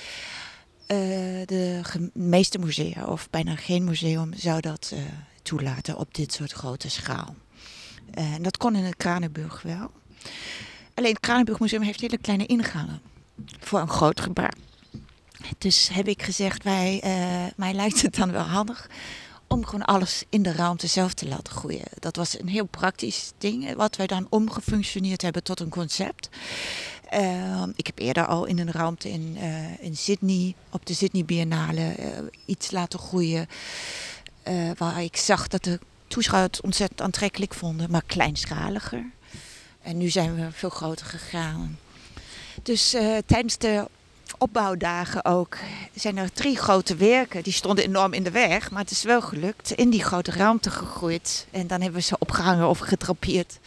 De 0.86 2.10
meeste 2.12 2.58
musea, 2.58 3.04
of 3.04 3.30
bijna 3.30 3.56
geen 3.56 3.84
museum, 3.84 4.34
zou 4.34 4.60
dat 4.60 4.94
toelaten 5.42 5.96
op 5.96 6.14
dit 6.14 6.32
soort 6.32 6.52
grote 6.52 6.90
schaal. 6.90 7.34
En 8.10 8.42
dat 8.42 8.56
kon 8.56 8.76
in 8.76 8.84
het 8.84 8.96
Kranenburg 8.96 9.62
wel. 9.62 9.90
Alleen 10.94 11.12
het 11.12 11.20
Kranenburg 11.20 11.60
Museum 11.60 11.82
heeft 11.82 12.00
hele 12.00 12.18
kleine 12.18 12.46
ingangen 12.46 13.00
voor 13.60 13.80
een 13.80 13.88
groot 13.88 14.20
gebaar. 14.20 14.54
Dus 15.58 15.88
heb 15.92 16.08
ik 16.08 16.22
gezegd, 16.22 16.62
wij, 16.64 17.00
eh, 17.02 17.44
mij 17.56 17.72
lijkt 17.72 18.02
het 18.02 18.14
dan 18.14 18.32
wel 18.32 18.42
handig 18.42 18.86
om 19.46 19.64
gewoon 19.64 19.84
alles 19.84 20.22
in 20.28 20.42
de 20.42 20.52
ruimte 20.52 20.86
zelf 20.86 21.14
te 21.14 21.28
laten 21.28 21.52
groeien. 21.52 21.84
Dat 21.98 22.16
was 22.16 22.38
een 22.38 22.48
heel 22.48 22.66
praktisch 22.66 23.32
ding, 23.38 23.74
wat 23.74 23.96
wij 23.96 24.06
dan 24.06 24.26
omgefunctioneerd 24.30 25.22
hebben 25.22 25.42
tot 25.42 25.60
een 25.60 25.68
concept. 25.68 26.28
Eh, 27.10 27.62
ik 27.76 27.86
heb 27.86 27.98
eerder 27.98 28.26
al 28.26 28.44
in 28.44 28.58
een 28.58 28.72
ruimte 28.72 29.10
in, 29.10 29.36
eh, 29.40 29.82
in 29.82 29.96
Sydney, 29.96 30.54
op 30.70 30.86
de 30.86 30.94
Sydney 30.94 31.24
Biennale, 31.24 31.92
eh, 31.92 32.08
iets 32.44 32.70
laten 32.70 32.98
groeien. 32.98 33.46
eh, 34.42 34.70
waar 34.76 35.02
ik 35.02 35.16
zag 35.16 35.48
dat 35.48 35.64
de 35.64 35.78
toeschouwers 36.06 36.56
het 36.56 36.64
ontzettend 36.64 37.00
aantrekkelijk 37.00 37.54
vonden, 37.54 37.90
maar 37.90 38.02
kleinschaliger. 38.06 39.04
En 39.82 39.96
nu 39.98 40.08
zijn 40.08 40.34
we 40.34 40.48
veel 40.52 40.68
groter 40.68 41.06
gegaan. 41.06 41.78
Dus 42.62 42.94
eh, 42.94 43.16
tijdens 43.26 43.58
de 43.58 43.88
opbouwdagen 44.38 45.24
ook 45.24 45.56
zijn 45.94 46.16
er 46.16 46.32
drie 46.32 46.56
grote 46.56 46.96
werken. 46.96 47.42
Die 47.42 47.52
stonden 47.52 47.84
enorm 47.84 48.12
in 48.12 48.22
de 48.22 48.30
weg, 48.30 48.70
maar 48.70 48.80
het 48.80 48.90
is 48.90 49.02
wel 49.02 49.20
gelukt. 49.20 49.70
In 49.70 49.90
die 49.90 50.02
grote 50.04 50.30
ruimte 50.30 50.70
gegroeid. 50.70 51.46
En 51.50 51.66
dan 51.66 51.80
hebben 51.80 51.98
we 52.00 52.06
ze 52.06 52.16
opgehangen 52.18 52.68
of 52.68 52.78
getrapeerd. 52.78 53.60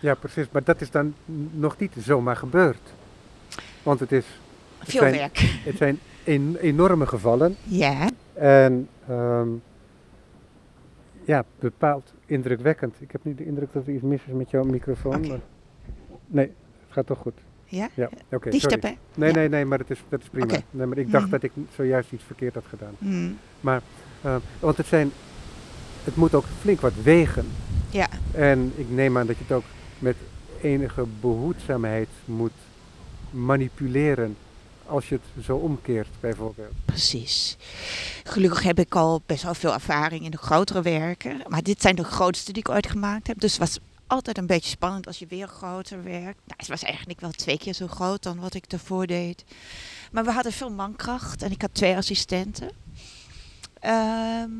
Ja, 0.00 0.14
precies. 0.14 0.46
Maar 0.52 0.64
dat 0.64 0.80
is 0.80 0.90
dan 0.90 1.14
nog 1.52 1.78
niet 1.78 1.92
zomaar 1.98 2.36
gebeurd. 2.36 2.78
Want 3.82 4.00
het, 4.00 4.12
is, 4.12 4.24
Veel 4.78 5.00
zijn- 5.00 5.12
werk. 5.14 5.38
het 5.64 5.76
zijn 5.76 5.98
en- 6.24 6.56
enorme 6.60 7.06
gevallen. 7.06 7.56
Ja. 7.62 8.08
En 8.34 8.88
ehm, 9.08 9.48
ja, 11.24 11.44
bepaald 11.58 12.12
indrukwekkend. 12.26 12.94
Ik 12.98 13.12
heb 13.12 13.24
niet 13.24 13.38
de 13.38 13.44
indruk 13.46 13.72
dat 13.72 13.86
er 13.86 13.92
iets 13.92 14.02
mis 14.02 14.20
is 14.26 14.32
met 14.32 14.50
jouw 14.50 14.64
microfoon. 14.64 15.28
Maar... 15.28 15.40
Nee, 16.26 16.46
het 16.46 16.92
gaat 16.92 17.06
toch 17.06 17.18
goed. 17.18 17.34
Ja? 17.68 17.88
Ja, 17.94 18.08
oké. 18.30 18.48
Nee, 18.48 18.60
Ja. 19.28 19.34
nee, 19.34 19.48
nee, 19.48 19.64
maar 19.64 19.78
dat 19.78 19.90
is, 19.90 19.98
dat 20.08 20.20
is 20.20 20.28
prima. 20.28 20.58
Nee, 20.70 20.86
maar 20.86 20.98
ik 20.98 21.10
dacht 21.10 21.22
Mhm. 21.24 21.32
dat 21.32 21.42
ik 21.42 21.52
zojuist 21.76 22.12
iets 22.12 22.24
verkeerd 22.26 22.54
had 22.54 22.64
gedaan. 22.68 22.94
Hmm. 22.98 23.38
Eh, 24.20 24.36
want 24.60 24.76
het 24.76 24.86
zijn, 24.86 25.10
het 26.04 26.16
moet 26.16 26.34
ook 26.34 26.44
flink 26.60 26.80
wat 26.80 26.92
wegen. 27.02 27.46
Ja. 27.90 28.08
En 28.32 28.72
ik 28.76 28.90
neem 28.90 29.18
aan 29.18 29.26
dat 29.26 29.36
je 29.36 29.42
het 29.46 29.56
ook 29.56 29.64
met 29.98 30.16
enige 30.62 31.06
behoedzaamheid 31.20 32.08
moet 32.24 32.52
manipuleren 33.30 34.36
als 34.86 35.08
je 35.08 35.14
het 35.34 35.44
zo 35.44 35.56
omkeert 35.56 36.08
bijvoorbeeld. 36.20 36.72
Precies. 36.84 37.56
Gelukkig 38.24 38.62
heb 38.62 38.78
ik 38.78 38.94
al 38.94 39.22
best 39.26 39.42
wel 39.42 39.54
veel 39.54 39.72
ervaring 39.72 40.24
in 40.24 40.30
de 40.30 40.36
grotere 40.38 40.82
werken. 40.82 41.40
Maar 41.48 41.62
dit 41.62 41.82
zijn 41.82 41.96
de 41.96 42.04
grootste 42.04 42.52
die 42.52 42.62
ik 42.62 42.68
ooit 42.68 42.86
gemaakt 42.90 43.26
heb. 43.26 43.40
Dus 43.40 43.50
het 43.50 43.60
was 43.60 43.78
altijd 44.08 44.38
een 44.38 44.46
beetje 44.46 44.70
spannend 44.70 45.06
als 45.06 45.18
je 45.18 45.26
weer 45.26 45.48
groter 45.48 46.02
werkt. 46.02 46.40
Nou, 46.44 46.56
het 46.56 46.68
was 46.68 46.82
eigenlijk 46.82 47.20
wel 47.20 47.30
twee 47.30 47.58
keer 47.58 47.72
zo 47.72 47.86
groot 47.86 48.22
dan 48.22 48.40
wat 48.40 48.54
ik 48.54 48.64
ervoor 48.72 49.06
deed. 49.06 49.44
Maar 50.12 50.24
we 50.24 50.32
hadden 50.32 50.52
veel 50.52 50.70
mankracht 50.70 51.42
en 51.42 51.50
ik 51.50 51.62
had 51.62 51.74
twee 51.74 51.96
assistenten. 51.96 52.70
Ehm, 53.80 54.50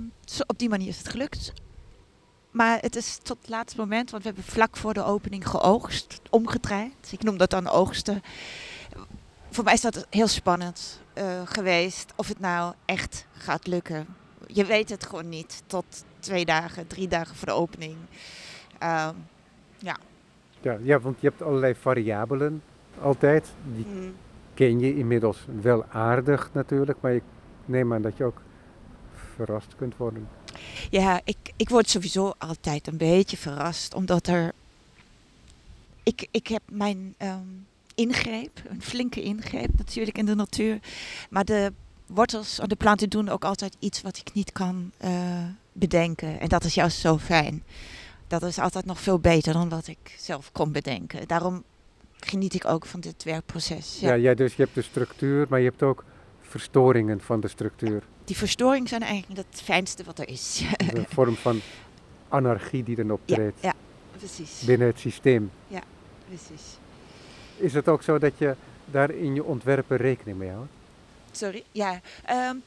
op 0.47 0.59
die 0.59 0.69
manier 0.69 0.89
is 0.89 0.99
het 0.99 1.09
gelukt. 1.09 1.53
Maar 2.51 2.79
het 2.81 2.97
is 2.97 3.19
tot 3.23 3.39
het 3.41 3.49
laatste 3.49 3.79
moment, 3.79 4.11
want 4.11 4.23
we 4.23 4.29
hebben 4.29 4.53
vlak 4.53 4.77
voor 4.77 4.95
de 4.95 5.05
opening 5.05 5.49
geoogst, 5.49 6.21
omgedraaid. 6.31 7.09
Ik 7.11 7.23
noem 7.23 7.37
dat 7.37 7.51
dan 7.51 7.69
oogsten. 7.69 8.23
Voor 9.51 9.65
mij 9.65 9.73
is 9.73 9.81
dat 9.81 10.07
heel 10.11 10.29
spannend 10.29 11.01
uh, 11.15 11.41
geweest 11.45 12.13
of 12.17 12.29
het 12.29 12.41
nou 12.41 12.75
echt 12.85 13.27
gaat 13.33 13.67
lukken. 13.67 14.07
Je 14.47 14.65
weet 14.65 14.89
het 14.89 15.07
gewoon 15.07 15.29
niet 15.29 15.63
tot 15.67 15.85
twee 16.19 16.45
dagen, 16.45 16.87
drie 16.87 17.09
dagen 17.09 17.37
voor 17.37 17.47
de 17.47 17.55
opening. 17.55 17.97
Uh, 18.83 19.09
ja. 19.79 19.97
ja. 20.61 20.79
Ja, 20.83 21.01
want 21.01 21.21
je 21.21 21.29
hebt 21.29 21.43
allerlei 21.43 21.75
variabelen 21.75 22.63
altijd. 23.01 23.53
Die 23.75 23.87
mm. 23.87 24.15
ken 24.55 24.79
je 24.79 24.97
inmiddels 24.97 25.47
wel 25.61 25.85
aardig 25.85 26.51
natuurlijk, 26.53 27.01
maar 27.01 27.15
ik 27.15 27.23
neem 27.65 27.93
aan 27.93 28.03
dat 28.03 28.17
je 28.17 28.25
ook 28.25 28.41
verrast 29.35 29.75
kunt 29.77 29.97
worden. 29.97 30.29
Ja, 30.91 31.21
ik, 31.25 31.37
ik 31.57 31.69
word 31.69 31.89
sowieso 31.89 32.33
altijd 32.39 32.87
een 32.87 32.97
beetje 32.97 33.37
verrast, 33.37 33.95
omdat 33.95 34.27
er. 34.27 34.53
Ik, 36.03 36.29
ik 36.31 36.47
heb 36.47 36.63
mijn 36.71 37.15
um, 37.19 37.67
ingreep, 37.95 38.63
een 38.69 38.83
flinke 38.83 39.23
ingreep 39.23 39.71
natuurlijk 39.77 40.19
in 40.19 40.27
de 40.27 40.35
natuur. 40.35 40.79
Maar 41.31 41.45
de 41.45 41.73
wortels 42.07 42.61
de 42.67 42.77
planten 42.77 43.11
doen 43.11 43.29
ook 43.29 43.45
altijd 43.45 43.77
iets 43.79 44.03
wat 44.03 44.17
ik 44.17 44.35
niet 44.35 44.53
kan 44.53 44.91
uh, 45.05 45.11
bedenken. 45.73 46.41
En 46.41 46.49
dat 46.49 46.65
is 46.65 46.75
juist 46.75 46.99
zo 46.99 47.19
fijn. 47.19 47.63
Dat 48.29 48.43
is 48.43 48.59
altijd 48.59 48.85
nog 48.85 49.01
veel 49.01 49.19
beter 49.19 49.53
dan 49.53 49.69
wat 49.69 49.87
ik 49.87 50.15
zelf 50.19 50.53
kon 50.53 50.73
bedenken. 50.73 51.29
Daarom 51.29 51.65
geniet 52.21 52.55
ik 52.55 52.65
ook 52.65 52.87
van 52.87 53.01
dit 53.01 53.25
werkproces. 53.25 53.99
Ja, 54.01 54.15
ja, 54.15 54.35
dus 54.35 54.55
je 54.55 54.63
hebt 54.63 54.75
de 54.75 54.83
structuur, 54.83 55.47
maar 55.49 55.59
je 55.59 55.69
hebt 55.69 55.83
ook 55.83 56.05
verstoringen 56.41 57.21
van 57.21 57.41
de 57.41 57.49
structuur. 57.49 58.03
Die 58.25 58.37
verstoringen 58.37 58.89
zijn 58.89 59.03
eigenlijk 59.03 59.47
het 59.51 59.61
fijnste 59.61 60.05
wat 60.05 60.19
er 60.19 60.29
is. 60.29 60.63
Een 60.77 61.07
vorm 61.09 61.37
van 61.37 61.61
anarchie 62.29 62.83
die 62.83 62.97
dan 62.97 63.11
optreedt. 63.11 63.61
Ja, 63.61 63.69
ja, 63.69 63.75
precies. 64.19 64.63
Binnen 64.67 64.87
het 64.87 64.99
systeem. 64.99 65.51
Ja, 65.67 65.83
precies. 66.27 66.63
Is 67.57 67.75
het 67.75 67.89
ook 67.89 68.03
zo 68.03 68.19
dat 68.19 68.33
je 68.39 68.55
daar 68.85 69.11
in 69.11 69.35
je 69.35 69.45
ontwerpen 69.45 69.97
rekening 69.97 70.39
mee 70.39 70.51
houdt? 70.51 70.71
Sorry, 71.31 71.65
ja. 71.73 72.01
Um, 72.31 72.63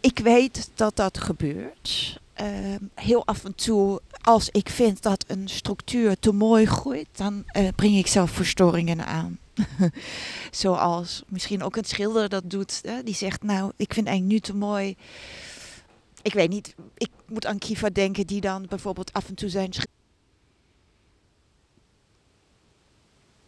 ik 0.00 0.18
weet 0.18 0.70
dat 0.74 0.96
dat 0.96 1.18
gebeurt. 1.18 2.20
Uh, 2.42 2.74
heel 2.94 3.26
af 3.26 3.44
en 3.44 3.54
toe, 3.54 4.00
als 4.26 4.50
ik 4.50 4.68
vind 4.68 5.02
dat 5.02 5.24
een 5.26 5.48
structuur 5.48 6.18
te 6.18 6.32
mooi 6.32 6.66
groeit, 6.66 7.08
dan 7.12 7.44
uh, 7.56 7.68
breng 7.76 7.96
ik 7.96 8.06
zelf 8.06 8.30
verstoringen 8.30 9.06
aan. 9.06 9.38
Zoals 10.50 11.22
misschien 11.28 11.62
ook 11.62 11.76
een 11.76 11.84
schilder 11.84 12.28
dat 12.28 12.50
doet. 12.50 12.80
Hè? 12.82 13.02
Die 13.02 13.14
zegt, 13.14 13.42
nou, 13.42 13.72
ik 13.76 13.94
vind 13.94 14.06
eigenlijk 14.06 14.36
nu 14.36 14.40
te 14.40 14.56
mooi. 14.56 14.96
Ik 16.22 16.32
weet 16.32 16.48
niet, 16.48 16.74
ik 16.96 17.08
moet 17.26 17.46
aan 17.46 17.58
Kiva 17.58 17.88
denken 17.88 18.26
die 18.26 18.40
dan 18.40 18.66
bijvoorbeeld 18.68 19.12
af 19.12 19.28
en 19.28 19.34
toe 19.34 19.48
zijn 19.48 19.70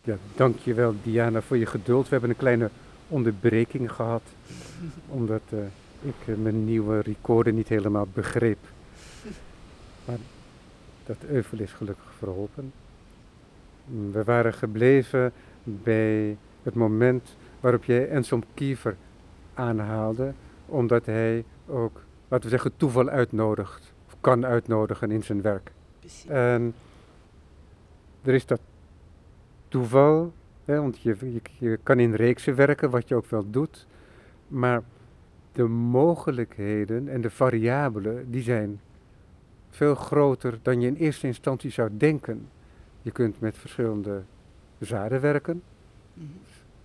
Ja, 0.03 0.17
dankjewel 0.35 0.95
Diana 1.03 1.43
voor 1.43 1.57
je 1.57 1.67
geduld. 1.67 2.05
We 2.05 2.11
hebben 2.11 2.31
een 2.31 2.37
kleine 2.37 2.71
onderbreking 3.09 3.93
gehad, 3.93 4.23
omdat 5.09 5.43
uh, 5.51 5.59
ik 6.01 6.27
uh, 6.27 6.37
mijn 6.37 6.65
nieuwe 6.65 7.01
recorder 7.01 7.53
niet 7.53 7.69
helemaal 7.69 8.07
begreep. 8.13 8.59
Maar 10.05 10.19
dat 11.09 11.25
euvel 11.29 11.59
is 11.59 11.73
gelukkig 11.73 12.13
verholpen. 12.19 12.73
We 14.13 14.25
waren 14.25 14.55
gebleven 14.55 15.33
bij 15.65 16.37
het 16.63 16.75
moment 16.75 17.37
waarop 17.61 17.85
jij 17.85 18.09
Ensom 18.09 18.43
Kiefer 18.55 18.97
aanhaalde, 19.55 20.33
omdat 20.67 21.07
hij 21.07 21.45
ook, 21.67 22.03
laten 22.29 22.45
we 22.45 22.51
zeggen, 22.51 22.77
toeval 22.77 23.09
uitnodigt, 23.09 23.93
of 24.07 24.17
kan 24.21 24.47
uitnodigen 24.47 25.11
in 25.11 25.23
zijn 25.23 25.43
werk. 25.43 25.71
Precies. 25.99 26.27
En 26.27 26.75
er 28.23 28.35
is 28.35 28.47
dat 28.47 28.61
toeval, 29.69 30.33
hè, 30.65 30.81
want 30.81 31.01
je, 31.01 31.17
je, 31.21 31.41
je 31.59 31.79
kan 31.83 31.99
in 31.99 32.15
reeksen 32.15 32.55
werken, 32.55 32.91
wat 32.91 33.09
je 33.09 33.15
ook 33.15 33.27
wel 33.27 33.51
doet, 33.51 33.87
maar 34.49 34.83
de 35.53 35.65
mogelijkheden 35.69 37.09
en 37.09 37.21
de 37.21 37.31
variabelen, 37.31 38.31
die 38.31 38.43
zijn 38.43 38.81
veel 39.79 39.95
groter 39.95 40.59
dan 40.63 40.81
je 40.81 40.87
in 40.87 40.95
eerste 40.95 41.27
instantie 41.27 41.71
zou 41.71 41.91
denken. 41.97 42.49
Je 43.03 43.11
kunt 43.11 43.41
met 43.41 43.59
verschillende 43.59 44.23
zaden 44.79 45.21
werken, 45.21 45.63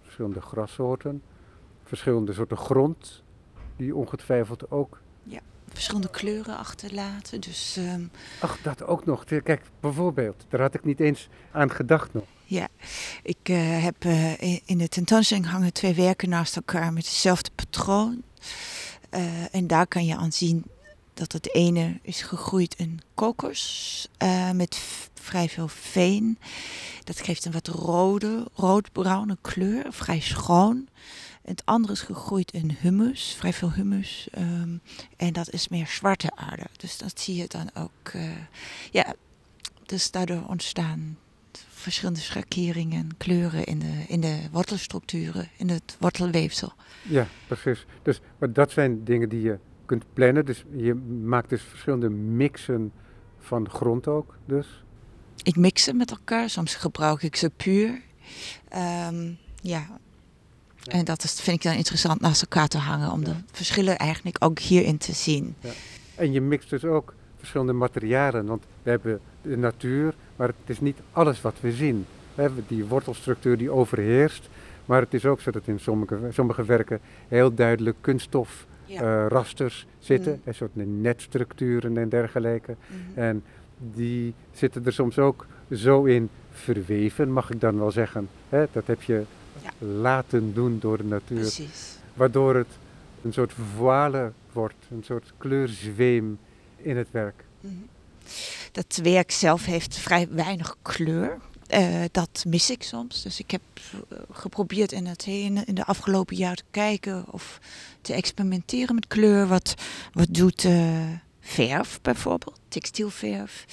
verschillende 0.02 0.42
grassoorten, 0.42 1.22
verschillende 1.84 2.34
soorten 2.34 2.58
grond, 2.58 3.24
die 3.76 3.96
ongetwijfeld 3.96 4.72
ook. 4.72 5.02
Ja, 5.24 5.40
verschillende 5.68 6.10
kleuren 6.10 6.58
achterlaten. 6.58 7.42
Dus, 7.42 7.78
um... 7.78 8.12
Ach, 8.40 8.62
dat 8.62 8.84
ook 8.84 9.06
nog. 9.06 9.24
Kijk, 9.24 9.62
bijvoorbeeld, 9.80 10.46
daar 10.50 10.62
had 10.62 10.74
ik 10.74 10.84
niet 10.84 11.00
eens 11.00 11.30
aan 11.52 11.72
gedacht 11.72 12.14
nog. 12.14 12.24
Ja, 12.44 12.68
ik 13.24 13.50
uh, 13.50 13.84
heb 13.84 14.06
uh, 14.06 14.42
in 14.66 14.78
de 14.78 14.88
tentoonstelling 14.88 15.48
hangen 15.48 15.74
twee 15.74 15.94
werken 15.94 16.30
naast 16.30 16.56
elkaar 16.56 16.94
met 16.94 17.06
hetzelfde 17.06 17.50
patroon. 17.56 18.24
Uh, 19.12 19.56
en 19.56 19.68
daar 19.68 19.88
kan 19.88 20.06
je 20.06 20.16
aan 20.16 20.32
zien 20.32 20.64
dat 21.14 21.32
het 21.32 21.54
ene 21.54 22.00
is 22.02 22.22
gegroeid 22.22 22.76
in 22.76 23.00
kokos 23.14 24.08
met 24.54 24.76
vrij 25.14 25.50
veel 25.50 25.68
veen. 25.68 26.38
Dat 27.04 27.20
geeft 27.20 27.46
een 27.46 27.52
wat 27.52 27.68
rode, 27.68 28.48
roodbruine 28.54 29.38
kleur, 29.42 29.86
vrij 29.90 30.20
schoon. 30.20 30.88
Het 31.42 31.62
andere 31.66 31.94
is 31.94 32.02
gegroeid 32.02 32.52
in 32.52 32.78
humus, 32.80 33.36
vrij 33.38 33.54
veel 33.54 33.72
humus. 33.72 34.28
Um, 34.38 34.82
en 35.18 35.34
dat 35.34 35.54
is 35.54 35.68
meer 35.68 35.88
zwarte 35.88 36.32
aarde. 36.36 36.66
Dus 36.78 36.98
dat 36.98 37.20
zie 37.20 37.36
je 37.36 37.48
dan 37.48 37.70
ook. 37.74 38.14
Uh, 38.16 38.32
ja, 38.92 39.14
dus 39.86 40.12
daardoor 40.12 40.44
ontstaan 40.48 41.18
verschillende 41.70 42.20
schakeringen, 42.20 43.18
kleuren 43.18 43.64
in 43.64 43.80
de, 43.80 44.04
in 44.08 44.22
de 44.22 44.40
wortelstructuren, 44.52 45.50
in 45.58 45.70
het 45.70 45.96
wortelweefsel. 46.00 46.74
Ja, 47.02 47.28
precies. 47.48 47.86
Dus, 48.02 48.22
maar 48.38 48.54
dat 48.54 48.72
zijn 48.72 49.04
dingen 49.04 49.30
die 49.30 49.42
je 49.42 49.58
kunt 49.94 50.14
plannen. 50.14 50.46
Dus 50.46 50.64
je 50.76 50.94
maakt 51.24 51.50
dus 51.50 51.62
verschillende 51.62 52.10
mixen 52.10 52.92
van 53.40 53.70
grond 53.70 54.08
ook. 54.08 54.36
Dus 54.46 54.84
ik 55.44 55.56
mix 55.56 55.84
ze 55.84 55.94
met 55.94 56.12
elkaar. 56.12 56.50
Soms 56.50 56.76
gebruik 56.76 57.24
ik 57.24 57.36
ze 57.36 57.50
puur. 57.50 58.02
Um, 59.10 59.38
ja. 59.62 59.88
En 60.84 61.06
dat 61.06 61.24
is, 61.24 61.42
vind 61.42 61.58
ik 61.58 61.64
dan 61.64 61.74
interessant 61.74 62.22
naast 62.22 62.42
elkaar 62.42 62.68
te 62.68 62.78
hangen. 62.78 63.12
Om 63.12 63.24
de 63.24 63.34
verschillen 63.52 63.98
eigenlijk 63.98 64.38
ook 64.40 64.60
hierin 64.60 64.98
te 64.98 65.14
zien. 65.14 65.56
Ja. 65.60 65.70
En 66.16 66.32
je 66.32 66.42
mixt 66.42 66.70
dus 66.70 66.86
ook 66.86 67.14
verschillende 67.38 67.74
materialen. 67.74 68.46
Want 68.46 68.64
we 68.84 68.90
hebben 68.90 69.20
de 69.42 69.58
natuur, 69.58 70.14
maar 70.36 70.48
het 70.48 70.56
is 70.66 70.80
niet 70.80 70.98
alles 71.12 71.42
wat 71.42 71.56
we 71.60 71.72
zien. 71.72 72.06
We 72.36 72.42
hebben 72.42 72.66
die 72.68 72.86
wortelstructuur 72.86 73.58
die 73.58 73.72
overheerst. 73.72 74.50
Maar 74.86 75.02
het 75.02 75.14
is 75.14 75.26
ook 75.26 75.42
zo 75.42 75.52
dat 75.52 75.68
in 75.68 75.80
sommige, 75.80 76.20
sommige 76.30 76.66
werken 76.66 77.00
heel 77.28 77.54
duidelijk 77.54 77.98
kunststof 78.02 78.66
uh, 78.94 79.26
rasters 79.28 79.86
zitten. 80.00 80.34
Mm. 80.34 80.42
Een 80.44 80.56
soort 80.56 80.72
netstructuren 80.76 81.98
en 81.98 82.10
dergelijke. 82.10 82.76
Mm 82.88 83.18
En 83.18 83.44
die 83.78 84.34
zitten 84.52 84.86
er 84.86 84.94
soms 84.94 85.20
ook 85.20 85.46
zo 85.72 86.04
in 86.04 86.30
verweven, 86.52 87.32
mag 87.32 87.50
ik 87.50 87.62
dan 87.62 87.78
wel 87.80 87.92
zeggen. 87.92 88.30
Hè? 88.50 88.66
Dat 88.72 88.88
heb 88.88 89.02
je 89.02 89.24
laten 89.78 90.54
doen 90.54 90.80
door 90.80 90.98
de 90.98 91.04
natuur. 91.04 91.40
Precies. 91.40 91.98
Waardoor 92.14 92.56
het 92.56 92.68
een 93.22 93.34
soort 93.34 93.54
voile 93.76 94.32
wordt, 94.52 94.76
een 94.92 95.04
soort 95.04 95.34
kleurzweem 95.38 96.40
in 96.76 96.98
het 96.98 97.08
werk. 97.12 97.44
Mhm. 97.60 97.74
Dat 98.72 99.00
werk 99.04 99.32
zelf 99.32 99.66
heeft 99.66 99.98
vrij 99.98 100.28
weinig 100.32 100.76
kleur. 100.82 101.38
Uh, 101.74 102.04
dat 102.12 102.44
mis 102.48 102.70
ik 102.70 102.84
soms. 102.84 103.22
Dus 103.22 103.40
ik 103.40 103.52
heb 103.52 103.62
uh, 103.94 104.20
geprobeerd 104.32 104.92
in, 104.92 105.06
het, 105.06 105.26
in, 105.26 105.66
in, 105.66 105.76
de 105.76 105.86
afgelopen 105.86 106.36
jaar 106.36 106.56
te 106.56 106.64
kijken 106.72 107.26
of 107.32 107.60
te 108.02 108.14
experimenteren 108.14 108.96
met 108.96 109.08
kleur. 109.08 109.48
Wat, 109.48 109.74
wat 110.12 110.28
doet 110.30 110.64
uh, 110.64 111.10
verf 111.40 112.00
bijvoorbeeld, 112.02 112.60
textielverf. 112.68 113.66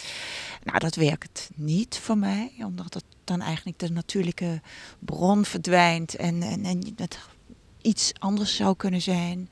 Nou, 0.64 0.78
dat 0.78 0.94
werkt 0.94 1.50
niet 1.54 1.98
voor 1.98 2.18
mij, 2.18 2.52
omdat 2.58 2.94
het 2.94 3.04
dan 3.24 3.40
eigenlijk 3.40 3.78
de 3.78 3.90
natuurlijke 3.90 4.60
bron 4.98 5.44
verdwijnt 5.44 6.16
en, 6.16 6.42
en, 6.42 6.64
en 6.64 6.92
het 6.96 7.18
iets 7.82 8.12
anders 8.18 8.56
zou 8.56 8.76
kunnen 8.76 9.02
zijn. 9.02 9.48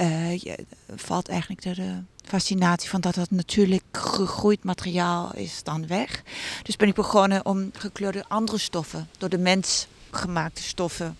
Uh, 0.00 0.36
je 0.36 0.66
valt 0.94 1.28
eigenlijk 1.28 1.62
de, 1.62 1.74
de 1.74 2.02
fascinatie 2.24 2.88
van 2.88 3.00
dat 3.00 3.14
het 3.14 3.30
natuurlijk 3.30 3.84
gegroeid 3.92 4.64
materiaal 4.64 5.34
is 5.34 5.62
dan 5.62 5.86
weg. 5.86 6.22
Dus 6.62 6.76
ben 6.76 6.88
ik 6.88 6.94
begonnen 6.94 7.46
om 7.46 7.70
gekleurde 7.72 8.24
andere 8.28 8.58
stoffen, 8.58 9.08
door 9.18 9.28
de 9.28 9.38
mens 9.38 9.88
gemaakte 10.10 10.62
stoffen, 10.62 11.16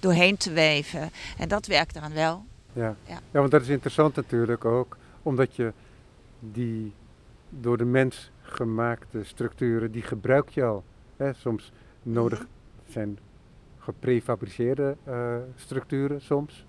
doorheen 0.00 0.36
te 0.36 0.52
weven. 0.52 1.10
En 1.38 1.48
dat 1.48 1.66
werkt 1.66 1.94
dan 1.94 2.12
wel. 2.12 2.44
Ja. 2.72 2.96
Ja. 3.06 3.20
ja, 3.30 3.38
want 3.40 3.50
dat 3.50 3.62
is 3.62 3.68
interessant 3.68 4.16
natuurlijk 4.16 4.64
ook, 4.64 4.96
omdat 5.22 5.56
je 5.56 5.72
die 6.40 6.92
door 7.48 7.76
de 7.76 7.84
mens 7.84 8.30
gemaakte 8.42 9.24
structuren, 9.24 9.92
die 9.92 10.02
gebruik 10.02 10.48
je 10.48 10.64
al. 10.64 10.84
Hè? 11.16 11.32
Soms 11.32 11.72
nodig 12.02 12.46
zijn 12.88 13.18
geprefabriceerde 13.78 14.96
eh, 15.04 15.36
structuren 15.56 16.20
soms. 16.20 16.66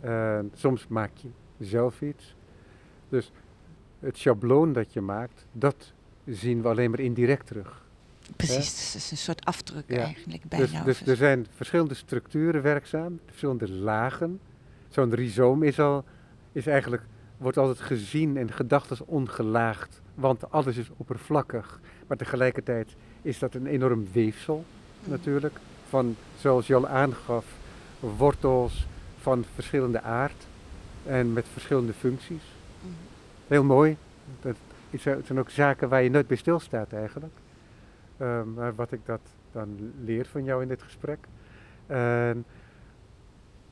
En 0.00 0.50
soms 0.54 0.86
maak 0.88 1.10
je 1.14 1.28
zelf 1.58 2.02
iets. 2.02 2.34
Dus 3.08 3.32
het 4.00 4.18
schabloon 4.18 4.72
dat 4.72 4.92
je 4.92 5.00
maakt, 5.00 5.46
dat 5.52 5.92
zien 6.26 6.62
we 6.62 6.68
alleen 6.68 6.90
maar 6.90 7.00
indirect 7.00 7.46
terug. 7.46 7.86
Precies, 8.36 8.86
het 8.92 8.94
is 8.94 9.10
een 9.10 9.16
soort 9.16 9.44
afdruk 9.44 9.84
Ja. 9.86 9.96
eigenlijk 9.96 10.44
bijna. 10.48 10.82
Dus, 10.82 10.98
dus 10.98 11.08
er 11.08 11.16
zijn 11.16 11.46
verschillende 11.54 11.94
structuren 11.94 12.62
werkzaam, 12.62 13.20
verschillende 13.26 13.70
lagen. 13.72 14.40
Zo'n 14.88 15.14
rhizoom 15.14 15.62
is, 15.62 15.80
al, 15.80 16.04
is 16.52 16.66
eigenlijk, 16.66 17.02
wordt 17.36 17.56
altijd 17.56 17.80
gezien 17.80 18.36
en 18.36 18.52
gedacht 18.52 18.90
als 18.90 19.04
ongelaagd, 19.04 20.00
want 20.14 20.50
alles 20.50 20.76
is 20.76 20.90
oppervlakkig. 20.96 21.80
Maar 22.06 22.16
tegelijkertijd 22.16 22.94
is 23.22 23.38
dat 23.38 23.54
een 23.54 23.66
enorm 23.66 24.06
weefsel 24.12 24.64
natuurlijk, 25.04 25.58
van 25.88 26.16
zoals 26.38 26.66
je 26.66 26.74
al 26.74 26.88
aangaf, 26.88 27.46
wortels 28.00 28.86
van 29.28 29.44
verschillende 29.54 30.00
aard 30.00 30.46
en 31.06 31.32
met 31.32 31.46
verschillende 31.52 31.92
functies. 31.92 32.42
Mhm. 32.80 32.92
Heel 33.46 33.64
mooi. 33.64 33.96
Dat 34.40 34.56
is- 34.90 35.04
het 35.04 35.26
zijn 35.26 35.38
ook 35.38 35.50
zaken 35.50 35.88
waar 35.88 36.02
je 36.02 36.10
nooit 36.10 36.26
bij 36.26 36.36
stilstaat 36.36 36.92
eigenlijk. 36.92 37.32
Ehm, 38.16 38.52
maar 38.54 38.74
wat 38.74 38.92
ik 38.92 39.00
dat 39.04 39.20
dan 39.52 39.92
leer 40.04 40.26
van 40.26 40.44
jou 40.44 40.62
in 40.62 40.68
dit 40.68 40.82
gesprek. 40.82 41.18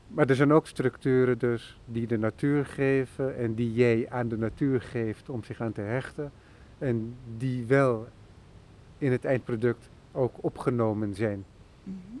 Maar 0.07 0.27
er 0.29 0.35
zijn 0.35 0.53
ook 0.53 0.67
structuren 0.67 1.37
dus 1.37 1.79
die 1.85 2.07
de 2.07 2.17
natuur 2.17 2.65
geven 2.65 3.37
en 3.37 3.53
die 3.53 3.73
jij 3.73 4.09
aan 4.09 4.27
de 4.27 4.37
natuur 4.37 4.81
geeft 4.81 5.29
om 5.29 5.43
zich 5.43 5.61
aan 5.61 5.71
te 5.71 5.81
hechten. 5.81 6.31
En 6.77 7.15
die 7.37 7.65
wel 7.65 8.07
in 8.97 9.11
het 9.11 9.25
eindproduct 9.25 9.89
ook 10.11 10.33
opgenomen 10.41 11.15
zijn. 11.15 11.45
Mhm. 11.83 12.17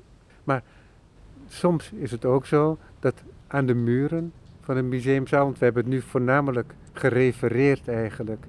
Soms 1.47 1.91
is 1.91 2.11
het 2.11 2.25
ook 2.25 2.45
zo 2.45 2.77
dat 2.99 3.23
aan 3.47 3.65
de 3.65 3.73
muren 3.73 4.31
van 4.61 4.77
een 4.77 4.89
museumzaal, 4.89 5.43
want 5.43 5.59
we 5.59 5.65
hebben 5.65 5.83
het 5.83 5.91
nu 5.93 6.01
voornamelijk 6.01 6.73
gerefereerd 6.93 7.87
eigenlijk 7.87 8.45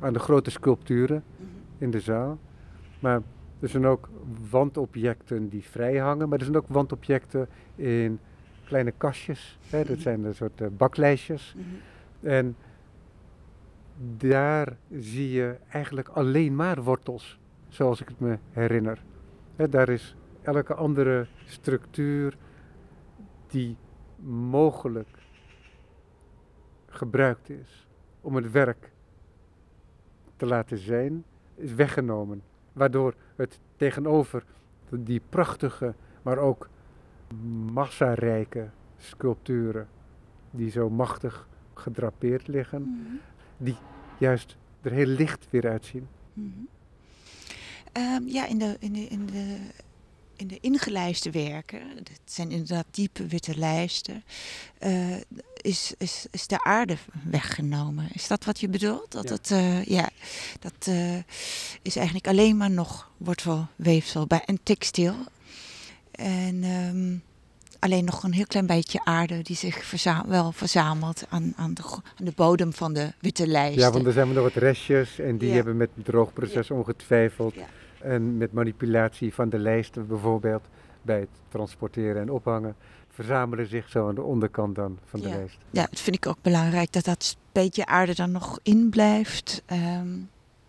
aan 0.00 0.12
de 0.12 0.18
grote 0.18 0.50
sculpturen 0.50 1.22
Mhm. 1.36 1.44
in 1.78 1.90
de 1.90 2.00
zaal. 2.00 2.38
Maar 3.00 3.20
er 3.60 3.68
zijn 3.68 3.86
ook 3.86 4.08
wandobjecten 4.50 5.48
die 5.48 5.62
vrij 5.64 5.96
hangen, 5.96 6.28
maar 6.28 6.38
er 6.38 6.44
zijn 6.44 6.56
ook 6.56 6.68
wandobjecten 6.68 7.48
in 7.76 8.18
kleine 8.64 8.92
kastjes. 8.96 9.58
Hè, 9.70 9.78
dat 9.78 9.88
Mhm. 9.88 10.00
zijn 10.00 10.24
een 10.24 10.34
soort 10.34 10.60
eh, 10.60 10.66
baklijstjes. 10.76 11.54
Mhm. 11.56 12.26
En 12.26 12.56
daar 14.16 14.76
zie 14.98 15.30
je 15.30 15.56
eigenlijk 15.68 16.08
alleen 16.08 16.54
maar 16.56 16.82
wortels, 16.82 17.38
zoals 17.68 18.00
ik 18.00 18.08
het 18.08 18.20
me 18.20 18.38
herinner. 18.50 19.02
Hè, 19.56 19.68
daar 19.68 19.88
is 19.88 20.16
elke 20.42 20.74
andere 20.74 21.26
structuur 21.44 22.36
die 23.46 23.76
mogelijk 24.22 25.08
gebruikt 26.86 27.50
is 27.50 27.86
om 28.20 28.34
het 28.36 28.50
werk 28.50 28.90
te 30.36 30.46
laten 30.46 30.78
zijn, 30.78 31.24
is 31.54 31.72
weggenomen. 31.74 32.42
Waardoor 32.72 33.14
het 33.36 33.58
tegenover 33.76 34.44
die 34.90 35.20
prachtige, 35.28 35.94
maar 36.22 36.38
ook 36.38 36.68
massarijke 37.72 38.70
sculpturen, 38.96 39.88
die 40.50 40.70
zo 40.70 40.90
machtig 40.90 41.48
gedrapeerd 41.74 42.48
liggen, 42.48 42.82
Mhm. 43.58 43.72
juist 44.18 44.56
er 44.82 44.90
heel 44.92 45.06
licht 45.06 45.46
weer 45.50 45.68
uitzien. 45.68 46.08
Mhm. 46.32 46.48
Ehm, 47.92 48.22
ja, 48.26 48.46
in 48.46 48.58
de, 48.58 48.76
in, 48.78 48.92
de, 48.92 49.00
in, 49.00 49.26
de, 49.26 49.56
in 50.40 50.46
de 50.48 50.58
ingelijste 50.60 51.30
werken, 51.30 51.80
dat 51.96 52.20
zijn 52.24 52.50
inderdaad 52.50 52.84
diepe 52.90 53.26
witte 53.26 53.56
lijsten, 53.58 54.24
eh, 54.78 55.16
is, 55.60 55.94
is, 55.98 56.26
is 56.30 56.46
de 56.46 56.64
aarde 56.64 56.96
weggenomen. 57.24 58.08
Is 58.12 58.26
dat 58.28 58.44
wat 58.44 58.60
je 58.60 58.68
bedoelt? 58.68 59.12
Dat 59.12 59.24
Ja. 59.28 59.34
het, 59.34 59.50
eh, 59.50 59.84
ja, 59.84 60.08
dat 60.60 60.86
eh, 60.86 61.16
is 61.82 61.96
eigenlijk 61.96 62.26
alleen 62.26 62.56
maar 62.56 62.70
nog 62.70 63.10
wortelweefsel 63.16 64.26
bij 64.26 64.42
en 64.44 64.58
textiel. 64.62 65.14
En 66.10 66.64
ehm, 66.64 67.16
alleen 67.78 68.04
nog 68.04 68.22
een 68.22 68.32
heel 68.32 68.46
klein 68.46 68.66
beetje 68.66 69.04
aarde 69.04 69.42
die 69.42 69.56
zich 69.56 69.84
verza- 69.84 70.24
wel 70.26 70.52
verzamelt 70.52 71.24
aan, 71.28 71.52
aan, 71.56 71.74
de, 71.74 71.82
aan 71.92 72.24
de 72.24 72.32
bodem 72.36 72.72
van 72.72 72.92
de 72.92 73.12
witte 73.20 73.46
lijsten. 73.46 73.82
Ja, 73.82 73.90
want 73.90 74.06
er 74.06 74.12
zijn 74.12 74.32
nog 74.32 74.42
wat 74.42 74.62
restjes 74.62 75.18
en 75.18 75.38
die 75.38 75.48
Ja. 75.48 75.54
hebben 75.54 75.76
met 75.76 75.90
het 75.94 76.04
droogproces 76.04 76.70
ongetwijfeld 76.70 77.54
Ja. 77.54 77.66
En 78.02 78.36
met 78.36 78.52
manipulatie 78.52 79.34
van 79.34 79.48
de 79.48 79.58
lijsten 79.58 80.06
bijvoorbeeld 80.06 80.64
bij 81.02 81.20
het 81.20 81.28
transporteren 81.48 82.22
en 82.22 82.30
ophangen, 82.30 82.76
verzamelen 83.08 83.66
zich 83.68 83.88
zo 83.88 84.08
aan 84.08 84.14
de 84.14 84.22
onderkant 84.22 84.74
dan 84.74 84.98
van 85.04 85.20
de 85.20 85.28
Ja. 85.28 85.34
lijst. 85.36 85.56
Ja, 85.70 85.86
dat 85.90 86.00
vind 86.00 86.16
ik 86.16 86.26
ook 86.26 86.42
belangrijk 86.42 86.92
dat 86.92 87.04
dat 87.04 87.36
beetje 87.52 87.86
aarde 87.86 88.14
er 88.22 88.28
nog 88.28 88.58
in 88.62 88.90
blijft. 88.90 89.62
Ehm, 89.66 90.08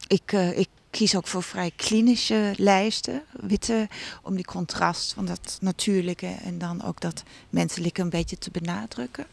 ik, 0.08 0.32
eh, 0.32 0.58
ik 0.58 0.68
kies 0.90 1.16
ook 1.16 1.28
voor 1.28 1.44
vrij 1.44 1.72
klinische 1.76 2.54
lijsten, 2.58 3.24
witte, 3.32 3.88
om 4.24 4.36
die 4.36 4.46
contrast 4.46 5.14
van 5.14 5.26
dat 5.26 5.58
natuurlijke 5.62 6.36
en 6.44 6.58
dan 6.58 6.84
ook 6.84 7.00
dat 7.02 7.24
menselijke 7.50 8.02
een 8.02 8.10
beetje 8.10 8.38
te 8.38 8.52
benadrukken. 8.52 9.26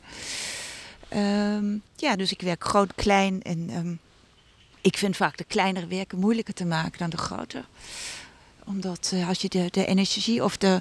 Ehm, 1.09 1.77
ja, 1.97 2.17
dus 2.17 2.33
ik 2.33 2.41
werk 2.41 2.65
groot, 2.65 2.95
klein 2.95 3.43
en 3.43 3.71
ehm, 3.71 3.95
ik 4.81 4.97
vind 4.97 5.17
vaak 5.17 5.37
de 5.37 5.45
kleinere 5.45 5.87
werken 5.87 6.19
moeilijker 6.19 6.55
te 6.55 6.65
maken 6.65 6.99
dan 6.99 7.11
de 7.11 7.17
grote. 7.17 7.65
Omdat 8.65 9.11
eh, 9.15 9.29
als 9.29 9.41
je 9.41 9.49
de, 9.49 9.69
de 9.71 9.87
energie 9.87 10.45
of 10.45 10.57
de, 10.57 10.81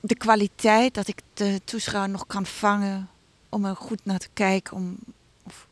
de 0.00 0.14
kwaliteit 0.14 0.94
dat 0.94 1.08
ik 1.08 1.18
de 1.34 1.60
toeschouwer 1.64 2.10
nog 2.10 2.26
kan 2.26 2.46
vangen 2.46 3.08
om 3.48 3.64
er 3.64 3.76
goed 3.76 4.00
naar 4.02 4.18
te 4.18 4.28
kijken, 4.32 4.76
om 4.76 4.96
of, 5.42 5.66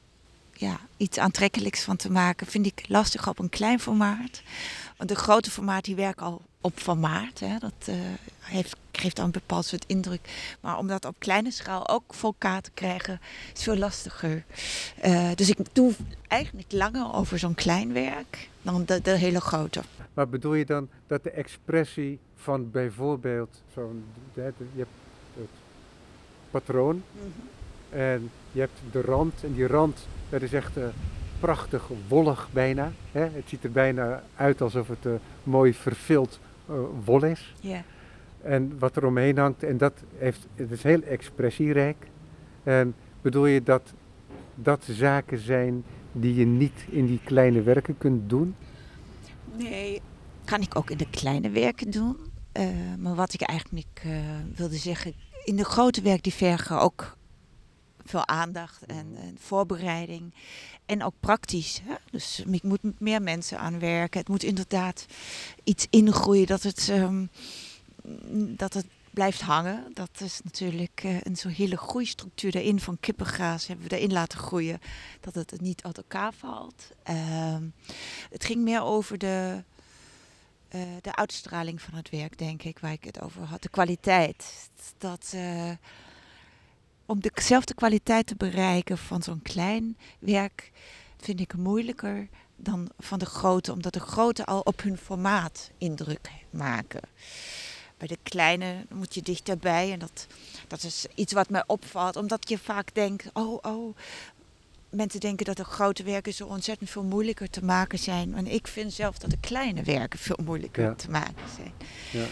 ja, 0.52 0.80
iets 0.96 1.18
aantrekkelijks 1.18 1.82
van 1.82 1.96
te 1.96 2.10
maken, 2.10 2.46
vind 2.46 2.66
ik 2.66 2.84
lastig 2.88 3.28
op 3.28 3.38
een 3.38 3.48
klein 3.48 3.80
formaat. 3.80 4.42
Want 4.96 5.08
de 5.08 5.16
grote 5.16 5.50
formaat 5.50 5.84
die 5.84 5.94
werken 5.94 6.26
al 6.26 6.42
op 6.62 6.78
formaat. 6.78 7.38
Hè, 7.38 7.58
dat 7.58 7.72
eh, 7.84 7.94
heeft, 8.40 8.76
geeft 8.92 9.16
dan 9.16 9.24
een 9.24 9.30
bepaald 9.30 9.64
soort 9.64 9.84
indruk. 9.86 10.56
Maar 10.60 10.78
om 10.78 10.86
dat 10.86 11.04
op 11.04 11.14
kleine 11.18 11.50
schaal 11.50 11.88
ook 11.88 12.14
voor 12.14 12.30
elkaar 12.30 12.62
te 12.62 12.70
krijgen, 12.74 13.20
is 13.54 13.62
veel 13.62 13.76
lastiger. 13.76 14.44
Eh, 15.00 15.30
dus 15.34 15.50
ik 15.50 15.58
doe 15.72 15.92
eigenlijk 16.28 16.72
langer 16.72 17.14
over 17.14 17.38
zo'n 17.38 17.54
klein 17.54 17.92
werk 17.92 18.48
dan 18.62 18.84
de, 18.84 19.00
de 19.02 19.16
hele 19.16 19.40
grote. 19.40 19.82
Maar 20.14 20.28
bedoel 20.28 20.54
je 20.54 20.64
dan 20.64 20.88
dat 21.06 21.22
de 21.22 21.30
expressie 21.30 22.18
van 22.36 22.70
bijvoorbeeld 22.70 23.62
zo'n, 23.74 24.04
je 24.34 24.40
hebt 24.40 24.58
het 25.34 25.48
patroon 26.50 27.02
en 27.90 28.30
je 28.52 28.60
hebt 28.60 28.80
de 28.90 29.00
rand 29.00 29.44
en 29.44 29.52
die 29.52 29.66
rand, 29.66 30.06
dat 30.28 30.42
is 30.42 30.52
echt 30.52 30.76
eh, 30.76 30.84
prachtig 31.40 31.90
wollig 32.08 32.48
bijna. 32.52 32.92
Hè? 33.12 33.20
Het 33.20 33.44
ziet 33.46 33.64
er 33.64 33.72
bijna 33.72 34.22
uit 34.36 34.60
alsof 34.60 34.88
het 34.88 35.06
eh, 35.06 35.12
mooi 35.42 35.74
vervild 35.74 36.38
eh, 36.42 36.51
wol 37.04 37.24
is. 37.24 37.54
Ja. 37.60 37.84
En 38.42 38.78
wat 38.78 38.96
er 38.96 39.06
omheen 39.06 39.38
hangt, 39.38 39.62
en 39.62 39.76
dat 39.76 40.02
heeft, 40.16 40.46
het 40.54 40.70
is 40.70 40.82
heel 40.82 41.02
expressierijk. 41.02 41.96
En 42.62 42.94
bedoel 43.20 43.46
je 43.46 43.62
dat 43.62 43.92
dat 44.54 44.84
zaken 44.90 45.38
zijn 45.38 45.84
die 46.12 46.34
je 46.34 46.46
niet 46.46 46.84
in 46.90 47.06
die 47.06 47.20
kleine 47.24 47.62
werken 47.62 47.98
kunt 47.98 48.30
doen? 48.30 48.54
Nee, 49.56 50.00
kan 50.44 50.60
ik 50.60 50.76
ook 50.76 50.90
in 50.90 50.96
de 50.96 51.10
kleine 51.10 51.50
werken 51.50 51.90
doen. 51.90 52.16
Eh, 52.52 52.66
maar 52.98 53.14
wat 53.14 53.34
ik 53.34 53.42
eigenlijk 53.42 54.00
eh, 54.04 54.12
wilde 54.54 54.76
zeggen, 54.76 55.14
in 55.44 55.56
de 55.56 55.64
grote 55.64 56.02
werk 56.02 56.22
die 56.22 56.32
vergen 56.32 56.80
ook 56.80 57.16
veel 58.04 58.26
aandacht 58.26 58.86
en, 58.86 59.06
en 59.16 59.36
voorbereiding. 59.38 60.34
En 60.86 61.02
ook 61.02 61.14
praktisch. 61.20 61.80
Hè? 61.84 61.94
Dus 62.10 62.42
ik 62.46 62.62
moet 62.62 62.82
met 62.82 63.00
meer 63.00 63.22
mensen 63.22 63.58
aan 63.58 63.78
werken. 63.78 64.20
Het 64.20 64.28
moet 64.28 64.42
inderdaad 64.42 65.06
iets 65.64 65.86
ingroeien 65.90 66.46
dat 66.46 66.62
het, 66.62 66.88
ehm, 66.88 67.26
dat 68.56 68.74
het 68.74 68.86
blijft 69.12 69.40
hangen. 69.40 69.90
Dat 69.94 70.20
is 70.20 70.40
natuurlijk 70.44 71.00
eh, 71.04 71.20
een 71.20 71.36
zo'n 71.36 71.50
hele 71.50 71.76
groeistructuur 71.76 72.56
erin 72.56 72.80
van 72.80 73.00
kippengaas 73.00 73.66
hebben 73.66 73.88
we 73.88 73.96
erin 73.96 74.12
laten 74.12 74.38
groeien. 74.38 74.80
Dat 75.20 75.34
het 75.34 75.60
niet 75.60 75.82
uit 75.82 75.96
elkaar 75.96 76.32
valt. 76.32 76.90
Ehm, 77.02 77.62
het 78.30 78.44
ging 78.44 78.62
meer 78.62 78.82
over 78.82 79.18
de, 79.18 79.62
eh, 80.68 80.80
de 81.00 81.16
uitstraling 81.16 81.82
van 81.82 81.94
het 81.94 82.10
werk, 82.10 82.38
denk 82.38 82.62
ik, 82.62 82.78
waar 82.78 82.92
ik 82.92 83.04
het 83.04 83.20
over 83.20 83.42
had. 83.42 83.62
De 83.62 83.68
kwaliteit. 83.68 84.70
Dat, 84.98 85.32
eh, 85.34 85.70
om 87.06 87.20
dezelfde 87.20 87.74
kwaliteit 87.74 88.26
te 88.26 88.34
bereiken 88.36 88.98
van 88.98 89.22
zo'n 89.22 89.42
klein 89.42 89.96
werk, 90.18 90.70
vind 91.20 91.40
ik 91.40 91.56
moeilijker 91.56 92.28
dan 92.56 92.90
van 92.98 93.18
de 93.18 93.26
grote, 93.26 93.72
omdat 93.72 93.92
de 93.92 94.00
grote 94.00 94.44
al 94.44 94.60
op 94.60 94.82
hun 94.82 94.96
formaat 94.98 95.70
indruk 95.78 96.30
maken. 96.50 97.00
Bij 97.96 98.08
de 98.08 98.18
kleine 98.22 98.84
moet 98.94 99.14
je 99.14 99.22
dichterbij 99.22 99.92
en 99.92 99.98
dat, 99.98 100.26
dat 100.66 100.82
is 100.82 101.06
iets 101.14 101.32
wat 101.32 101.50
mij 101.50 101.64
opvalt, 101.66 102.16
omdat 102.16 102.48
je 102.48 102.58
vaak 102.58 102.94
denkt: 102.94 103.30
oh, 103.32 103.58
oh, 103.62 103.96
mensen 104.90 105.20
denken 105.20 105.46
dat 105.46 105.56
de 105.56 105.64
grote 105.64 106.02
werken 106.02 106.34
zo 106.34 106.46
ontzettend 106.46 106.90
veel 106.90 107.04
moeilijker 107.04 107.50
te 107.50 107.64
maken 107.64 107.98
zijn. 107.98 108.34
En 108.34 108.46
ik 108.46 108.66
vind 108.66 108.92
zelf 108.92 109.18
dat 109.18 109.30
de 109.30 109.40
kleine 109.40 109.82
werken 109.82 110.18
veel 110.18 110.38
moeilijker 110.44 110.82
Ja. 110.84 110.94
te 110.94 111.10
maken 111.10 111.48
zijn. 111.56 111.72
Ja. 112.12 112.26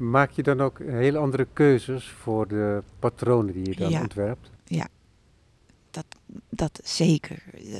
Maak 0.00 0.30
je 0.30 0.42
dan 0.42 0.60
ook 0.60 0.78
hele 0.78 1.18
andere 1.18 1.46
keuzes 1.52 2.08
voor 2.08 2.48
de 2.48 2.82
patronen 2.98 3.54
die 3.54 3.66
je 3.68 3.74
dan 3.74 3.90
Ja. 3.90 4.00
ontwerpt? 4.00 4.50
Dat, 5.90 6.04
dat 6.48 6.80
zeker. 6.84 7.42
Eh, 7.54 7.78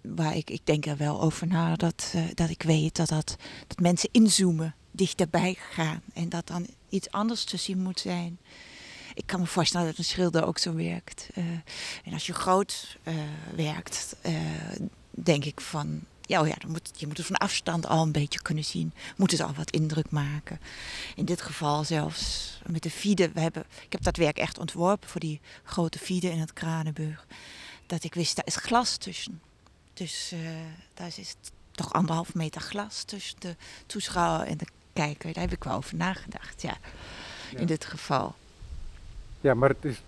waar 0.00 0.36
ik, 0.36 0.50
ik 0.50 0.60
denk 0.64 0.86
er 0.86 0.96
wel 0.96 1.20
over 1.20 1.46
na 1.46 1.76
dat, 1.76 2.12
eh, 2.14 2.22
dat 2.34 2.50
ik 2.50 2.62
weet 2.62 2.96
dat, 2.96 3.08
dat, 3.08 3.36
dat 3.66 3.80
mensen 3.80 4.08
inzoomen, 4.12 4.74
dichterbij 4.90 5.56
gaan. 5.70 6.00
En 6.14 6.28
dat 6.28 6.46
dan 6.46 6.66
iets 6.88 7.10
anders 7.10 7.44
te 7.44 7.56
zien 7.56 7.78
moet 7.78 8.00
zijn. 8.00 8.38
Ik 9.14 9.22
kan 9.26 9.40
me 9.40 9.46
voorstellen 9.46 9.86
dat 9.86 9.98
een 9.98 10.04
schilder 10.04 10.46
ook 10.46 10.58
zo 10.58 10.74
werkt. 10.74 11.28
Eh, 11.34 11.44
en 12.04 12.12
als 12.12 12.26
je 12.26 12.32
groot 12.32 12.98
werkt, 13.56 14.16
denk 15.10 15.44
ik 15.44 15.60
van... 15.60 16.00
Ja, 16.28 16.40
oh 16.40 16.46
ja 16.46 16.54
dan 16.58 16.70
moet, 16.70 16.90
je 16.96 17.06
moet 17.06 17.16
het 17.16 17.26
van 17.26 17.36
afstand 17.36 17.86
al 17.86 18.02
een 18.02 18.12
beetje 18.12 18.42
kunnen 18.42 18.64
zien. 18.64 18.92
Moet 19.16 19.30
het 19.30 19.40
al 19.40 19.52
wat 19.54 19.70
indruk 19.70 20.10
maken. 20.10 20.60
In 21.14 21.24
dit 21.24 21.42
geval 21.42 21.84
zelfs 21.84 22.58
met 22.66 22.82
de 22.82 22.90
Fiede. 22.90 23.30
We 23.32 23.40
hebben, 23.40 23.64
ik 23.84 23.92
heb 23.92 24.02
dat 24.02 24.16
werk 24.16 24.38
echt 24.38 24.58
ontworpen 24.58 25.08
voor 25.08 25.20
die 25.20 25.40
grote 25.62 25.98
Fiede 25.98 26.30
in 26.30 26.38
het 26.38 26.52
Kranenburg. 26.52 27.26
Dat 27.86 28.04
ik 28.04 28.14
wist, 28.14 28.36
daar 28.36 28.46
is 28.46 28.56
glas 28.56 28.96
tussen. 28.96 29.40
Dus 29.94 30.32
eh, 30.32 30.38
daar 30.94 31.06
is 31.16 31.34
toch 31.70 31.92
anderhalf 31.92 32.34
meter 32.34 32.60
glas 32.60 33.02
tussen 33.02 33.40
de 33.40 33.56
toeschouwer 33.86 34.46
en 34.46 34.56
de 34.56 34.66
kijker. 34.92 35.32
Daar 35.32 35.44
heb 35.44 35.52
ik 35.52 35.64
wel 35.64 35.76
over 35.76 35.96
nagedacht, 35.96 36.62
ja. 36.62 36.76
Ja. 37.50 37.58
In 37.58 37.66
dit 37.66 37.84
geval. 37.84 38.34
Ja, 39.40 39.54
maar 39.54 39.68
het 39.68 39.84
is 39.84 40.02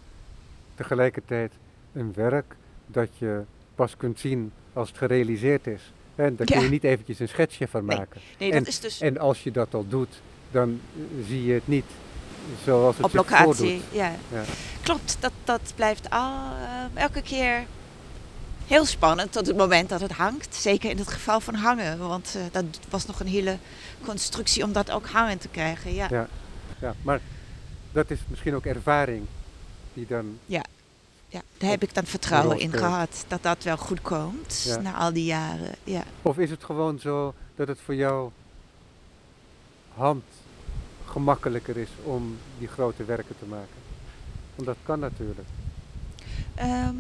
tegelijkertijd 0.75 1.53
een 1.93 2.13
werk 2.13 2.57
dat 2.87 3.09
je 3.19 3.43
pas 3.75 3.97
kunt 3.97 4.21
zien 4.21 4.53
als 4.73 4.89
het 4.89 4.99
gerealiseerd 4.99 5.67
is. 5.67 5.93
En 6.21 6.37
daar 6.37 6.47
kun 6.47 6.61
je 6.61 6.69
niet 6.69 6.85
eventjes 6.85 7.19
een 7.19 7.29
schetsje 7.29 7.69
van 7.69 7.85
maken. 7.85 8.21
Nee, 8.39 8.53
En- 8.53 8.59
dat 8.59 8.67
is 8.67 8.81
dus 8.81 9.01
En 9.01 9.19
als 9.19 9.43
je 9.43 9.51
dat 9.51 9.75
al 9.75 9.89
doet, 9.89 10.21
dan 10.51 10.81
eh, 10.97 11.27
zie 11.27 11.45
je 11.45 11.53
het 11.53 11.69
niet 11.69 11.85
zoals 12.65 12.97
het 12.97 13.05
op 13.07 13.15
locatie. 13.15 13.83
Ja. 13.93 14.13
Ja. 14.33 14.43
Klopt, 14.83 15.17
dat, 15.21 15.33
dat 15.45 15.73
blijft 15.75 16.11
al 16.11 16.33
eh, 16.95 17.03
elke 17.03 17.23
keer 17.23 17.65
heel 18.67 18.85
spannend 18.85 19.33
tot 19.33 19.47
het 19.47 19.57
moment 19.57 19.89
dat 19.89 20.01
het 20.01 20.13
hangt. 20.13 20.55
Zeker 20.55 20.91
in 20.91 20.99
het 20.99 21.09
geval 21.09 21.41
van 21.41 21.55
hangen, 21.55 21.99
want 21.99 22.35
eh, 22.37 22.43
dat 22.53 22.65
was 22.91 23.07
nog 23.07 23.21
een 23.21 23.27
hele 23.27 23.57
constructie 24.05 24.65
om 24.65 24.73
dat 24.73 24.91
ook 24.91 25.07
hangen 25.07 25.39
te 25.39 25.49
krijgen. 25.49 25.95
Ja. 25.95 26.07
Ja. 26.11 26.29
Ja, 26.81 26.95
maar 27.03 27.21
dat 27.93 28.11
is 28.11 28.19
misschien 28.29 28.55
ook 28.55 28.65
ervaring 28.67 29.27
die 29.95 30.07
dan... 30.09 30.39
Ja, 30.47 30.63
daar 31.59 31.71
heb 31.71 31.83
ik 31.83 31.95
dan 31.95 32.05
vertrouwen 32.05 32.59
in 32.59 32.73
gehad 32.73 33.25
dat 33.29 33.43
dat 33.43 33.63
wel 33.63 33.77
goed 33.77 34.01
komt 34.03 34.63
Ja. 34.67 34.81
na 34.81 34.95
al 34.95 35.13
die 35.13 35.25
jaren. 35.25 35.75
Ja. 35.85 36.03
Of 36.23 36.39
is 36.39 36.51
het 36.51 36.65
gewoon 36.65 36.99
zo 36.99 37.35
dat 37.57 37.69
het 37.69 37.79
voor 37.85 37.95
jou 37.95 38.31
hand 39.95 40.25
gemakkelijker 41.07 41.77
is 41.77 41.89
om 42.05 42.37
die 42.59 42.69
grote 42.69 43.05
werken 43.05 43.35
te 43.39 43.45
maken? 43.45 43.79
Want 44.55 44.67
dat 44.67 44.77
kan 44.83 44.99
natuurlijk. 44.99 45.49
Ehm, 46.55 46.95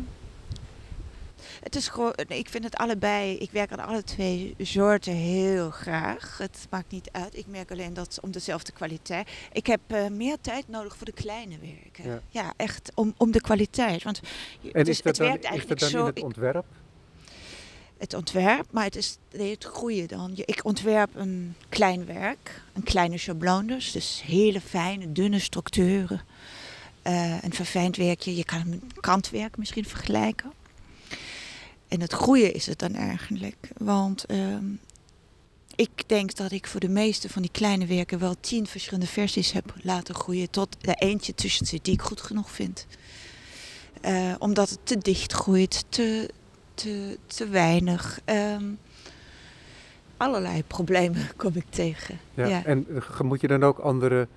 het 1.60 1.76
is 1.76 1.88
gewoon, 1.88 2.14
ik 2.28 2.48
vind 2.48 2.64
het 2.64 2.76
allebei, 2.76 3.36
ik 3.36 3.50
werk 3.50 3.72
aan 3.72 3.86
alle 3.86 4.02
twee 4.02 4.54
soorten 4.58 5.12
heel 5.12 5.70
graag. 5.70 6.38
Het 6.38 6.66
maakt 6.70 6.90
niet 6.90 7.08
uit. 7.12 7.36
Ik 7.36 7.46
merk 7.46 7.70
alleen 7.70 7.94
dat 7.94 8.18
om 8.22 8.30
dezelfde 8.30 8.72
kwaliteit. 8.72 9.30
Ik 9.52 9.66
heb 9.66 9.80
eh, 9.86 10.06
meer 10.06 10.36
tijd 10.40 10.68
nodig 10.68 10.96
voor 10.96 11.06
de 11.06 11.12
kleine 11.12 11.58
werken. 11.58 12.10
Ja. 12.10 12.20
Ja, 12.28 12.52
echt 12.56 12.92
om, 12.94 13.14
om 13.16 13.30
de 13.30 13.40
kwaliteit. 13.40 14.02
Want 14.02 14.20
En 14.72 14.84
dus 14.84 14.88
is 14.88 15.02
dat 15.02 15.04
het 15.04 15.16
dan, 15.16 15.26
werkt 15.26 15.44
is 15.44 15.50
dat 15.50 15.50
eigenlijk 15.50 15.80
dan 15.80 15.90
zo. 15.90 15.98
in 15.98 16.04
het 16.06 16.22
ontwerp? 16.22 16.64
het 18.00 18.14
ontwerp, 18.14 18.66
maar 18.70 18.84
het 18.84 18.96
is 18.96 19.18
nee, 19.32 19.50
het 19.50 19.64
groeien 19.64 20.08
dan. 20.08 20.32
Ik 20.34 20.64
ontwerp 20.64 21.10
een 21.14 21.54
klein 21.68 22.06
werk, 22.06 22.62
een 22.72 22.82
kleine 22.82 23.18
schablone, 23.18 23.80
dus 23.92 24.22
hele 24.26 24.60
fijne, 24.60 25.12
dunne 25.12 25.38
structuren. 25.38 26.20
Eh, 27.02 27.42
een 27.42 27.52
verfijnd 27.52 27.96
werkje, 27.96 28.36
je 28.36 28.44
kan 28.44 28.58
het 28.58 28.68
met 28.68 29.00
kantwerk 29.00 29.56
misschien 29.56 29.84
vergelijken. 29.84 30.52
En 31.90 32.00
het 32.00 32.12
groeien 32.12 32.54
is 32.54 32.66
het 32.66 32.78
dan 32.78 32.94
eigenlijk, 32.94 33.56
want 33.78 34.24
ehm, 34.24 34.64
ik 35.74 36.08
denk 36.08 36.36
dat 36.36 36.52
ik 36.52 36.66
voor 36.66 36.80
de 36.80 36.88
meeste 36.88 37.28
van 37.28 37.42
die 37.42 37.50
kleine 37.50 37.86
werken 37.86 38.18
wel 38.18 38.34
tien 38.40 38.66
verschillende 38.66 39.06
versies 39.06 39.52
heb 39.52 39.74
laten 39.82 40.14
groeien 40.14 40.50
tot 40.50 40.76
er 40.80 40.94
eentje 40.94 41.34
tussen 41.34 41.66
zit 41.66 41.84
die 41.84 41.94
ik 41.94 42.02
goed 42.02 42.20
genoeg 42.20 42.50
vind. 42.50 42.86
Eh, 44.00 44.34
omdat 44.38 44.70
het 44.70 44.78
te 44.82 44.98
dicht 44.98 45.32
groeit, 45.32 45.84
te, 45.88 46.30
te, 46.74 47.18
te 47.26 47.48
weinig. 47.48 48.20
Ehm, 48.24 48.64
allerlei 50.16 50.64
problemen 50.64 51.28
kom 51.36 51.52
ik 51.54 51.66
tegen. 51.68 52.18
Ja. 52.34 52.46
Ja. 52.46 52.64
En 52.64 52.86
moet 53.22 53.40
je 53.40 53.48
dan 53.48 53.62
ook 53.62 53.78
andere 53.78 54.28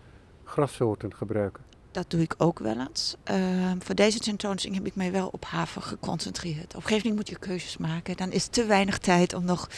grassoorten 0.44 1.14
gebruiken? 1.16 1.63
Dat 1.94 2.10
doe 2.10 2.22
ik 2.22 2.34
ook 2.38 2.60
wel 2.60 2.80
eens. 2.80 3.16
Ehm, 3.24 3.80
voor 3.80 3.96
deze 3.96 4.20
tentoonstelling 4.20 4.80
heb 4.80 4.88
ik 4.88 4.96
mij 4.96 5.12
wel 5.12 5.28
op 5.28 5.46
haven 5.46 5.82
geconcentreerd. 5.82 6.76
Op 6.76 6.76
een 6.76 6.82
gegeven 6.82 7.10
moment 7.10 7.16
moet 7.16 7.30
je 7.40 7.48
keuzes 7.48 7.78
maken. 7.78 8.18
Dan 8.18 8.32
is 8.32 8.48
te 8.48 8.66
weinig 8.66 8.98
tijd 8.98 9.34
om 9.34 9.46
nog 9.46 9.70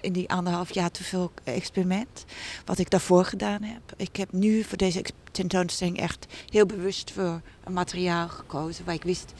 in 0.00 0.12
die 0.12 0.30
anderhalf 0.30 0.74
jaar 0.74 0.90
te 0.90 1.04
veel 1.04 1.32
experiment. 1.44 2.24
Wat 2.64 2.78
ik 2.78 2.90
daarvoor 2.90 3.24
gedaan 3.24 3.62
heb. 3.62 3.80
Ik 3.96 4.16
heb 4.16 4.32
nu 4.32 4.62
voor 4.62 4.78
deze 4.78 5.04
tentoonstelling 5.32 5.98
echt 5.98 6.26
heel 6.48 6.66
bewust 6.66 7.10
voor 7.10 7.40
een 7.64 7.72
materiaal 7.72 8.28
gekozen. 8.28 8.84
Waar 8.84 8.94
ik 8.94 9.02
wist, 9.02 9.32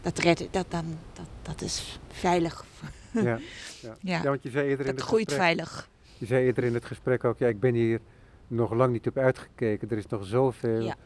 dat, 0.00 0.18
red, 0.18 0.48
dat, 0.50 0.66
dan, 0.68 0.98
dat, 1.12 1.26
dat 1.42 1.60
is 1.60 1.98
veilig. 2.08 2.64
Ja. 3.10 3.22
Ja. 3.22 3.38
Ja. 3.82 3.96
ja, 4.00 4.22
want 4.22 4.42
je 4.42 4.50
zei 4.50 4.68
eerder 4.68 4.86
in 4.86 4.94
het 4.94 5.02
groeit 5.02 5.28
gesprek, 5.28 5.46
veilig. 5.46 5.88
je 6.18 6.26
zei 6.26 6.44
eerder 6.44 6.64
in 6.64 6.74
het 6.74 6.84
gesprek 6.84 7.24
ook, 7.24 7.38
ja, 7.38 7.48
ik 7.48 7.60
ben 7.60 7.74
hier 7.74 8.00
nog 8.46 8.72
lang 8.72 8.92
niet 8.92 9.06
op 9.06 9.16
uitgekeken. 9.16 9.90
Er 9.90 9.96
is 9.96 10.06
nog 10.06 10.24
zoveel 10.24 10.80
Ja. 10.80 10.96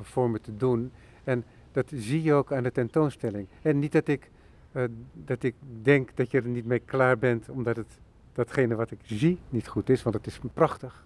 Voor 0.00 0.30
me 0.30 0.40
te 0.40 0.56
doen. 0.56 0.92
En 1.24 1.44
dat 1.72 1.90
zie 1.94 2.22
je 2.22 2.32
ook 2.32 2.52
aan 2.52 2.62
de 2.62 2.72
tentoonstelling. 2.72 3.46
En 3.62 3.78
niet 3.78 3.92
dat 3.92 4.08
ik, 4.08 4.30
eh, 4.72 4.84
dat 5.12 5.42
ik 5.42 5.54
denk 5.82 6.10
dat 6.16 6.30
je 6.30 6.40
er 6.40 6.48
niet 6.48 6.66
mee 6.66 6.78
klaar 6.78 7.18
bent 7.18 7.48
omdat 7.48 7.76
het 7.76 7.98
datgene 8.32 8.74
wat 8.74 8.90
ik 8.90 8.98
zie 9.02 9.38
niet 9.48 9.68
goed 9.68 9.88
is, 9.90 10.02
want 10.02 10.14
het 10.14 10.26
is 10.26 10.38
prachtig. 10.54 11.04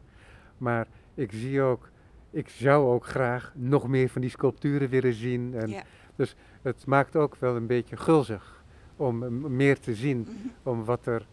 Maar 0.58 0.86
ik 1.14 1.32
zie 1.32 1.62
ook, 1.62 1.90
ik 2.30 2.48
zou 2.48 2.86
ook 2.92 3.06
graag 3.06 3.52
nog 3.56 3.88
meer 3.88 4.08
van 4.08 4.20
die 4.20 4.30
sculpturen 4.30 4.88
willen 4.88 5.14
zien. 5.14 5.54
En 5.54 5.68
Ja. 5.68 5.82
het 6.62 6.86
maakt 6.86 7.16
ook 7.16 7.36
wel 7.36 7.56
een 7.56 7.66
beetje 7.66 7.96
gulzig 7.96 8.64
om 8.96 9.40
meer 9.56 9.78
te 9.80 9.94
zien, 9.94 10.18
Mhm. 10.18 10.32
om 10.62 10.84
wat 10.84 11.06
er 11.06 11.26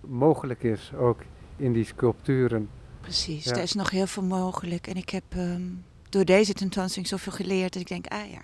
mogelijk 0.00 0.62
is 0.62 0.92
ook 0.94 1.20
in 1.56 1.72
die 1.72 1.84
sculpturen. 1.84 2.68
Precies, 3.00 3.44
Ja. 3.44 3.50
er 3.56 3.62
is 3.62 3.72
nog 3.74 3.90
heel 3.90 4.06
veel 4.06 4.22
mogelijk. 4.22 4.86
En 4.86 4.96
ik 4.96 5.08
heb 5.10 5.24
ehm, 5.28 5.62
door 6.08 6.24
deze 6.24 6.52
tentoonstelling 6.52 7.08
zoveel 7.08 7.32
geleerd 7.32 7.72
dat 7.72 7.82
ik 7.82 7.88
denk, 7.88 8.06
ah 8.06 8.30
ja, 8.30 8.40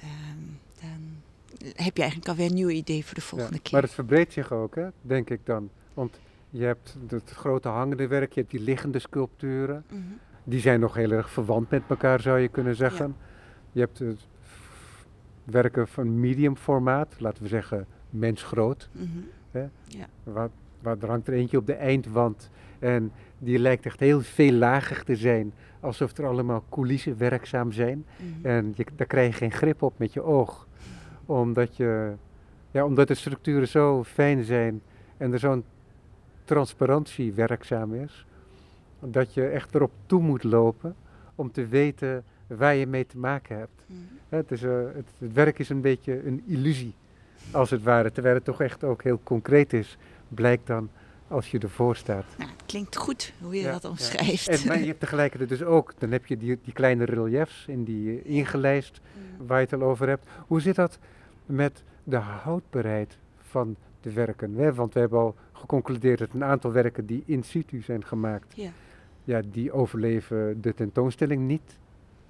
ehm, 0.00 0.44
dan 0.80 1.22
heb 1.76 1.96
je 1.96 2.02
eigenlijk 2.02 2.28
alweer 2.28 2.46
een 2.46 2.54
nieuw 2.54 2.68
idee 2.68 3.04
voor 3.04 3.14
de 3.14 3.20
Ja, 3.20 3.26
volgende 3.26 3.58
keer. 3.58 3.72
Maar 3.72 3.82
het 3.82 3.92
verbreedt 3.92 4.32
zich 4.32 4.52
ook, 4.52 4.74
hè, 4.74 4.88
denk 5.00 5.30
ik 5.30 5.40
dan. 5.44 5.70
Want 5.94 6.20
je 6.50 6.64
hebt 6.64 6.96
het 7.08 7.30
grote 7.30 7.68
hangende 7.68 8.06
werk, 8.06 8.32
je 8.32 8.40
hebt 8.40 8.52
die 8.52 8.60
liggende 8.60 8.98
sculpturen. 8.98 9.84
Mhm. 9.88 10.00
Die 10.44 10.60
zijn 10.60 10.80
nog 10.80 10.94
heel 10.94 11.10
erg 11.10 11.30
verwant 11.30 11.70
met 11.70 11.82
elkaar, 11.88 12.20
zou 12.20 12.38
je 12.38 12.48
kunnen 12.48 12.76
zeggen. 12.76 13.16
Je 13.72 13.80
hebt 13.80 13.98
het 13.98 14.26
werken 15.44 15.88
van 15.88 16.20
medium 16.20 16.56
formaat, 16.56 17.14
laten 17.18 17.42
we 17.42 17.48
zeggen 17.48 17.86
mensgroot. 18.10 18.88
Mhm. 18.92 19.68
Waar, 20.22 20.48
waar 20.80 20.96
er 21.00 21.08
hangt 21.08 21.28
er 21.28 21.34
eentje 21.34 21.56
op 21.56 21.66
de 21.66 21.74
eindwand 21.74 22.50
en 22.82 23.12
die 23.38 23.58
lijkt 23.58 23.86
echt 23.86 24.00
heel 24.00 24.20
veel 24.20 24.52
lager 24.52 25.04
te 25.04 25.16
zijn. 25.16 25.52
Alsof 25.80 26.16
er 26.16 26.26
allemaal 26.26 26.64
coulissen 26.68 27.18
werkzaam 27.18 27.72
zijn. 27.72 28.04
Mhm. 28.16 28.46
En 28.46 28.72
je, 28.76 28.84
daar 28.96 29.06
krijg 29.06 29.28
je 29.28 29.38
geen 29.38 29.52
grip 29.52 29.82
op 29.82 29.98
met 29.98 30.12
je 30.12 30.22
oog. 30.22 30.66
Omdat, 31.26 31.76
je, 31.76 32.12
ja, 32.70 32.84
omdat 32.84 33.08
de 33.08 33.14
structuren 33.14 33.68
zo 33.68 34.04
fijn 34.04 34.44
zijn 34.44 34.82
en 35.16 35.32
er 35.32 35.38
zo'n 35.38 35.64
transparantie 36.44 37.32
werkzaam 37.32 37.94
is. 37.94 38.26
Dat 39.00 39.34
je 39.34 39.46
echt 39.46 39.74
erop 39.74 39.92
toe 40.06 40.22
moet 40.22 40.44
lopen 40.44 40.94
om 41.34 41.52
te 41.52 41.66
weten 41.66 42.24
waar 42.46 42.74
je 42.74 42.86
mee 42.86 43.06
te 43.06 43.18
maken 43.18 43.58
hebt. 43.58 43.84
Mhm. 43.86 43.98
Het, 44.28 44.50
is, 44.50 44.62
eh, 44.62 44.72
het, 44.94 45.08
het 45.18 45.32
werk 45.32 45.58
is 45.58 45.68
een 45.68 45.80
beetje 45.80 46.26
een 46.26 46.42
illusie, 46.46 46.94
als 47.50 47.70
het 47.70 47.82
ware. 47.82 48.12
Terwijl 48.12 48.34
het 48.34 48.44
toch 48.44 48.60
echt 48.60 48.84
ook 48.84 49.02
heel 49.02 49.20
concreet 49.22 49.72
is, 49.72 49.96
blijkt 50.28 50.66
dan 50.66 50.90
als 51.32 51.50
je 51.50 51.58
ervoor 51.58 51.96
staat. 51.96 52.24
Nou, 52.38 52.50
het 52.50 52.62
klinkt 52.66 52.96
goed 52.96 53.32
hoe 53.40 53.54
je 53.54 53.60
Ja, 53.60 53.72
dat 53.72 53.82
ja. 53.82 53.88
omschrijft. 53.88 54.48
En, 54.48 54.66
maar 54.66 54.78
je 54.78 54.86
hebt 54.86 55.00
tegelijkertijd 55.00 55.48
dus 55.50 55.62
ook, 55.62 55.92
dan 55.98 56.10
heb 56.10 56.26
je 56.26 56.36
die, 56.36 56.58
die 56.64 56.72
kleine 56.72 57.04
reliefs 57.04 57.64
in 57.66 57.84
die 57.84 58.20
eh, 58.22 58.30
ingelijst 58.36 59.00
Mm. 59.38 59.46
waar 59.46 59.58
je 59.60 59.66
het 59.70 59.80
al 59.82 59.88
over 59.88 60.08
hebt. 60.08 60.26
Hoe 60.46 60.60
zit 60.60 60.74
dat 60.74 60.98
met 61.46 61.82
de 62.04 62.16
houdbaarheid 62.16 63.16
van 63.40 63.76
de 64.00 64.12
werken? 64.12 64.54
Hè? 64.54 64.74
Want 64.74 64.94
we 64.94 65.00
hebben 65.00 65.18
al 65.18 65.34
geconcludeerd 65.52 66.18
dat 66.18 66.28
een 66.32 66.44
aantal 66.44 66.72
werken 66.72 67.06
die 67.06 67.22
in 67.26 67.42
situ 67.42 67.80
zijn 67.82 68.04
gemaakt, 68.04 68.52
Ja. 68.56 68.70
ja, 69.24 69.40
die 69.52 69.72
overleven 69.72 70.60
de 70.60 70.74
tentoonstelling 70.74 71.46
niet. 71.46 71.78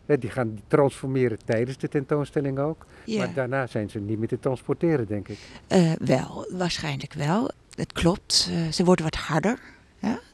Hè, 0.06 0.18
die 0.18 0.30
gaan 0.30 0.50
die 0.54 0.62
transformeren 0.66 1.38
tijdens 1.44 1.76
de 1.78 1.88
tentoonstelling 1.88 2.58
ook. 2.58 2.86
Maar 3.06 3.34
daarna 3.34 3.66
zijn 3.66 3.90
ze 3.90 3.98
niet 4.00 4.18
meer 4.18 4.28
te 4.28 4.38
transporteren, 4.38 5.06
denk 5.06 5.28
ik. 5.28 5.38
Eh, 5.66 5.92
wel, 5.98 6.46
waarschijnlijk 6.52 7.12
wel. 7.12 7.50
Het 7.74 7.92
klopt. 7.92 8.48
eh, 8.50 8.72
ze 8.72 8.84
worden 8.84 9.04
wat 9.04 9.14
harder. 9.14 9.58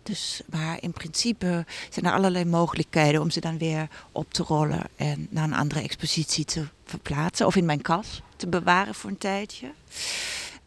Dus, 0.02 0.40
maar 0.50 0.76
in 0.82 0.92
principe 0.92 1.64
zijn 1.90 2.04
er 2.04 2.12
allerlei 2.12 2.44
mogelijkheden 2.44 3.20
om 3.20 3.30
ze 3.30 3.40
dan 3.40 3.58
weer 3.58 3.88
op 4.12 4.32
te 4.32 4.42
rollen 4.42 4.82
en 4.96 5.26
naar 5.30 5.44
een 5.44 5.54
andere 5.54 5.80
expositie 5.80 6.44
te 6.44 6.66
verplaatsen. 6.84 7.46
Of 7.46 7.56
in 7.56 7.64
mijn 7.64 7.82
kas 7.82 8.22
te 8.36 8.48
bewaren 8.48 8.94
voor 8.94 9.10
een 9.10 9.18
tijdje. 9.18 9.72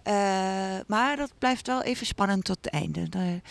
Eh, 0.03 0.13
maar 0.87 1.15
dat 1.15 1.31
blijft 1.37 1.67
wel 1.67 1.81
even 1.81 2.05
spannend 2.05 2.43
tot 2.43 2.57
het 2.61 2.73
einde. 2.73 3.09
De, 3.09 3.41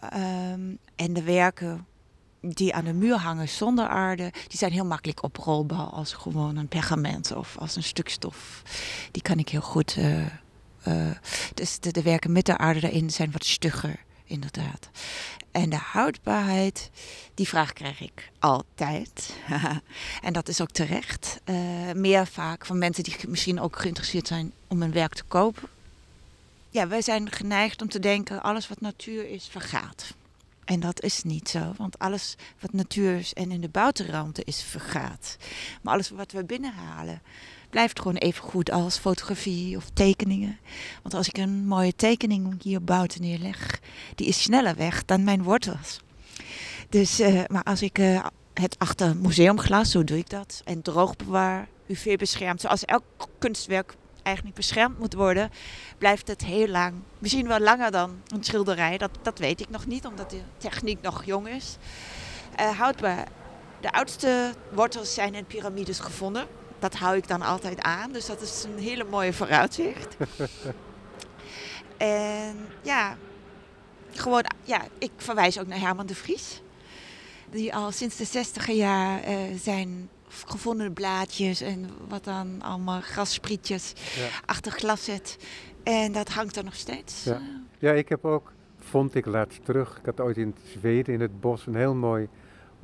ehm, 0.00 0.60
en 0.96 1.12
de 1.12 1.22
werken 1.22 1.86
die 2.40 2.74
aan 2.74 2.84
de 2.84 2.92
muur 2.92 3.16
hangen 3.16 3.48
zonder 3.48 3.88
aarde, 3.88 4.30
die 4.48 4.58
zijn 4.58 4.72
heel 4.72 4.86
makkelijk 4.86 5.22
oprolbaar 5.22 5.86
als 5.86 6.12
gewoon 6.12 6.56
een 6.56 6.68
pergament 6.68 7.32
of 7.34 7.56
als 7.58 7.76
een 7.76 7.82
stuk 7.82 8.08
stof. 8.08 8.62
Die 9.10 9.22
kan 9.22 9.38
ik 9.38 9.48
heel 9.48 9.60
goed. 9.60 9.96
eh, 9.96 10.26
dus 11.54 11.80
de, 11.80 12.02
werken 12.02 12.32
met 12.32 12.46
de 12.46 12.58
aarde 12.58 12.90
erin 12.90 13.10
zijn 13.10 13.32
wat 13.32 13.44
stugger, 13.44 13.96
inderdaad. 14.24 14.90
En 15.50 15.70
de 15.70 15.76
houdbaarheid, 15.76 16.90
die 17.34 17.48
vraag 17.48 17.72
krijg 17.72 18.00
ik 18.00 18.30
altijd. 18.38 19.36
en 20.22 20.32
dat 20.32 20.48
is 20.48 20.60
ook 20.60 20.70
terecht. 20.70 21.40
Eh, 21.44 21.56
meer 21.94 22.26
vaak 22.26 22.66
van 22.66 22.78
mensen 22.78 23.04
die 23.04 23.16
misschien 23.28 23.60
ook 23.60 23.78
geïnteresseerd 23.78 24.26
zijn 24.26 24.52
om 24.66 24.82
een 24.82 24.92
werk 24.92 25.14
te 25.14 25.24
kopen. 25.28 25.68
Ja, 26.70 26.88
wij 26.88 27.02
zijn 27.02 27.30
geneigd 27.30 27.82
om 27.82 27.88
te 27.88 27.98
denken, 27.98 28.42
alles 28.42 28.68
wat 28.68 28.80
natuur 28.80 29.28
is, 29.28 29.48
vergaat. 29.50 30.14
En 30.64 30.80
dat 30.80 31.02
is 31.02 31.22
niet 31.22 31.48
zo, 31.48 31.72
want 31.76 31.98
alles 31.98 32.36
wat 32.60 32.72
natuur 32.72 33.18
is 33.18 33.32
en 33.32 33.50
in 33.50 33.60
de 33.60 33.68
buitenruimte 33.68 34.44
is, 34.44 34.62
vergaat. 34.62 35.36
Maar 35.82 35.94
alles 35.94 36.10
wat 36.10 36.32
we 36.32 36.44
binnenhalen, 36.44 37.22
blijft 37.72 37.98
gewoon 38.00 38.16
even 38.16 38.44
goed 38.44 38.70
als 38.70 38.98
fotografie 38.98 39.76
of 39.76 39.90
tekeningen. 39.94 40.58
Want 41.02 41.14
als 41.14 41.28
ik 41.28 41.38
een 41.38 41.66
mooie 41.66 41.94
tekening 41.94 42.62
hier 42.62 42.82
buiten 42.82 43.20
neerleg, 43.20 43.80
die 44.14 44.26
is 44.26 44.42
sneller 44.42 44.76
weg 44.76 45.04
dan 45.04 45.24
mijn 45.24 45.42
wortels. 45.42 46.00
Dus, 46.88 47.20
eh, 47.20 47.42
maar 47.46 47.62
als 47.62 47.82
ik 47.82 47.98
eh, 47.98 48.24
het 48.54 48.78
achter 48.78 49.16
museumglas, 49.16 49.90
zo 49.90 50.04
doe 50.04 50.18
ik 50.18 50.30
dat, 50.30 50.62
en 50.64 50.82
droog 50.82 51.16
bewaar, 51.16 51.68
UV 51.86 52.16
beschermd, 52.16 52.60
zoals 52.60 52.84
elk 52.84 53.04
kunstwerk 53.38 53.94
eigenlijk 54.22 54.56
beschermd 54.56 54.98
moet 54.98 55.14
worden, 55.14 55.50
blijft 55.98 56.28
het 56.28 56.44
heel 56.44 56.68
lang. 56.68 56.94
Misschien 57.18 57.48
wel 57.48 57.60
langer 57.60 57.90
dan 57.90 58.20
een 58.26 58.44
schilderij, 58.44 58.98
dat, 58.98 59.10
dat 59.22 59.38
weet 59.38 59.60
ik 59.60 59.70
nog 59.70 59.86
niet, 59.86 60.06
omdat 60.06 60.30
de 60.30 60.40
techniek 60.56 61.02
nog 61.02 61.24
jong 61.24 61.48
is. 61.48 61.76
Eh, 62.56 62.78
houdbaar. 62.78 63.28
De 63.80 63.92
oudste 63.92 64.52
wortels 64.72 65.14
zijn 65.14 65.34
in 65.34 65.44
piramides 65.44 65.98
gevonden. 65.98 66.46
Dat 66.82 66.94
hou 66.94 67.16
ik 67.16 67.28
dan 67.28 67.42
altijd 67.42 67.80
aan, 67.80 68.12
dus 68.12 68.26
dat 68.26 68.40
is 68.40 68.64
een 68.64 68.82
hele 68.82 69.04
mooie 69.04 69.32
vooruitzicht. 69.32 70.16
en 71.96 72.56
ja, 72.82 73.16
gewoon, 74.10 74.44
ja, 74.62 74.82
ik 74.98 75.10
verwijs 75.16 75.58
ook 75.58 75.66
naar 75.66 75.80
Herman 75.80 76.06
de 76.06 76.14
Vries. 76.14 76.62
Die 77.50 77.74
al 77.74 77.90
sinds 77.92 78.16
de 78.16 78.24
60 78.24 78.70
jaar 78.70 79.22
eh, 79.22 79.36
zijn 79.62 80.08
gevonden 80.28 80.92
blaadjes 80.92 81.60
en 81.60 81.90
wat 82.08 82.24
dan 82.24 82.62
allemaal 82.62 83.00
grassprietjes 83.00 83.92
Ja. 84.16 84.26
achter 84.46 84.72
glas 84.72 85.04
zet. 85.04 85.36
En 85.82 86.12
dat 86.12 86.28
hangt 86.28 86.56
er 86.56 86.64
nog 86.64 86.74
steeds. 86.74 87.24
Ja. 87.24 87.40
Ja, 87.78 87.92
ik 87.92 88.08
heb 88.08 88.24
ook, 88.24 88.52
vond 88.80 89.14
ik 89.14 89.26
laatst 89.26 89.64
terug, 89.64 89.98
ik 89.98 90.04
had 90.04 90.20
ooit 90.20 90.36
in 90.36 90.54
Zweden 90.78 91.14
in 91.14 91.20
het 91.20 91.40
bos 91.40 91.66
een 91.66 91.74
heel 91.76 91.94
mooi 91.94 92.28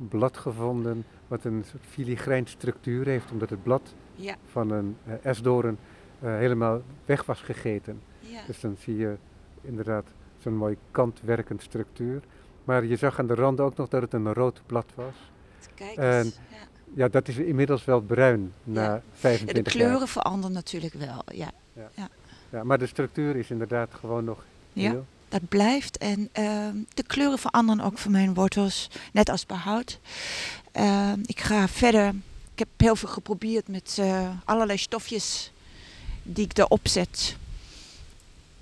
blad 0.09 0.37
gevonden, 0.37 1.05
wat 1.27 1.43
een 1.43 1.63
soort 1.69 1.83
filigrijn 1.89 2.47
structuur 2.47 3.05
heeft, 3.05 3.31
omdat 3.31 3.49
het 3.49 3.63
blad 3.63 3.93
Ja, 4.15 4.35
van 4.45 4.71
een 4.71 4.97
esdoorn 5.21 5.77
eh, 6.19 6.35
helemaal 6.37 6.81
weg 7.05 7.25
was 7.25 7.41
gegeten. 7.41 8.01
ja. 8.19 8.39
Dus 8.47 8.59
dan 8.59 8.75
zie 8.79 8.97
je 8.97 9.15
inderdaad 9.61 10.05
zo'n 10.37 10.55
mooi 10.55 10.77
kantwerkend 10.91 11.61
structuur. 11.61 12.21
Maar 12.63 12.85
je 12.85 12.95
zag 12.95 13.19
aan 13.19 13.27
de 13.27 13.35
rand 13.35 13.59
ook 13.59 13.75
nog 13.77 13.87
dat 13.87 14.01
het 14.01 14.13
een 14.13 14.33
rood 14.33 14.61
blad 14.65 14.85
was. 14.95 15.31
Kijk 15.75 15.97
En 15.97 16.17
eens. 16.25 16.35
Ja. 16.51 16.57
Ja, 16.93 17.07
dat 17.07 17.27
is 17.27 17.37
inmiddels 17.37 17.85
wel 17.85 18.01
bruin 18.01 18.53
na 18.63 18.83
Ja. 18.83 18.93
Ja, 18.93 19.01
25 19.11 19.73
de 19.73 19.79
jaar. 19.79 19.87
kleuren 19.87 20.07
veranderen 20.07 20.51
natuurlijk 20.55 20.93
wel. 20.93 21.21
Ja, 21.33 21.51
Ja, 22.51 22.63
maar 22.63 22.77
de 22.77 22.85
structuur 22.85 23.35
is 23.35 23.49
inderdaad 23.51 23.93
gewoon 23.93 24.23
nog 24.23 24.43
Ja. 24.73 24.89
heel. 24.89 25.05
Dat 25.29 25.47
blijft. 25.49 25.97
En 25.97 26.29
ehm, 26.31 26.75
de 26.93 27.03
kleuren 27.03 27.39
veranderen 27.39 27.83
ook 27.85 27.97
voor 27.97 28.11
mijn 28.11 28.33
wortels, 28.33 28.89
net 29.13 29.29
als 29.29 29.45
bij 29.45 29.57
hout. 29.57 29.99
Ehm, 30.71 31.19
ik 31.25 31.39
ga 31.39 31.67
verder. 31.67 32.07
Ik 32.53 32.59
heb 32.59 32.67
heel 32.77 32.95
veel 32.95 33.09
geprobeerd 33.09 33.67
met 33.67 33.95
eh, 33.99 34.29
allerlei 34.45 34.77
stofjes 34.77 35.51
die 36.23 36.45
ik 36.45 36.57
erop 36.57 36.87
zet. 36.87 37.35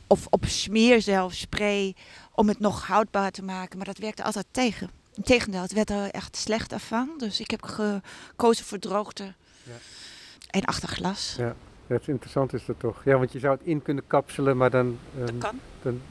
Of 0.07 0.27
op 0.29 0.45
smeer 0.45 1.01
zelf, 1.01 1.33
spray, 1.33 1.95
om 2.31 2.47
het 2.47 2.59
nog 2.59 2.87
houdbaar 2.87 3.31
te 3.31 3.43
maken. 3.43 3.77
Maar 3.77 3.85
dat 3.85 3.97
werkte 3.97 4.23
altijd 4.23 4.45
tegen. 4.51 4.89
Integendeel, 5.15 5.61
het 5.61 5.73
werd 5.73 5.89
er 5.89 6.09
echt 6.11 6.35
slecht 6.37 6.73
van. 6.77 7.09
Dus 7.17 7.39
ik 7.39 7.51
heb 7.51 7.61
gekozen 7.63 8.65
voor 8.65 8.79
droogte 8.79 9.33
Ja. 9.63 9.71
en 10.49 10.65
achter 10.65 10.89
glas. 10.89 11.35
Ja, 11.37 11.55
het 11.87 12.01
is 12.01 12.07
interessant 12.07 12.53
is 12.53 12.65
dat 12.65 12.79
toch. 12.79 13.01
Ja, 13.05 13.17
want 13.17 13.31
je 13.31 13.39
zou 13.39 13.57
het 13.57 13.67
in 13.67 13.81
kunnen 13.81 14.03
kapselen, 14.07 14.57
maar 14.57 14.69
dan... 14.69 14.99
ehm, 15.17 15.25
Dat 15.25 15.37
kan. 15.37 15.59
dan 15.81 16.01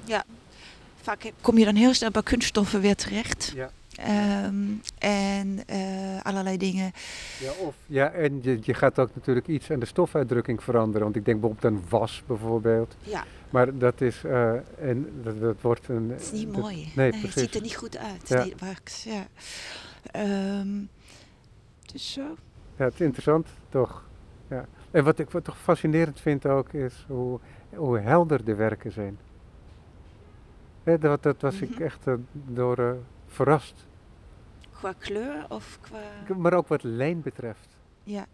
Vaak 1.06 1.32
kom 1.40 1.58
je 1.58 1.64
dan 1.64 1.74
heel 1.74 1.94
snel 1.94 2.10
bij 2.10 2.22
kunststoffen 2.22 2.80
weer 2.80 2.96
terecht. 2.96 3.52
ja. 3.54 3.70
Ehm, 3.96 4.54
en 4.98 5.66
eh, 5.66 6.22
allerlei 6.22 6.56
dingen. 6.56 6.92
Ja, 7.40 7.50
of, 7.66 7.74
ja, 7.86 8.10
en 8.12 8.38
je, 8.42 8.58
je 8.62 8.74
gaat 8.74 8.98
ook 8.98 9.10
natuurlijk 9.14 9.46
iets 9.46 9.70
aan 9.70 9.78
de 9.78 9.86
stofuitdrukking 9.86 10.62
veranderen. 10.62 11.02
Want 11.02 11.16
ik 11.16 11.24
denk 11.24 11.40
bijvoorbeeld 11.40 11.72
aan 11.74 11.84
was 11.88 12.22
bijvoorbeeld. 12.26 12.96
Ja, 13.02 13.24
Maar 13.50 13.78
dat 13.78 14.00
is... 14.00 14.24
eh, 14.24 14.50
en 14.78 15.20
dat, 15.22 15.40
dat 15.40 15.56
wordt 15.60 15.88
een... 15.88 16.10
het 16.10 16.20
is 16.22 16.30
niet 16.32 16.52
dat- 16.52 16.62
mooi. 16.62 16.92
nee, 16.94 17.10
het 17.10 17.20
precies. 17.20 17.42
ziet 17.42 17.54
er 17.54 17.60
niet 17.60 17.76
goed 17.76 17.96
uit. 17.98 18.28
Ja. 18.28 18.42
Die 18.42 18.54
wax, 18.58 19.04
ja. 19.04 19.26
Ehm, 20.10 20.68
dus 21.92 22.12
zo. 22.12 22.36
Ja, 22.76 22.84
het 22.84 22.94
is 22.94 23.00
interessant, 23.00 23.48
toch? 23.68 24.04
Ja. 24.50 24.66
En 24.90 25.04
wat 25.04 25.18
ik 25.18 25.30
wat 25.30 25.44
toch 25.44 25.58
fascinerend 25.58 26.20
vind 26.20 26.46
ook, 26.46 26.72
is 26.72 27.04
hoe, 27.08 27.40
hoe 27.74 27.98
helder 27.98 28.44
de 28.44 28.54
werken 28.54 28.92
zijn. 28.92 29.18
Dat, 30.94 31.22
dat 31.22 31.40
was 31.40 31.60
ik 31.60 31.70
Mhm. 31.70 31.82
echt 31.82 32.06
eh, 32.06 32.14
door 32.32 32.78
eh, 32.78 32.90
verrast. 33.26 33.86
Qua 34.70 34.92
kleur 34.98 35.46
of 35.48 35.78
qua... 35.80 35.98
Maar 36.36 36.52
ook 36.54 36.68
wat 36.68 36.82
lijn 36.82 37.20
betreft. 37.22 37.76
Ja. 38.02 38.26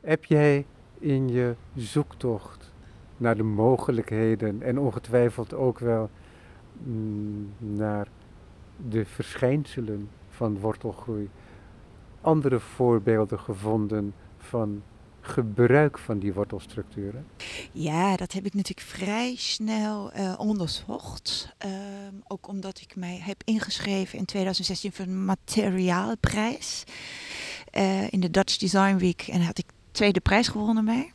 Heb 0.00 0.24
jij 0.24 0.66
in 0.98 1.28
je 1.28 1.54
zoektocht 1.74 2.72
naar 3.16 3.36
de 3.36 3.42
mogelijkheden 3.42 4.62
en 4.62 4.78
ongetwijfeld 4.78 5.54
ook 5.54 5.78
wel 5.78 6.10
mm, 6.82 7.52
naar 7.58 8.08
de 8.88 9.04
verschijnselen 9.04 10.08
van 10.28 10.58
wortelgroei 10.58 11.30
andere 12.20 12.60
voorbeelden 12.60 13.40
gevonden 13.40 14.14
van 14.38 14.82
gebruik 15.26 15.98
van 15.98 16.18
die 16.18 16.32
wortelstructuren? 16.32 17.26
Ja, 17.72 18.16
dat 18.16 18.32
heb 18.32 18.46
ik 18.46 18.54
natuurlijk 18.54 18.86
vrij 18.86 19.34
snel 19.36 20.12
eh, 20.12 20.34
onderzocht. 20.38 21.48
Ehm, 21.58 22.14
ook 22.26 22.48
omdat 22.48 22.80
ik 22.80 22.96
mij 22.96 23.20
heb 23.22 23.42
ingeschreven 23.44 24.18
in 24.18 24.24
2016 24.24 24.92
voor 24.92 25.04
een 25.04 25.24
materiaalprijs. 25.24 26.84
eh, 27.70 28.12
in 28.12 28.20
de 28.20 28.30
Dutch 28.30 28.56
Design 28.56 28.96
Week. 28.96 29.22
En 29.28 29.40
had 29.42 29.58
ik 29.58 29.66
tweede 29.90 30.20
prijs 30.20 30.48
gewonnen 30.48 30.84
mee. 30.84 31.12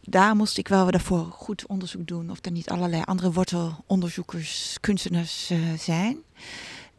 Daar 0.00 0.36
moest 0.36 0.58
ik 0.58 0.68
wel 0.68 0.90
daarvoor 0.90 1.24
goed 1.24 1.66
onderzoek 1.66 2.06
doen 2.06 2.30
of 2.30 2.38
er 2.44 2.50
niet 2.50 2.70
allerlei 2.70 3.02
andere 3.04 3.32
wortelonderzoekers, 3.32 4.76
kunstenaars 4.80 5.50
eh, 5.50 5.58
zijn. 5.78 6.18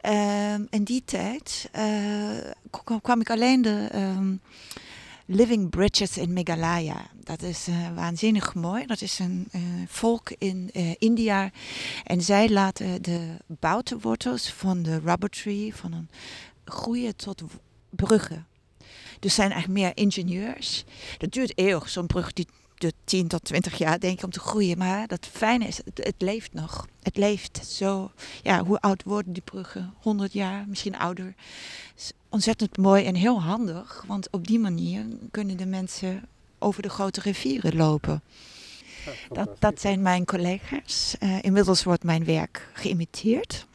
Ehm, 0.00 0.64
in 0.70 0.84
die 0.84 1.02
tijd 1.04 1.70
kwam, 2.70 3.00
kwam 3.00 3.20
ik 3.20 3.30
alleen 3.30 3.62
de 3.62 3.88
ehm, 3.90 4.34
Living 5.32 5.70
Bridges 5.70 6.18
in 6.18 6.32
Meghalaya. 6.32 7.06
Dat 7.24 7.42
is 7.42 7.68
eh, 7.68 7.94
waanzinnig 7.94 8.54
mooi. 8.54 8.86
Dat 8.86 9.00
is 9.00 9.18
een 9.18 9.48
eh, 9.50 9.60
volk 9.86 10.30
in 10.38 10.70
eh, 10.72 10.94
India. 10.98 11.50
En 12.04 12.22
zij 12.22 12.48
laten 12.48 13.02
de 13.02 13.36
buitenwortels 13.46 14.52
van 14.52 14.82
de 14.82 14.98
rubber 14.98 15.30
tree 15.30 15.74
van 15.74 16.08
groeien 16.64 17.16
tot 17.16 17.42
bruggen. 17.90 18.46
Dus 19.20 19.34
zijn 19.34 19.50
eigenlijk 19.50 19.80
meer 19.80 20.04
ingenieurs. 20.04 20.84
Dat 21.18 21.32
duurt 21.32 21.58
eeuwig. 21.58 21.88
Zo'n 21.88 22.06
brug 22.06 22.32
die 22.32 22.46
duurt 22.80 22.94
10 23.04 23.28
tot 23.28 23.44
20 23.44 23.78
jaar, 23.78 24.00
denk 24.00 24.18
ik, 24.18 24.24
om 24.24 24.30
te 24.30 24.40
groeien. 24.40 24.78
Maar 24.78 25.06
dat 25.06 25.26
fijne 25.32 25.66
is, 25.66 25.76
het, 25.76 26.04
het 26.04 26.14
leeft 26.18 26.52
nog. 26.52 26.86
Het 27.02 27.16
leeft 27.16 27.66
zo. 27.66 28.10
Ja, 28.42 28.64
hoe 28.64 28.80
oud 28.80 29.02
worden 29.02 29.32
die 29.32 29.42
bruggen? 29.42 29.94
100 30.00 30.32
jaar, 30.32 30.64
misschien 30.68 30.98
ouder. 30.98 31.34
Is 31.96 32.12
ontzettend 32.28 32.76
mooi 32.76 33.04
en 33.04 33.14
heel 33.14 33.42
handig. 33.42 34.04
Want 34.06 34.30
op 34.30 34.46
die 34.46 34.58
manier 34.58 35.06
kunnen 35.30 35.56
de 35.56 35.66
mensen 35.66 36.28
over 36.58 36.82
de 36.82 36.88
grote 36.88 37.20
rivieren 37.20 37.76
lopen. 37.76 38.22
Dat, 39.28 39.56
dat 39.58 39.80
zijn 39.80 40.02
mijn 40.02 40.24
collega's. 40.24 41.14
Uh, 41.20 41.42
inmiddels 41.42 41.82
wordt 41.82 42.04
mijn 42.04 42.24
werk 42.24 42.68
geïmiteerd. 42.72 43.66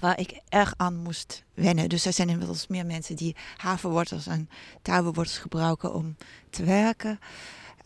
Waar 0.00 0.20
ik 0.20 0.40
erg 0.48 0.74
aan 0.76 0.96
moest 0.96 1.44
wennen. 1.54 1.88
Dus 1.88 2.06
er 2.06 2.12
zijn 2.12 2.28
inmiddels 2.28 2.66
meer 2.66 2.86
mensen 2.86 3.16
die 3.16 3.36
havenwortels 3.56 4.26
en 4.26 4.48
tarwewortels 4.82 5.38
gebruiken 5.38 5.94
om 5.94 6.16
te 6.50 6.64
werken. 6.64 7.18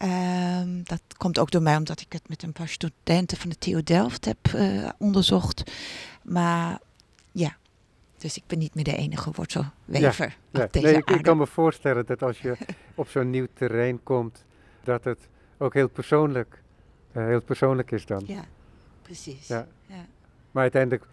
Um, 0.03 0.81
dat 0.85 1.03
komt 1.17 1.39
ook 1.39 1.51
door 1.51 1.63
mij 1.63 1.77
omdat 1.77 2.01
ik 2.01 2.13
het 2.13 2.29
met 2.29 2.43
een 2.43 2.53
paar 2.53 2.69
studenten 2.69 3.37
van 3.37 3.51
de 3.51 3.59
TU 3.59 3.83
Delft 3.83 4.25
heb 4.25 4.39
uh, 4.55 4.89
onderzocht. 4.99 5.73
Maar 6.23 6.79
ja, 7.33 7.57
dus 8.19 8.37
ik 8.37 8.43
ben 8.47 8.59
niet 8.59 8.75
meer 8.75 8.85
de 8.85 8.97
enige 8.97 9.31
wortelwever 9.31 10.37
ja, 10.51 10.63
op 10.65 10.73
deze 10.73 10.87
nee, 10.87 10.97
ik, 10.97 11.11
ik, 11.11 11.23
kan 11.23 11.37
me 11.37 11.47
voorstellen 11.47 12.07
dat 12.07 12.23
als 12.23 12.41
je 12.41 12.57
op 12.95 13.09
zo'n 13.09 13.31
nieuw 13.31 13.47
terrein 13.55 14.03
komt, 14.03 14.45
dat 14.85 15.05
het 15.05 15.29
ook 15.59 15.75
heel 15.75 15.89
persoonlijk, 15.89 16.63
uh, 17.13 17.25
heel 17.27 17.43
persoonlijk 17.43 17.91
is 17.91 18.07
dan. 18.07 18.23
Ja, 18.27 18.45
precies. 19.03 19.47
Ja. 19.47 19.67
ja. 19.87 20.07
Maar 20.51 20.63
uiteindelijk 20.63 21.05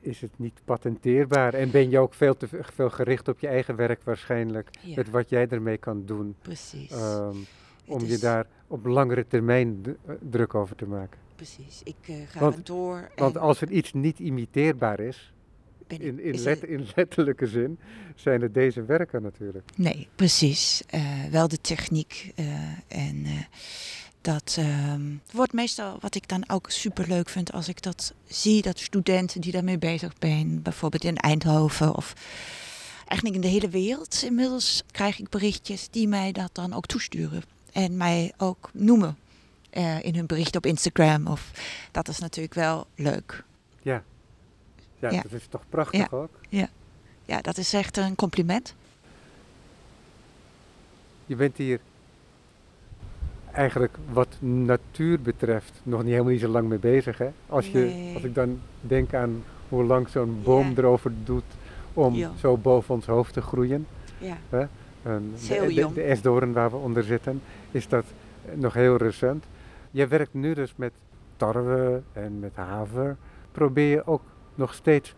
is 0.00 0.20
het 0.20 0.30
niet 0.36 0.60
patenteerbaar 0.64 1.54
en 1.54 1.70
ben 1.70 1.90
je 1.90 1.98
ook 1.98 2.14
veel 2.14 2.36
te 2.36 2.48
veel 2.74 2.90
gericht 2.90 3.28
op 3.28 3.38
je 3.38 3.48
eigen 3.48 3.76
werk 3.76 4.02
waarschijnlijk, 4.02 4.70
ja. 4.80 4.94
met 4.96 5.10
wat 5.10 5.28
jij 5.28 5.48
ermee 5.48 5.78
kan 5.78 6.02
doen. 6.04 6.36
Precies. 6.42 6.92
Um, 6.92 7.46
om 7.86 8.04
je 8.04 8.18
daar 8.18 8.46
op 8.66 8.86
langere 8.86 9.26
termijn 9.26 9.82
eh, 9.84 10.14
druk 10.30 10.54
over 10.54 10.76
te 10.76 10.86
maken. 10.86 11.18
Precies, 11.36 11.80
ik 11.84 11.96
uh, 12.06 12.16
ga 12.28 12.40
want, 12.40 12.66
door. 12.66 13.10
Want 13.16 13.38
als 13.38 13.60
er 13.60 13.70
iets 13.70 13.92
niet 13.92 14.18
imiteerbaar 14.18 15.00
is, 15.00 15.32
in, 15.86 16.20
in, 16.20 16.42
let, 16.42 16.62
in, 16.62 16.86
letterlijke 16.96 17.46
zin, 17.46 17.78
zijn 18.14 18.40
het 18.40 18.54
deze 18.54 18.84
werken 18.84 19.22
natuurlijk. 19.22 19.70
Nee, 19.76 20.08
precies. 20.14 20.82
Uh, 20.94 21.24
wel 21.30 21.48
de 21.48 21.60
techniek 21.60 22.32
en 22.88 23.26
dat 24.26 24.56
uh, 24.58 24.94
wordt 25.32 25.52
meestal 25.52 25.98
wat 26.00 26.14
ik 26.14 26.28
dan 26.28 26.44
ook 26.48 26.70
super 26.70 27.08
leuk 27.08 27.28
vind 27.28 27.52
als 27.52 27.68
ik 27.68 27.82
dat 27.82 28.14
zie, 28.26 28.62
dat 28.62 28.78
studenten 28.78 29.40
die 29.40 29.52
daarmee 29.52 29.78
bezig 29.78 30.12
zijn, 30.18 30.62
bijvoorbeeld 30.62 31.04
in 31.04 31.16
Eindhoven 31.16 31.94
of 31.94 32.12
eigenlijk 32.98 33.34
in 33.34 33.40
de 33.40 33.56
hele 33.56 33.68
wereld 33.68 34.22
inmiddels 34.22 34.82
krijg 34.90 35.18
ik 35.18 35.28
berichtjes 35.28 35.88
die 35.90 36.08
mij 36.08 36.32
dat 36.32 36.50
dan 36.52 36.72
ook 36.72 36.86
toesturen 36.86 37.42
en 37.76 37.96
mij 37.96 38.32
ook 38.36 38.70
noemen 38.72 39.16
uh, 39.72 40.04
in 40.04 40.14
hun 40.14 40.26
bericht 40.26 40.56
op 40.56 40.66
Instagram. 40.66 41.26
Of, 41.26 41.50
dat 41.90 42.08
is 42.08 42.18
natuurlijk 42.18 42.54
wel 42.54 42.86
leuk. 42.94 43.44
Ja, 43.82 44.02
ja, 44.98 45.10
ja. 45.10 45.22
dat 45.22 45.32
is 45.32 45.46
toch 45.46 45.62
prachtig 45.68 46.10
ja. 46.10 46.16
ook? 46.16 46.40
Ja. 46.48 46.68
ja, 47.24 47.40
dat 47.40 47.58
is 47.58 47.72
echt 47.72 47.96
een 47.96 48.14
compliment. 48.14 48.74
Je 51.26 51.36
bent 51.36 51.56
hier 51.56 51.80
eigenlijk 53.52 53.96
wat 54.12 54.36
natuur 54.38 55.20
betreft 55.20 55.72
nog 55.82 56.00
niet 56.00 56.10
helemaal 56.10 56.32
niet 56.32 56.40
zo 56.40 56.48
lang 56.48 56.68
mee 56.68 56.78
bezig. 56.78 57.18
Hè? 57.18 57.28
Als, 57.46 57.66
je, 57.66 57.78
nee. 57.78 58.14
als 58.14 58.24
ik 58.24 58.34
dan 58.34 58.60
denk 58.80 59.14
aan 59.14 59.44
hoe 59.68 59.84
lang 59.84 60.08
zo'n 60.08 60.40
boom 60.44 60.68
ja. 60.68 60.76
erover 60.76 61.12
doet 61.24 61.44
om 61.92 62.30
zo 62.38 62.56
boven 62.56 62.94
ons 62.94 63.06
hoofd 63.06 63.32
te 63.32 63.42
groeien. 63.42 63.86
Ja, 64.18 64.38
Hè? 64.48 64.66
Heel 65.36 65.74
de, 65.74 65.92
de, 65.92 66.02
esdoorn 66.02 66.52
waar 66.52 66.70
we 66.70 66.76
onder 66.76 67.02
zitten, 67.02 67.42
is 67.70 67.88
dat 67.88 68.04
nog 68.54 68.74
heel 68.74 68.96
recent. 68.96 69.44
Jij 69.90 70.08
werkt 70.08 70.34
nu 70.34 70.54
dus 70.54 70.72
met 70.76 70.92
tarwe 71.36 72.02
en 72.12 72.38
met 72.38 72.54
haver. 72.54 73.16
Probeer 73.52 73.88
je 73.88 74.06
ook 74.06 74.22
nog 74.54 74.74
steeds 74.74 75.14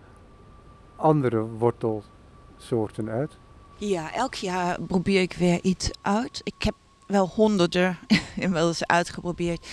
andere 0.97 1.41
wortelsoorten 1.41 3.09
uit? 3.09 3.39
ja, 3.79 4.13
elk 4.13 4.35
jaar 4.35 4.83
probeer 4.83 5.21
ik 5.21 5.33
weer 5.33 5.63
iets 5.63 5.91
uit. 6.03 6.41
Ik 6.43 6.63
heb 6.63 6.75
wel 7.07 7.29
honderden 7.29 7.99
inmiddels 8.37 8.87
uitgeprobeerd. 8.87 9.67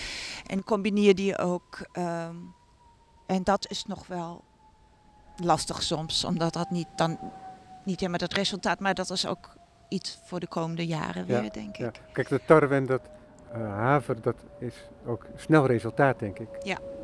En 0.46 0.64
combineer 0.64 1.16
die 1.16 1.38
ook. 1.38 1.88
ehm, 1.92 2.36
en 3.26 3.44
dat 3.44 3.70
is 3.70 3.86
nog 3.86 4.08
wel 4.08 4.44
lastig 5.38 5.84
soms, 5.84 6.24
omdat 6.24 6.54
dat 6.54 6.70
niet 6.70 6.88
dan 6.96 7.20
niet 7.86 8.00
helemaal 8.00 8.20
het 8.20 8.34
resultaat, 8.34 8.80
maar 8.80 8.94
dat 8.94 9.10
is 9.10 9.26
ook 9.26 9.55
iets 9.88 10.20
voor 10.24 10.40
de 10.40 10.48
komende 10.48 10.86
jaren 10.86 11.26
Ja, 11.28 11.42
weer, 11.42 11.52
denk 11.52 11.76
Ja. 11.76 11.88
ik. 11.88 12.02
Kijk, 12.14 12.28
de 12.30 12.42
tarwe 12.46 12.76
en 12.76 12.86
dat 12.86 13.02
eh, 13.52 13.60
haver, 13.62 14.22
dat 14.22 14.36
is 14.60 14.90
ook 15.06 15.26
snel 15.36 15.66
resultaat, 15.66 16.20
denk 16.20 16.40
ik. 16.40 16.48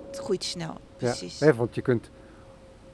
Het 0.07 0.19
groeit 0.19 0.43
snel, 0.43 0.77
precies. 0.97 1.39
Ja, 1.39 1.45
hè, 1.45 1.53
want 1.53 1.75
je 1.75 1.81
kunt 1.81 2.09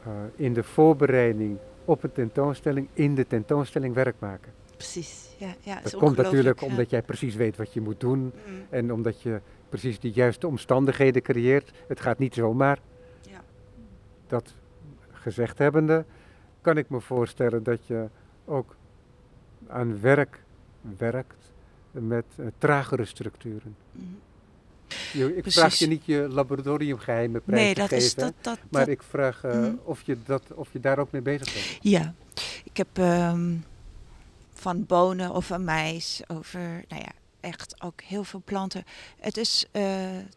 eh, 0.04 0.12
in 0.36 0.54
de 0.54 0.64
voorbereiding 0.64 1.58
op 1.86 2.04
een 2.04 2.12
tentoonstelling, 2.12 2.88
in 2.94 3.16
de 3.16 3.28
tentoonstelling 3.28 3.94
werk 3.94 4.16
maken. 4.20 4.54
Precies, 4.76 5.36
ja. 5.38 5.54
ja 5.60 5.80
Dat 5.84 5.96
komt 5.96 6.18
natuurlijk 6.18 6.60
ja. 6.60 6.68
omdat 6.68 6.90
jij 6.90 7.02
precies 7.02 7.36
weet 7.36 7.58
wat 7.58 7.74
je 7.74 7.82
moet 7.82 8.00
doen 8.00 8.20
Mm, 8.20 8.66
en 8.70 8.94
omdat 8.94 9.22
je 9.22 9.42
precies 9.70 10.00
de 10.00 10.12
juiste 10.12 10.48
omstandigheden 10.48 11.22
creëert. 11.22 11.72
Het 11.88 12.00
gaat 12.00 12.18
niet 12.18 12.34
zomaar. 12.34 12.80
Ja. 13.22 13.42
Dat 14.28 14.54
gezegd 15.12 15.58
hebbende, 15.58 16.06
kan 16.62 16.78
ik 16.78 16.90
me 16.90 17.02
voorstellen 17.02 17.64
dat 17.64 17.86
je 17.88 18.10
ook 18.46 18.76
aan 19.70 20.00
werk 20.02 20.44
werkt 20.98 21.36
met 21.92 22.26
eh, 22.36 22.46
tragere 22.58 23.06
structuren. 23.06 23.76
mhm. 23.92 24.06
Je- 25.14 25.26
ik 25.36 25.42
Precies. 25.42 25.60
vraag 25.60 25.76
je 25.76 25.88
niet 25.88 26.06
je 26.06 26.28
laboratoriumgeheimen 26.30 27.42
prijs 27.44 27.62
Nee, 27.62 27.74
te 27.74 27.80
dat 27.80 27.90
geven, 27.90 28.06
is 28.06 28.16
dat. 28.16 28.34
dat, 28.42 28.60
maar 28.70 28.86
dat- 28.86 28.94
ik 28.94 29.02
vraag 29.04 29.44
eh, 29.44 29.52
Mhm. 29.60 29.74
of, 29.84 30.02
je 30.02 30.18
dat, 30.26 30.44
of 30.54 30.70
je 30.72 30.80
daar 30.80 31.00
ook 31.00 31.12
mee 31.12 31.22
bezig 31.22 31.54
bent. 31.54 31.78
Ja, 31.82 32.14
ik 32.64 32.78
heb 32.78 32.88
ehm, 32.94 33.56
van 34.54 34.86
bonen 34.86 35.32
of 35.32 35.46
van 35.46 35.64
mais 35.64 36.22
over, 36.28 36.60
nou 36.88 37.02
ja, 37.02 37.12
echt 37.40 37.82
ook 37.84 38.02
heel 38.02 38.24
veel 38.24 38.42
planten. 38.46 38.84
Het 39.20 39.38
is, 39.38 39.66
eh, 39.72 39.82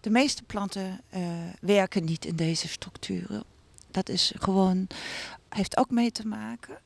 de 0.01 0.11
meeste 0.11 0.43
planten 0.43 1.01
werken 1.61 2.05
niet 2.05 2.25
in 2.25 2.37
deze 2.37 2.69
structuren. 2.69 3.43
Dat 3.91 4.09
is 4.09 4.33
gewoon, 4.39 4.87
heeft 5.55 5.77
ook 5.77 5.91
mee 5.91 6.11
te 6.13 6.27
maken 6.27 6.79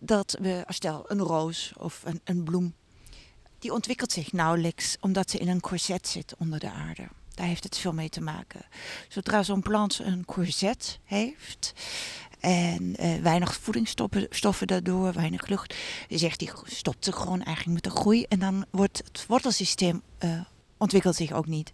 dat 0.00 0.36
we, 0.40 0.64
stel 0.66 1.04
een 1.06 1.20
roos 1.20 1.72
of 1.76 2.02
een, 2.04 2.20
een 2.24 2.42
bloem, 2.42 2.74
die 3.58 3.72
ontwikkelt 3.72 4.12
zich 4.12 4.32
nauwelijks 4.32 4.96
omdat 5.00 5.30
ze 5.30 5.38
in 5.38 5.48
een 5.48 5.60
corset 5.60 6.08
zit 6.08 6.34
onder 6.38 6.58
de 6.58 6.70
aarde. 6.70 7.08
Daar 7.34 7.46
heeft 7.46 7.64
het 7.64 7.78
veel 7.78 7.92
mee 7.92 8.08
te 8.08 8.20
maken. 8.20 8.60
Zodra 9.08 9.42
zo'n 9.42 9.62
plant 9.62 9.98
een 9.98 10.24
corset 10.24 10.98
heeft 11.04 11.72
en 12.40 12.96
eh, 12.96 13.22
weinig 13.22 13.54
voedingsstoffen 13.54 14.26
stoffen 14.30 14.66
daardoor, 14.66 15.12
weinig 15.12 15.46
lucht, 15.46 15.74
zegt 16.08 16.38
die 16.38 16.50
stopt 16.64 17.04
zich 17.04 17.16
gewoon 17.16 17.42
eigenlijk 17.42 17.84
met 17.84 17.92
de 17.92 18.00
groei 18.00 18.24
en 18.28 18.38
dan 18.38 18.64
wordt 18.70 18.98
het 18.98 19.26
wortelsysteem 19.26 20.02
eh, 20.18 20.40
ontwikkelt 20.76 21.16
zich 21.16 21.32
ook 21.32 21.46
niet. 21.46 21.72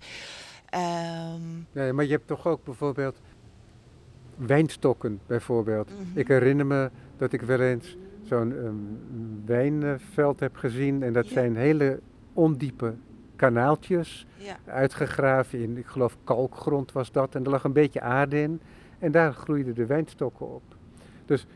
Ehm, 0.69 1.41
Nee, 1.73 1.93
maar 1.93 2.05
je 2.05 2.11
hebt 2.11 2.27
toch 2.27 2.47
ook 2.47 2.65
bijvoorbeeld 2.65 3.17
wijnstokken 4.37 5.21
bijvoorbeeld. 5.27 5.91
Mhm. 5.91 6.19
Ik 6.19 6.29
herinner 6.29 6.67
me 6.67 6.91
dat 7.17 7.33
ik 7.33 7.43
wel 7.43 7.61
eens 7.61 7.97
zo'n 8.23 8.53
ehm, 8.57 8.75
wijnveld 9.45 10.41
heb 10.41 10.57
gezien 10.57 11.03
en 11.03 11.13
dat 11.13 11.27
Ja. 11.27 11.33
zijn 11.33 11.57
hele 11.57 12.01
ondiepe 12.33 12.95
kanaaltjes 13.37 14.27
ja. 14.37 14.57
uitgegraven 14.67 15.59
in, 15.59 15.77
ik 15.77 15.87
geloof 15.87 16.17
kalkgrond 16.25 16.93
was 16.93 17.13
dat 17.13 17.35
en 17.35 17.45
er 17.45 17.51
lag 17.51 17.65
een 17.65 17.73
beetje 17.73 18.01
aarde 18.01 18.41
in 18.41 18.61
en 18.99 19.13
daar 19.13 19.33
groeiden 19.33 19.75
de 19.75 19.87
wijnstokken 19.87 20.55
op. 20.55 20.63
Dus 21.27 21.47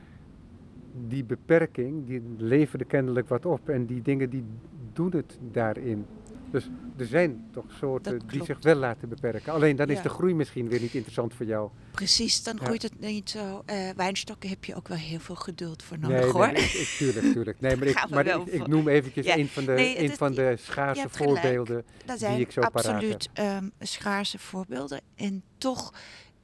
die 1.09 1.25
beperking, 1.25 2.07
die 2.07 2.23
leverde 2.37 2.85
kennelijk 2.85 3.29
wat 3.29 3.47
op 3.47 3.69
en 3.69 3.87
die 3.87 4.03
dingen 4.03 4.31
die 4.31 4.45
doen 4.93 5.11
het 5.17 5.39
daarin. 5.53 6.07
Dus 6.51 6.71
er 6.97 7.07
zijn 7.07 7.41
toch 7.51 7.65
soorten 7.79 8.23
die 8.27 8.45
zich 8.45 8.59
wel 8.61 8.75
laten 8.75 9.09
beperken. 9.09 9.53
Alleen 9.53 9.77
dan 9.77 9.89
is 9.89 10.03
de 10.03 10.09
groei 10.09 10.35
misschien 10.35 10.69
weer 10.69 10.81
niet 10.81 10.95
interessant 10.95 11.35
voor 11.35 11.47
jou. 11.47 11.71
Precies, 11.91 12.43
dan 12.43 12.57
Ja. 12.59 12.65
groeit 12.65 12.83
het 12.83 13.01
niet 13.01 13.31
zo. 13.31 13.63
Eh, 13.67 13.91
wijnstokken 13.97 14.49
heb 14.49 14.65
je 14.65 14.75
ook 14.75 14.89
wel 14.89 14.97
heel 14.97 15.21
veel 15.21 15.35
geduld 15.35 15.83
voor 15.83 15.99
nodig 15.99 16.21
nee, 16.21 16.31
hoor. 16.31 16.53
nee, 16.53 16.63
ik, 16.63 16.73
ik, 16.73 16.95
tuurlijk, 16.99 17.33
tuurlijk. 17.33 17.61
Nee, 17.61 17.77
maar, 17.79 17.87
ik, 17.87 18.09
maar 18.11 18.27
ik, 18.27 18.67
noem 18.67 18.89
eventjes 18.89 19.27
Ja. 19.27 19.37
een 19.37 19.49
van 19.49 19.65
de, 19.65 19.73
Nee, 19.73 19.99
een 20.03 20.17
van 20.17 20.33
de 20.35 20.55
schaarse 20.59 21.09
voorbeelden. 21.09 21.85
Dat 22.05 22.19
zijn 22.19 22.41
ik 22.41 22.51
zo 22.51 22.61
paraat 22.61 22.75
absoluut 22.87 23.29
ehm, 23.33 23.69
schaarse 23.81 24.39
voorbeelden. 24.39 25.01
En 25.15 25.43
toch 25.59 25.93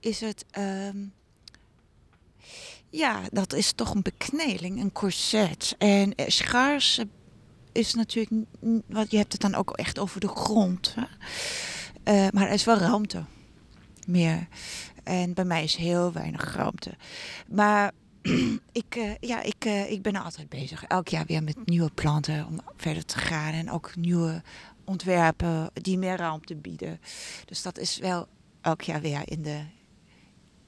is 0.00 0.20
het. 0.20 0.44
ehm, 0.50 0.96
ja, 2.90 3.20
dat 3.32 3.52
is 3.52 3.72
toch 3.72 3.94
een 3.94 4.02
bekneling, 4.02 4.80
een 4.80 4.92
corset. 4.92 5.74
En 5.78 6.14
eh, 6.14 6.28
schaarse 6.28 7.08
is 7.74 7.94
natuurlijk. 7.94 8.46
Want 8.86 9.10
je 9.10 9.16
hebt 9.16 9.32
het 9.32 9.40
dan 9.40 9.54
ook 9.54 9.70
echt 9.70 9.98
over 9.98 10.20
de 10.20 10.28
grond. 10.28 10.94
Hè? 10.94 11.04
Eh, 12.02 12.30
maar 12.30 12.46
er 12.46 12.52
is 12.52 12.64
wel 12.64 12.76
ruimte. 12.76 13.24
Meer. 14.06 14.48
En 15.02 15.34
bij 15.34 15.44
mij 15.44 15.62
is 15.62 15.76
heel 15.76 16.12
weinig 16.12 16.54
ruimte. 16.54 16.94
Maar 17.48 17.92
ik, 18.72 18.96
eh, 18.96 19.14
ja, 19.20 19.42
ik, 19.42 19.64
eh, 19.64 19.90
ik 19.90 20.02
ben 20.02 20.16
altijd 20.16 20.48
bezig. 20.48 20.84
Elk 20.84 21.08
jaar 21.08 21.26
weer 21.26 21.42
met 21.42 21.66
nieuwe 21.66 21.90
planten 21.94 22.46
om 22.46 22.60
verder 22.76 23.04
te 23.04 23.18
gaan. 23.18 23.52
En 23.52 23.70
ook 23.70 23.96
nieuwe 23.96 24.42
ontwerpen 24.84 25.70
die 25.72 25.98
meer 25.98 26.16
ruimte 26.16 26.56
bieden. 26.56 27.00
Dus 27.44 27.62
dat 27.62 27.78
is 27.78 27.98
wel 27.98 28.26
elk 28.60 28.80
jaar 28.80 29.00
weer 29.00 29.22
in, 29.24 29.42
de, 29.42 29.60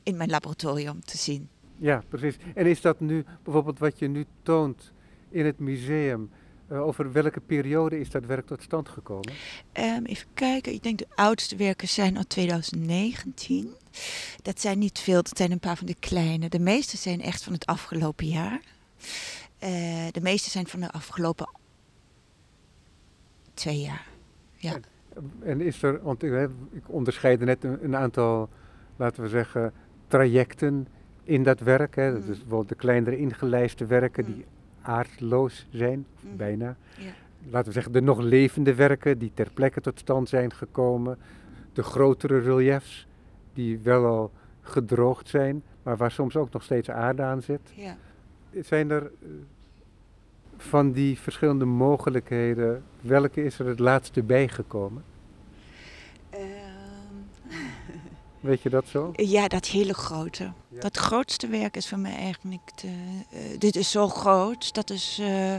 in 0.03 0.17
mijn 0.17 0.31
laboratorium 0.31 1.05
te 1.05 1.17
zien. 1.17 1.49
Ja, 1.79 2.03
precies. 2.09 2.37
En 2.55 2.67
is 2.67 2.81
dat 2.81 3.01
nu 3.01 3.25
bijvoorbeeld 3.43 3.79
wat 3.79 3.99
je 3.99 4.09
nu 4.09 4.27
toont 4.43 4.93
in 5.29 5.45
het 5.45 5.59
museum? 5.59 6.31
Uh, 6.73 6.83
over 6.87 7.13
welke 7.13 7.41
periode 7.41 8.01
is 8.01 8.11
dat 8.11 8.25
werk 8.25 8.47
tot 8.47 8.63
stand 8.63 8.89
gekomen? 8.89 9.33
Um, 9.73 10.05
even 10.05 10.27
kijken, 10.35 10.73
ik 10.73 10.83
denk 10.83 10.99
de 10.99 11.07
oudste 11.15 11.57
werken 11.57 11.89
zijn 11.89 12.17
uit 12.17 12.29
2019. 12.29 13.75
Dat 14.43 14.61
zijn 14.61 14.79
niet 14.79 14.99
veel, 14.99 15.23
dat 15.23 15.37
zijn 15.37 15.53
een 15.53 15.59
paar 15.59 15.77
van 15.77 15.87
de 15.87 15.97
kleine. 15.99 16.49
De 16.49 16.59
meeste 16.59 16.97
zijn 16.97 17.21
echt 17.23 17.45
van 17.45 17.53
het 17.53 17.67
afgelopen 17.67 18.27
jaar. 18.27 18.61
Uh, 19.63 20.07
de 20.11 20.21
meeste 20.23 20.51
zijn 20.51 20.67
van 20.67 20.81
de 20.81 20.91
afgelopen 20.91 21.49
twee 23.55 23.81
jaar. 23.81 24.07
Ja. 24.55 24.73
En, 24.73 24.83
en 25.43 25.61
is 25.61 25.83
er, 25.83 26.03
want 26.03 26.23
ik, 26.23 26.51
ik 26.73 26.83
onderscheid 26.87 27.41
net 27.41 27.65
een, 27.65 27.85
een, 27.85 27.97
aantal, 27.97 28.49
laten 28.97 29.23
we 29.23 29.29
zeggen, 29.29 29.73
trajecten 30.09 30.89
in 31.23 31.43
dat 31.43 31.61
werk. 31.61 31.95
Hè. 31.95 32.13
Dat 32.13 32.23
is 32.23 32.27
mm. 32.27 32.33
bijvoorbeeld 32.33 32.69
de 32.69 32.75
kleinere 32.75 33.19
ingelijste 33.19 33.87
werken 33.87 34.25
die 34.25 34.35
mm. 34.35 34.45
Aardloos 34.87 35.67
zijn, 35.71 36.07
mm. 36.21 36.37
bijna. 36.37 36.77
Ja. 36.99 37.11
Laten 37.51 37.67
we 37.67 37.73
zeggen, 37.73 37.93
de 37.93 38.01
nog 38.01 38.21
levende 38.21 38.75
werken 38.75 39.19
die 39.19 39.31
ter 39.35 39.51
plekke 39.55 39.81
tot 39.81 39.99
stand 39.99 40.29
zijn 40.29 40.53
gekomen. 40.53 41.19
De 41.73 41.83
grotere 41.83 42.39
reliefs 42.39 43.07
die 43.53 43.79
wel 43.79 44.05
al 44.05 44.31
gedroogd 44.61 45.29
zijn, 45.29 45.63
maar 45.83 45.97
waar 45.97 46.11
soms 46.11 46.37
ook 46.37 46.53
nog 46.53 46.63
steeds 46.63 46.91
aarde 46.91 47.23
aan 47.23 47.43
zit. 47.43 47.61
Ja. 47.75 47.97
Zijn 48.61 48.91
er 48.91 49.03
eh, 49.03 49.29
van 50.57 50.93
die 50.93 51.19
verschillende 51.19 51.65
mogelijkheden, 51.65 52.83
welke 53.01 53.45
is 53.45 53.59
er 53.59 53.67
het 53.67 53.79
laatste 53.79 54.23
bijgekomen? 54.23 55.05
Um. 56.35 56.41
Weet 58.41 58.63
je 58.63 58.71
dat 58.71 58.87
zo? 58.89 59.13
Ja, 59.13 59.49
dat 59.49 59.67
hele 59.67 59.95
grote. 59.95 60.53
Dat 60.69 60.97
grootste 60.97 61.47
werk 61.47 61.77
is 61.77 61.89
voor 61.89 61.99
mij 61.99 62.17
eigenlijk. 62.17 62.71
De, 62.75 62.89
uh, 63.31 63.59
dit 63.59 63.77
is 63.77 63.91
zo 63.91 64.09
groot. 64.09 64.75
Dat 64.75 64.91
is 64.91 65.19
uh, 65.21 65.55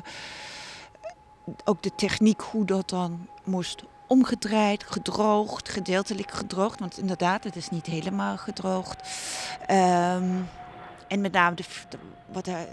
ook 1.63 1.83
de 1.83 1.91
techniek 1.95 2.41
hoe 2.41 2.65
dat 2.65 2.89
dan 2.89 3.27
moest 3.43 3.83
omgedraaid, 4.07 4.83
gedroogd, 4.83 5.69
gedeeltelijk 5.69 6.31
gedroogd. 6.31 6.79
Want 6.79 6.97
inderdaad, 6.97 7.43
het 7.43 7.55
is 7.55 7.69
niet 7.69 7.85
helemaal 7.85 8.37
gedroogd. 8.37 9.09
Um, 9.61 10.47
en 11.07 11.21
met 11.21 11.31
name 11.31 11.55
de, 11.55 11.63
de, 11.89 11.97
wat 12.31 12.45
de, 12.45 12.65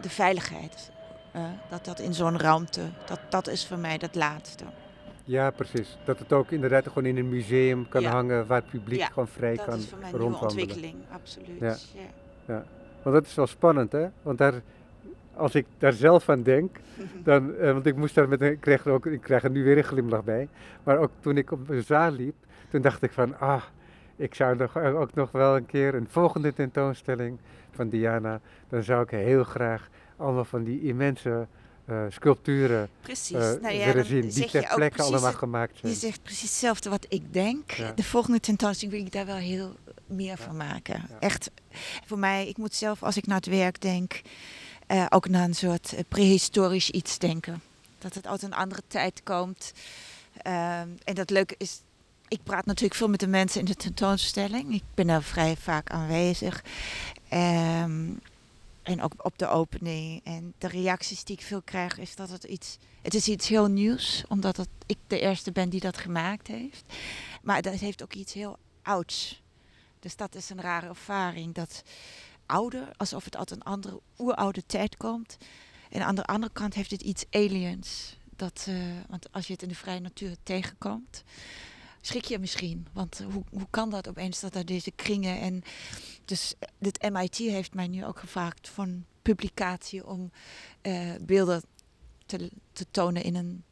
de 0.00 0.10
veiligheid. 0.10 0.90
Uh, 1.36 1.42
dat 1.70 1.84
dat 1.84 1.98
in 1.98 2.14
zo'n 2.14 2.38
ruimte, 2.38 2.90
dat, 3.06 3.20
dat 3.28 3.48
is 3.48 3.66
voor 3.66 3.78
mij 3.78 3.98
het 4.00 4.14
laatste. 4.14 4.64
Ja, 5.24 5.50
precies. 5.50 5.98
Dat 6.04 6.18
het 6.18 6.32
ook 6.32 6.50
inderdaad 6.50 6.88
gewoon 6.88 7.04
in 7.04 7.16
een 7.16 7.28
museum 7.28 7.88
kan 7.88 8.04
hangen 8.04 8.46
waar 8.46 8.60
het 8.60 8.70
publiek 8.70 8.98
ja, 8.98 9.06
gewoon 9.06 9.28
vrij 9.28 9.56
kan 9.56 9.66
rondwandelen. 9.66 9.90
dat 10.00 10.10
is 10.10 10.10
voor 10.10 10.20
mij 10.20 10.30
een 10.30 10.40
ontwikkeling, 10.40 10.94
absoluut. 11.12 11.60
Ja. 11.60 11.76
Ja. 12.46 12.64
Want 13.02 13.16
dat 13.16 13.26
is 13.26 13.34
wel 13.34 13.46
spannend, 13.46 13.92
hè? 13.92 14.06
Want 14.22 14.38
daar, 14.38 14.54
als 15.34 15.54
ik 15.54 15.66
daar 15.78 15.92
zelf 15.92 16.28
aan 16.28 16.42
denk, 16.42 16.76
dan, 17.24 17.54
eh, 17.54 17.72
want 17.72 17.86
ik 17.86 17.96
moest 17.96 18.14
daar 18.14 18.28
met 18.28 18.40
een, 18.40 18.50
ik 18.50 18.60
kreeg 18.60 18.84
er 18.84 18.92
ook, 18.92 19.06
ik 19.06 19.20
krijg 19.20 19.42
er 19.42 19.50
nu 19.50 19.64
weer 19.64 19.76
een 19.76 19.84
glimlach 19.84 20.24
bij. 20.24 20.48
Maar 20.82 20.98
ook 20.98 21.10
toen 21.20 21.36
ik 21.36 21.50
op 21.50 21.66
de 21.66 21.82
zaal 21.82 22.10
liep, 22.10 22.34
toen 22.70 22.80
dacht 22.80 23.02
ik 23.02 23.12
van, 23.12 23.38
ah, 23.38 23.62
ik 24.16 24.34
zou 24.34 24.56
nog, 24.56 24.76
ook 24.78 25.14
nog 25.14 25.30
wel 25.30 25.56
een 25.56 25.66
keer 25.66 25.94
een 25.94 26.08
volgende 26.08 26.52
tentoonstelling 26.52 27.38
van 27.70 27.88
Diana, 27.88 28.40
dan 28.68 28.82
zou 28.82 29.02
ik 29.02 29.10
heel 29.10 29.44
graag 29.44 29.88
allemaal 30.16 30.44
van 30.44 30.64
die 30.64 30.82
immense 30.82 31.46
uh, 31.86 32.04
sculpturen 32.08 32.88
precies. 33.00 33.36
Uh, 33.36 33.52
nou 33.60 33.74
ja, 33.74 33.86
willen 33.86 34.06
zien, 34.06 34.28
die 34.28 34.50
ter 34.50 34.72
plekke 34.74 35.02
allemaal 35.02 35.32
gemaakt 35.32 35.78
zijn. 35.78 35.92
Je 35.92 35.98
zegt 35.98 36.22
precies 36.22 36.42
hetzelfde 36.42 36.90
wat 36.90 37.06
ik 37.08 37.32
denk. 37.32 37.70
Ja. 37.70 37.92
De 37.92 38.04
volgende 38.04 38.40
tentoonstelling 38.40 38.96
wil 38.96 39.06
ik 39.06 39.12
daar 39.12 39.26
wel 39.26 39.36
heel 39.36 39.76
meer 40.06 40.36
van 40.36 40.56
maken. 40.56 41.08
Echt, 41.20 41.50
voor 42.06 42.18
mij, 42.18 42.48
ik 42.48 42.56
moet 42.56 42.74
zelf 42.74 43.02
als 43.02 43.16
ik 43.16 43.26
naar 43.26 43.36
het 43.36 43.46
werk 43.46 43.80
denk, 43.80 44.22
uh, 44.88 45.06
ook 45.08 45.28
naar 45.28 45.44
een 45.44 45.54
soort 45.54 45.94
prehistorisch 46.08 46.90
iets 46.90 47.18
denken. 47.18 47.62
Dat 47.98 48.14
het 48.14 48.26
uit 48.26 48.42
een 48.42 48.54
andere 48.54 48.82
tijd 48.86 49.22
komt. 49.22 49.72
Ehm, 50.42 50.88
en 51.04 51.14
dat 51.14 51.30
leuke 51.30 51.54
is, 51.58 51.80
ik 52.28 52.42
praat 52.42 52.66
natuurlijk 52.66 52.94
veel 52.94 53.08
met 53.08 53.20
de 53.20 53.26
mensen 53.26 53.60
in 53.60 53.66
de 53.66 53.74
tentoonstelling. 53.74 54.74
Ik 54.74 54.82
ben 54.94 55.06
daar 55.06 55.22
vrij 55.22 55.56
vaak 55.56 55.90
aanwezig. 55.90 56.64
Um, 57.32 58.20
en 58.84 59.02
ook 59.02 59.24
op 59.24 59.38
de 59.38 59.48
opening. 59.48 60.20
En 60.24 60.54
de 60.58 60.68
reacties 60.68 61.24
die 61.24 61.36
ik 61.36 61.42
veel 61.42 61.62
krijg 61.62 61.98
is 61.98 62.16
dat 62.16 62.30
het 62.30 62.44
iets... 62.44 62.76
Het 63.02 63.14
is 63.14 63.28
iets 63.28 63.48
heel 63.48 63.66
nieuws, 63.66 64.24
omdat 64.28 64.56
het, 64.56 64.68
ik 64.86 64.98
de 65.06 65.20
eerste 65.20 65.52
ben 65.52 65.68
die 65.68 65.80
dat 65.80 65.96
gemaakt 65.96 66.46
heeft. 66.46 66.84
Maar 67.42 67.62
dat 67.62 67.74
heeft 67.74 68.02
ook 68.02 68.14
iets 68.14 68.32
heel 68.32 68.58
ouds. 68.82 69.42
Dus 69.98 70.16
dat 70.16 70.34
is 70.34 70.50
een 70.50 70.60
rare 70.60 70.86
ervaring. 70.86 71.54
Dat 71.54 71.82
ouder, 72.46 72.90
alsof 72.96 73.24
het 73.24 73.36
uit 73.36 73.50
een 73.50 73.62
andere 73.62 74.00
oeroude 74.18 74.66
tijd 74.66 74.96
komt. 74.96 75.36
En 75.90 76.04
aan 76.06 76.14
de 76.14 76.24
andere 76.24 76.52
kant 76.52 76.74
heeft 76.74 76.90
het 76.90 77.02
iets 77.02 77.24
aliens. 77.30 78.16
Dat, 78.36 78.66
uh, 78.68 78.76
want 79.08 79.32
als 79.32 79.46
je 79.46 79.52
het 79.52 79.62
in 79.62 79.68
de 79.68 79.74
vrije 79.74 80.00
natuur 80.00 80.36
tegenkomt 80.42 81.24
schrik 82.06 82.24
je 82.24 82.38
misschien. 82.38 82.86
Want 82.92 83.24
hoe, 83.32 83.44
hoe 83.50 83.66
kan 83.70 83.90
dat 83.90 84.08
opeens 84.08 84.40
dat 84.40 84.54
er 84.54 84.64
deze 84.64 84.90
kringen 84.90 85.40
en... 85.40 85.62
Dus 86.24 86.54
het 86.78 87.10
MIT 87.12 87.36
heeft 87.36 87.74
mij 87.74 87.88
nu 87.88 88.04
ook 88.04 88.18
gevraagd 88.18 88.68
voor 88.68 88.84
een 88.84 89.06
publicatie 89.22 90.06
om 90.06 90.30
uh, 90.82 91.10
beelden 91.20 91.62
te, 92.26 92.50
te 92.72 92.86
tonen 92.90 93.22
in 93.22 93.34
een, 93.34 93.64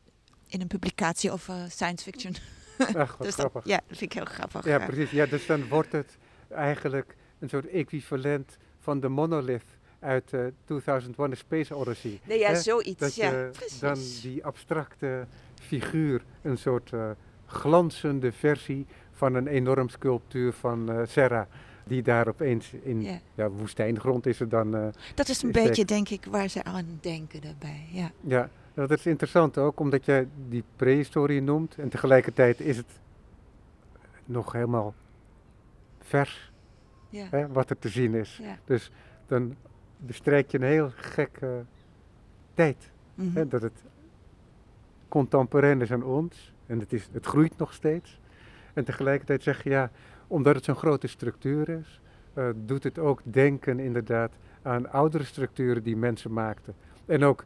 in 0.46 0.60
een 0.60 0.66
publicatie 0.66 1.30
over 1.30 1.70
science 1.70 2.04
fiction. 2.04 2.34
Ach, 2.94 3.16
dus. 3.20 3.36
Dat, 3.36 3.52
ja, 3.64 3.76
dat 3.76 3.98
vind 3.98 4.00
ik 4.00 4.12
heel 4.12 4.24
grappig. 4.24 4.64
Ja, 4.64 4.78
precies. 4.78 5.10
Ja, 5.10 5.26
dus 5.26 5.46
dan 5.46 5.68
wordt 5.68 5.92
het 5.92 6.18
eigenlijk 6.48 7.16
een 7.38 7.48
soort 7.48 7.68
equivalent 7.68 8.56
van 8.78 9.00
de 9.00 9.08
monolith 9.08 9.78
uit 9.98 10.32
uh, 10.32 10.46
2001 10.64 11.32
A 11.32 11.34
Space 11.34 11.76
Odyssey. 11.76 12.20
Nee, 12.24 12.38
ja, 12.38 12.54
zoiets. 12.54 13.00
Dat 13.00 13.14
ja, 13.14 13.30
je 13.30 13.50
precies. 13.52 13.78
dan 13.78 13.98
die 14.22 14.44
abstracte 14.44 15.26
figuur, 15.60 16.24
een 16.42 16.58
soort... 16.58 16.90
Uh, 16.90 17.10
glanzende 17.52 18.32
versie 18.32 18.86
van 19.12 19.34
een 19.34 19.46
enorm 19.46 19.88
sculptuur 19.88 20.52
van 20.52 20.90
uh, 20.90 21.00
Serra. 21.06 21.48
Die 21.84 22.02
daar 22.02 22.28
opeens 22.28 22.72
in 22.82 23.20
ja, 23.34 23.48
woestijngrond 23.48 24.26
is 24.26 24.40
er 24.40 24.48
dan. 24.48 24.76
Uh, 24.76 24.86
dat 25.14 25.28
is 25.28 25.42
een 25.42 25.52
beetje, 25.52 25.84
denk 25.84 26.08
ik, 26.08 26.24
waar 26.24 26.48
ze 26.48 26.64
aan 26.64 26.98
denken 27.00 27.40
daarbij. 27.40 27.86
Ja, 27.90 28.10
ja 28.20 28.48
dat 28.74 28.90
is 28.90 29.06
interessant 29.06 29.58
ook, 29.58 29.80
omdat 29.80 30.04
jij 30.04 30.28
die 30.48 30.64
prehistorie 30.76 31.42
noemt. 31.42 31.78
En 31.78 31.88
tegelijkertijd 31.88 32.60
is 32.60 32.76
het 32.76 33.00
nog 34.24 34.52
helemaal 34.52 34.94
vers 36.00 36.52
ja. 37.08 37.26
hè, 37.30 37.48
wat 37.48 37.70
er 37.70 37.78
te 37.78 37.88
zien 37.88 38.14
is. 38.14 38.40
Ja. 38.42 38.58
Dus 38.64 38.90
dan 39.26 39.56
bestrijk 39.96 40.50
je 40.50 40.58
een 40.58 40.64
heel 40.64 40.90
gekke 40.94 41.64
tijd. 42.54 42.90
Mm 43.14 43.26
-hmm. 43.26 43.36
hè, 43.36 43.48
dat 43.48 43.62
het 43.62 43.82
contemporain 45.08 45.80
is 45.80 45.92
aan 45.92 46.04
ons. 46.04 46.51
En 46.66 46.78
het, 46.78 46.92
is, 46.92 47.08
het 47.12 47.26
groeit 47.26 47.58
nog 47.58 47.72
steeds. 47.72 48.20
En 48.72 48.84
tegelijkertijd 48.84 49.42
zeg 49.42 49.62
je 49.62 49.70
ja, 49.70 49.90
omdat 50.26 50.54
het 50.54 50.64
zo'n 50.64 50.76
grote 50.76 51.06
structuur 51.06 51.68
is, 51.68 52.00
uh, 52.34 52.48
doet 52.56 52.82
het 52.82 52.98
ook 52.98 53.20
denken 53.24 53.80
inderdaad 53.80 54.32
aan 54.62 54.90
oudere 54.90 55.24
structuren 55.24 55.82
die 55.82 55.96
mensen 55.96 56.32
maakten. 56.32 56.74
En 57.06 57.24
ook 57.24 57.44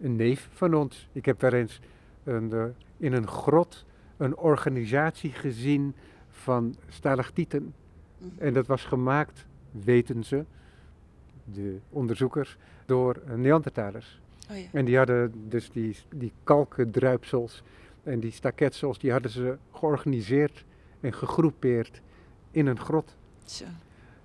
een 0.00 0.16
neef 0.16 0.48
van 0.52 0.74
ons. 0.74 1.08
Ik 1.12 1.24
heb 1.24 1.38
daar 1.38 1.52
eens 1.52 1.80
een, 2.24 2.50
uh, 2.54 2.64
in 2.96 3.12
een 3.12 3.28
grot 3.28 3.86
een 4.16 4.36
organisatie 4.36 5.32
gezien 5.32 5.94
van 6.28 6.76
stalactieten. 6.88 7.74
-hmm. 8.18 8.32
En 8.38 8.52
dat 8.52 8.66
was 8.66 8.84
gemaakt, 8.84 9.46
weten 9.70 10.24
ze, 10.24 10.44
de 11.44 11.78
onderzoekers, 11.88 12.56
door 12.86 13.20
Neandertalers. 13.36 14.20
Oh 14.50 14.56
ja. 14.56 14.66
En 14.72 14.84
die 14.84 14.96
hadden 14.96 15.32
dus 15.48 15.70
die, 15.70 15.96
die 16.14 16.32
kalkendruipsels 16.44 17.62
en 18.02 18.20
die 18.20 18.32
staketsels, 18.32 18.98
die 18.98 19.12
hadden 19.12 19.30
ze 19.30 19.58
georganiseerd 19.72 20.64
en 21.00 21.12
gegroepeerd 21.12 22.00
in 22.50 22.66
een 22.66 22.80
grot. 22.80 23.16
Zo. 23.44 23.64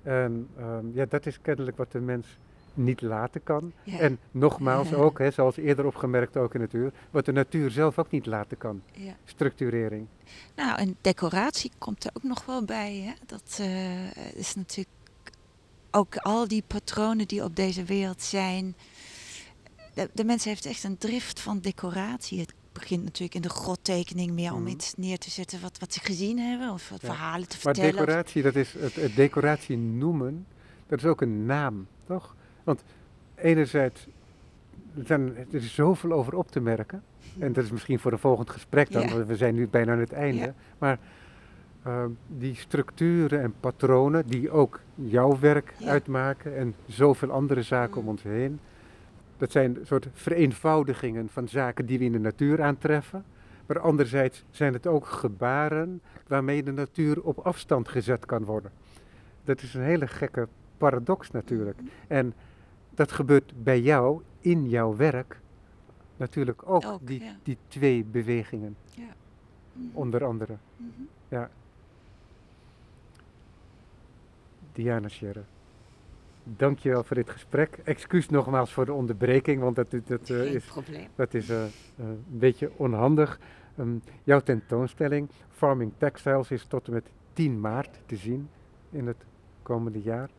En 0.04 0.48
um, 0.60 0.92
ja, 0.94 1.06
dat 1.06 1.26
is 1.26 1.42
kennelijk 1.42 1.78
wat 1.78 1.92
de 1.92 2.00
mens 2.00 2.38
niet 2.74 3.02
laten 3.02 3.44
kan. 3.44 3.74
Ja. 3.84 4.00
En 4.00 4.20
nogmaals 4.32 4.90
ja. 4.90 4.96
ook, 4.96 5.20
hè, 5.20 5.32
zoals 5.32 5.58
eerder 5.58 5.86
opgemerkt 5.86 6.38
ook 6.38 6.54
in 6.54 6.62
het 6.62 6.74
uur, 6.74 6.92
wat 7.12 7.26
de 7.26 7.32
natuur 7.32 7.72
zelf 7.72 8.00
ook 8.00 8.12
niet 8.12 8.26
laten 8.26 8.58
kan. 8.58 8.82
Ja. 8.92 9.16
Structurering. 9.26 10.08
Nou, 10.56 10.78
en 10.78 10.98
decoratie 11.02 11.72
komt 11.78 12.04
er 12.04 12.12
ook 12.14 12.24
nog 12.24 12.46
wel 12.46 12.64
bij. 12.64 12.96
Hè? 12.96 13.14
Dat 13.26 13.58
uh, 13.62 14.36
is 14.36 14.56
natuurlijk 14.56 14.90
ook 15.92 16.18
al 16.18 16.48
die 16.48 16.64
patronen 16.68 17.28
die 17.28 17.44
op 17.44 17.56
deze 17.56 17.84
wereld 17.84 18.22
zijn. 18.22 18.76
De, 19.94 20.10
de 20.14 20.24
mens 20.24 20.44
heeft 20.44 20.66
echt 20.66 20.84
een 20.84 20.98
drift 20.98 21.40
van 21.40 21.60
decoratie. 21.60 22.40
Het 22.40 22.54
begint 22.80 23.04
natuurlijk 23.04 23.36
in 23.36 23.42
de 23.42 23.50
grottekening 23.50 24.32
meer 24.32 24.54
om 24.54 24.62
mm. 24.62 24.68
iets 24.68 24.94
neer 24.96 25.18
te 25.18 25.30
zetten 25.30 25.62
wat, 25.62 25.80
wat 25.80 25.94
ze 25.94 26.00
gezien 26.00 26.40
hebben 26.40 26.70
of 26.72 26.90
wat 26.90 27.02
ja. 27.02 27.08
verhalen 27.08 27.48
te 27.48 27.58
vertellen. 27.58 27.96
Maar 27.96 28.06
decoratie, 28.06 28.42
dat 28.42 28.56
is 28.56 28.74
het, 28.74 28.96
het, 28.96 29.16
decoratie 29.16 29.78
noemen, 29.78 30.46
dat 30.88 31.00
is 31.00 31.06
ook 31.06 31.22
een 31.22 31.46
naam, 31.46 31.88
toch? 32.06 32.36
Want 32.64 32.84
enerzijds, 33.36 34.08
er, 34.98 35.06
zijn, 35.06 35.36
er 35.38 35.46
is 35.52 35.74
zoveel 35.74 36.12
over 36.12 36.36
op 36.36 36.52
te 36.52 36.60
merken. 36.60 37.04
En 37.40 37.54
dat 37.54 37.64
is 37.64 37.72
misschien 37.72 38.00
voor 38.00 38.12
een 38.12 38.20
volgend 38.20 38.50
gesprek 38.50 38.92
dan, 38.92 39.02
Ja. 39.02 39.14
want 39.14 39.28
we 39.28 39.36
zijn 39.36 39.56
nu 39.56 39.68
bijna 39.68 39.92
aan 39.92 40.00
het 40.00 40.12
einde. 40.14 40.42
Ja. 40.42 40.54
Maar 40.78 41.00
ehm, 41.84 42.10
die 42.28 42.56
structuren 42.56 43.42
en 43.42 43.54
patronen 43.60 44.28
die 44.28 44.52
ook 44.52 44.80
jouw 44.96 45.40
werk 45.40 45.74
uitmaken 45.86 46.58
en 46.58 46.76
zoveel 46.88 47.32
andere 47.32 47.62
zaken 47.62 47.98
om 47.98 48.04
Mm. 48.04 48.10
ons 48.10 48.24
heen. 48.24 48.60
Dat 49.38 49.52
zijn 49.52 49.76
een 49.80 49.86
soort 49.86 50.08
vereenvoudigingen 50.14 51.30
van 51.30 51.48
zaken 51.48 51.86
die 51.86 52.00
we 52.00 52.06
in 52.06 52.12
de 52.12 52.20
natuur 52.20 52.62
aantreffen. 52.64 53.26
Maar 53.66 53.80
anderzijds 53.80 54.44
zijn 54.50 54.74
het 54.74 54.88
ook 54.88 55.06
gebaren 55.06 56.02
waarmee 56.28 56.64
de 56.64 56.72
natuur 56.72 57.22
op 57.22 57.40
afstand 57.40 57.88
gezet 57.88 58.26
kan 58.26 58.44
worden. 58.46 58.72
Dat 59.44 59.62
is 59.62 59.74
een 59.74 59.82
hele 59.82 60.08
gekke 60.08 60.48
paradox 60.78 61.32
natuurlijk. 61.32 61.80
En 62.08 62.34
dat 62.90 63.12
gebeurt 63.12 63.54
bij 63.64 63.82
jou, 63.82 64.22
in 64.40 64.70
jouw 64.70 64.96
werk, 64.96 65.40
natuurlijk 66.18 66.70
ook. 66.70 66.86
Ook, 66.86 67.08
die, 67.08 67.24
ja. 67.24 67.36
die 67.44 67.58
twee 67.68 68.04
bewegingen, 68.04 68.76
Mhm. 69.74 69.98
onder 69.98 70.26
andere. 70.26 70.56
Mhm. 70.78 70.90
Ja. 71.28 71.50
Diana 74.74 75.08
Scherer. 75.08 75.44
Dankjewel 76.48 77.04
voor 77.04 77.16
dit 77.16 77.30
gesprek. 77.30 77.80
Excuus 77.84 78.30
nogmaals 78.30 78.74
voor 78.74 78.86
de 78.86 78.94
onderbreking, 78.94 79.62
want 79.62 79.76
dat, 79.76 79.88
dat, 80.06 80.30
eh, 80.30 80.54
is, 80.54 80.74
dat 81.16 81.34
is 81.34 81.50
eh, 81.50 81.64
eh, 81.64 81.70
een 81.98 82.24
beetje 82.28 82.72
onhandig. 82.76 83.40
Ehm, 83.78 83.90
jouw 84.24 84.40
tentoonstelling 84.40 85.30
Farming 85.50 85.92
Textiles 85.98 86.52
is 86.52 86.66
tot 86.66 86.88
en 86.88 86.94
met 86.94 87.10
10 87.34 87.60
maart 87.60 88.00
te 88.06 88.16
zien 88.16 88.50
in 88.92 89.08
het 89.08 89.26
komende 89.62 90.02
jaar. 90.02 90.30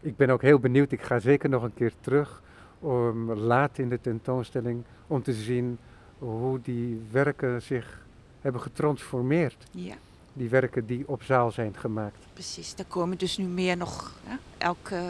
Ik 0.00 0.16
ben 0.16 0.30
ook 0.30 0.42
heel 0.42 0.58
benieuwd, 0.58 0.92
ik 0.92 1.02
ga 1.02 1.18
zeker 1.18 1.48
nog 1.48 1.62
een 1.62 1.74
keer 1.74 1.92
terug 2.00 2.42
om 2.78 3.32
laat 3.32 3.78
in 3.78 3.88
de 3.88 4.00
tentoonstelling 4.00 4.84
om 5.06 5.22
te 5.22 5.32
zien 5.32 5.78
hoe 6.18 6.60
die 6.60 7.02
werken 7.10 7.62
zich 7.62 8.06
hebben 8.40 8.60
getransformeerd. 8.60 9.66
Ja, 9.70 9.94
Die 10.36 10.48
werken 10.48 10.86
die 10.86 11.08
op 11.08 11.22
zaal 11.22 11.50
zijn 11.50 11.74
gemaakt. 11.78 12.16
precies. 12.32 12.74
Er 12.78 12.84
komen 12.84 13.18
dus 13.18 13.36
nu 13.36 13.44
meer 13.44 13.76
nog. 13.76 14.14
Hè? 14.24 14.36
Elke 14.58 15.00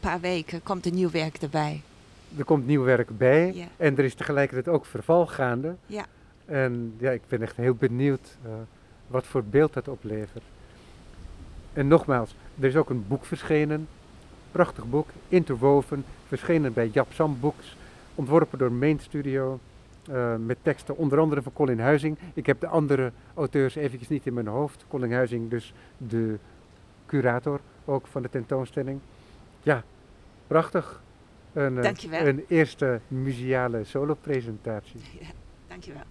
paar 0.00 0.20
weken 0.20 0.62
komt 0.62 0.86
een 0.86 0.94
nieuw 0.94 1.10
werk 1.10 1.36
erbij. 1.36 1.82
Er 2.36 2.44
komt 2.44 2.66
nieuw 2.66 2.82
werk 2.82 3.18
bij 3.18 3.52
Ja. 3.54 3.66
en 3.76 3.96
er 3.98 4.04
is 4.04 4.14
tegelijkertijd 4.14 4.74
ook 4.76 4.86
verval 4.86 5.26
gaande. 5.26 5.74
Ja. 5.86 6.04
En 6.44 6.94
ja, 6.98 7.10
ik 7.10 7.22
ben 7.28 7.42
echt 7.42 7.56
heel 7.56 7.74
benieuwd 7.74 8.36
eh, 8.44 8.50
wat 9.06 9.26
voor 9.26 9.44
beeld 9.44 9.72
dat 9.72 9.88
oplevert. 9.88 10.44
En 11.72 11.88
nogmaals, 11.88 12.34
er 12.60 12.64
is 12.68 12.76
ook 12.76 12.90
een 12.90 13.04
boek 13.08 13.24
verschenen. 13.24 13.88
Prachtig 14.50 14.84
boek, 14.84 15.08
interwoven, 15.28 16.04
verschenen 16.28 16.72
bij 16.72 16.88
Jap 16.88 17.12
Sam 17.12 17.36
Books. 17.40 17.76
Ontworpen 18.14 18.58
door 18.58 18.72
Main 18.72 18.98
Studio. 19.00 19.60
Eh, 20.10 20.36
met 20.36 20.58
teksten 20.62 20.96
onder 20.96 21.18
andere 21.18 21.42
van 21.42 21.52
Colin 21.52 21.80
Huizing. 21.80 22.18
Ik 22.34 22.46
heb 22.46 22.60
de 22.60 22.66
andere 22.66 23.12
auteurs 23.34 23.74
eventjes 23.74 24.08
niet 24.08 24.26
in 24.26 24.34
mijn 24.34 24.46
hoofd. 24.46 24.84
Colin 24.88 25.12
Huizing 25.12 25.50
dus 25.50 25.74
de 25.96 26.38
curator 27.06 27.60
ook 27.84 28.06
van 28.06 28.22
de 28.22 28.28
tentoonstelling. 28.28 29.00
Ja, 29.62 29.84
prachtig. 30.46 31.02
Een, 31.52 31.76
eh, 31.76 31.82
Dankjewel. 31.82 32.26
een 32.26 32.44
eerste 32.48 33.00
museale 33.08 33.84
solopresentatie. 33.84 35.00
Ja, 35.20 35.26
dankjewel. 35.68 36.02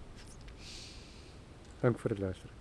Dank 1.80 1.98
voor 1.98 2.10
het 2.10 2.18
luisteren. 2.18 2.51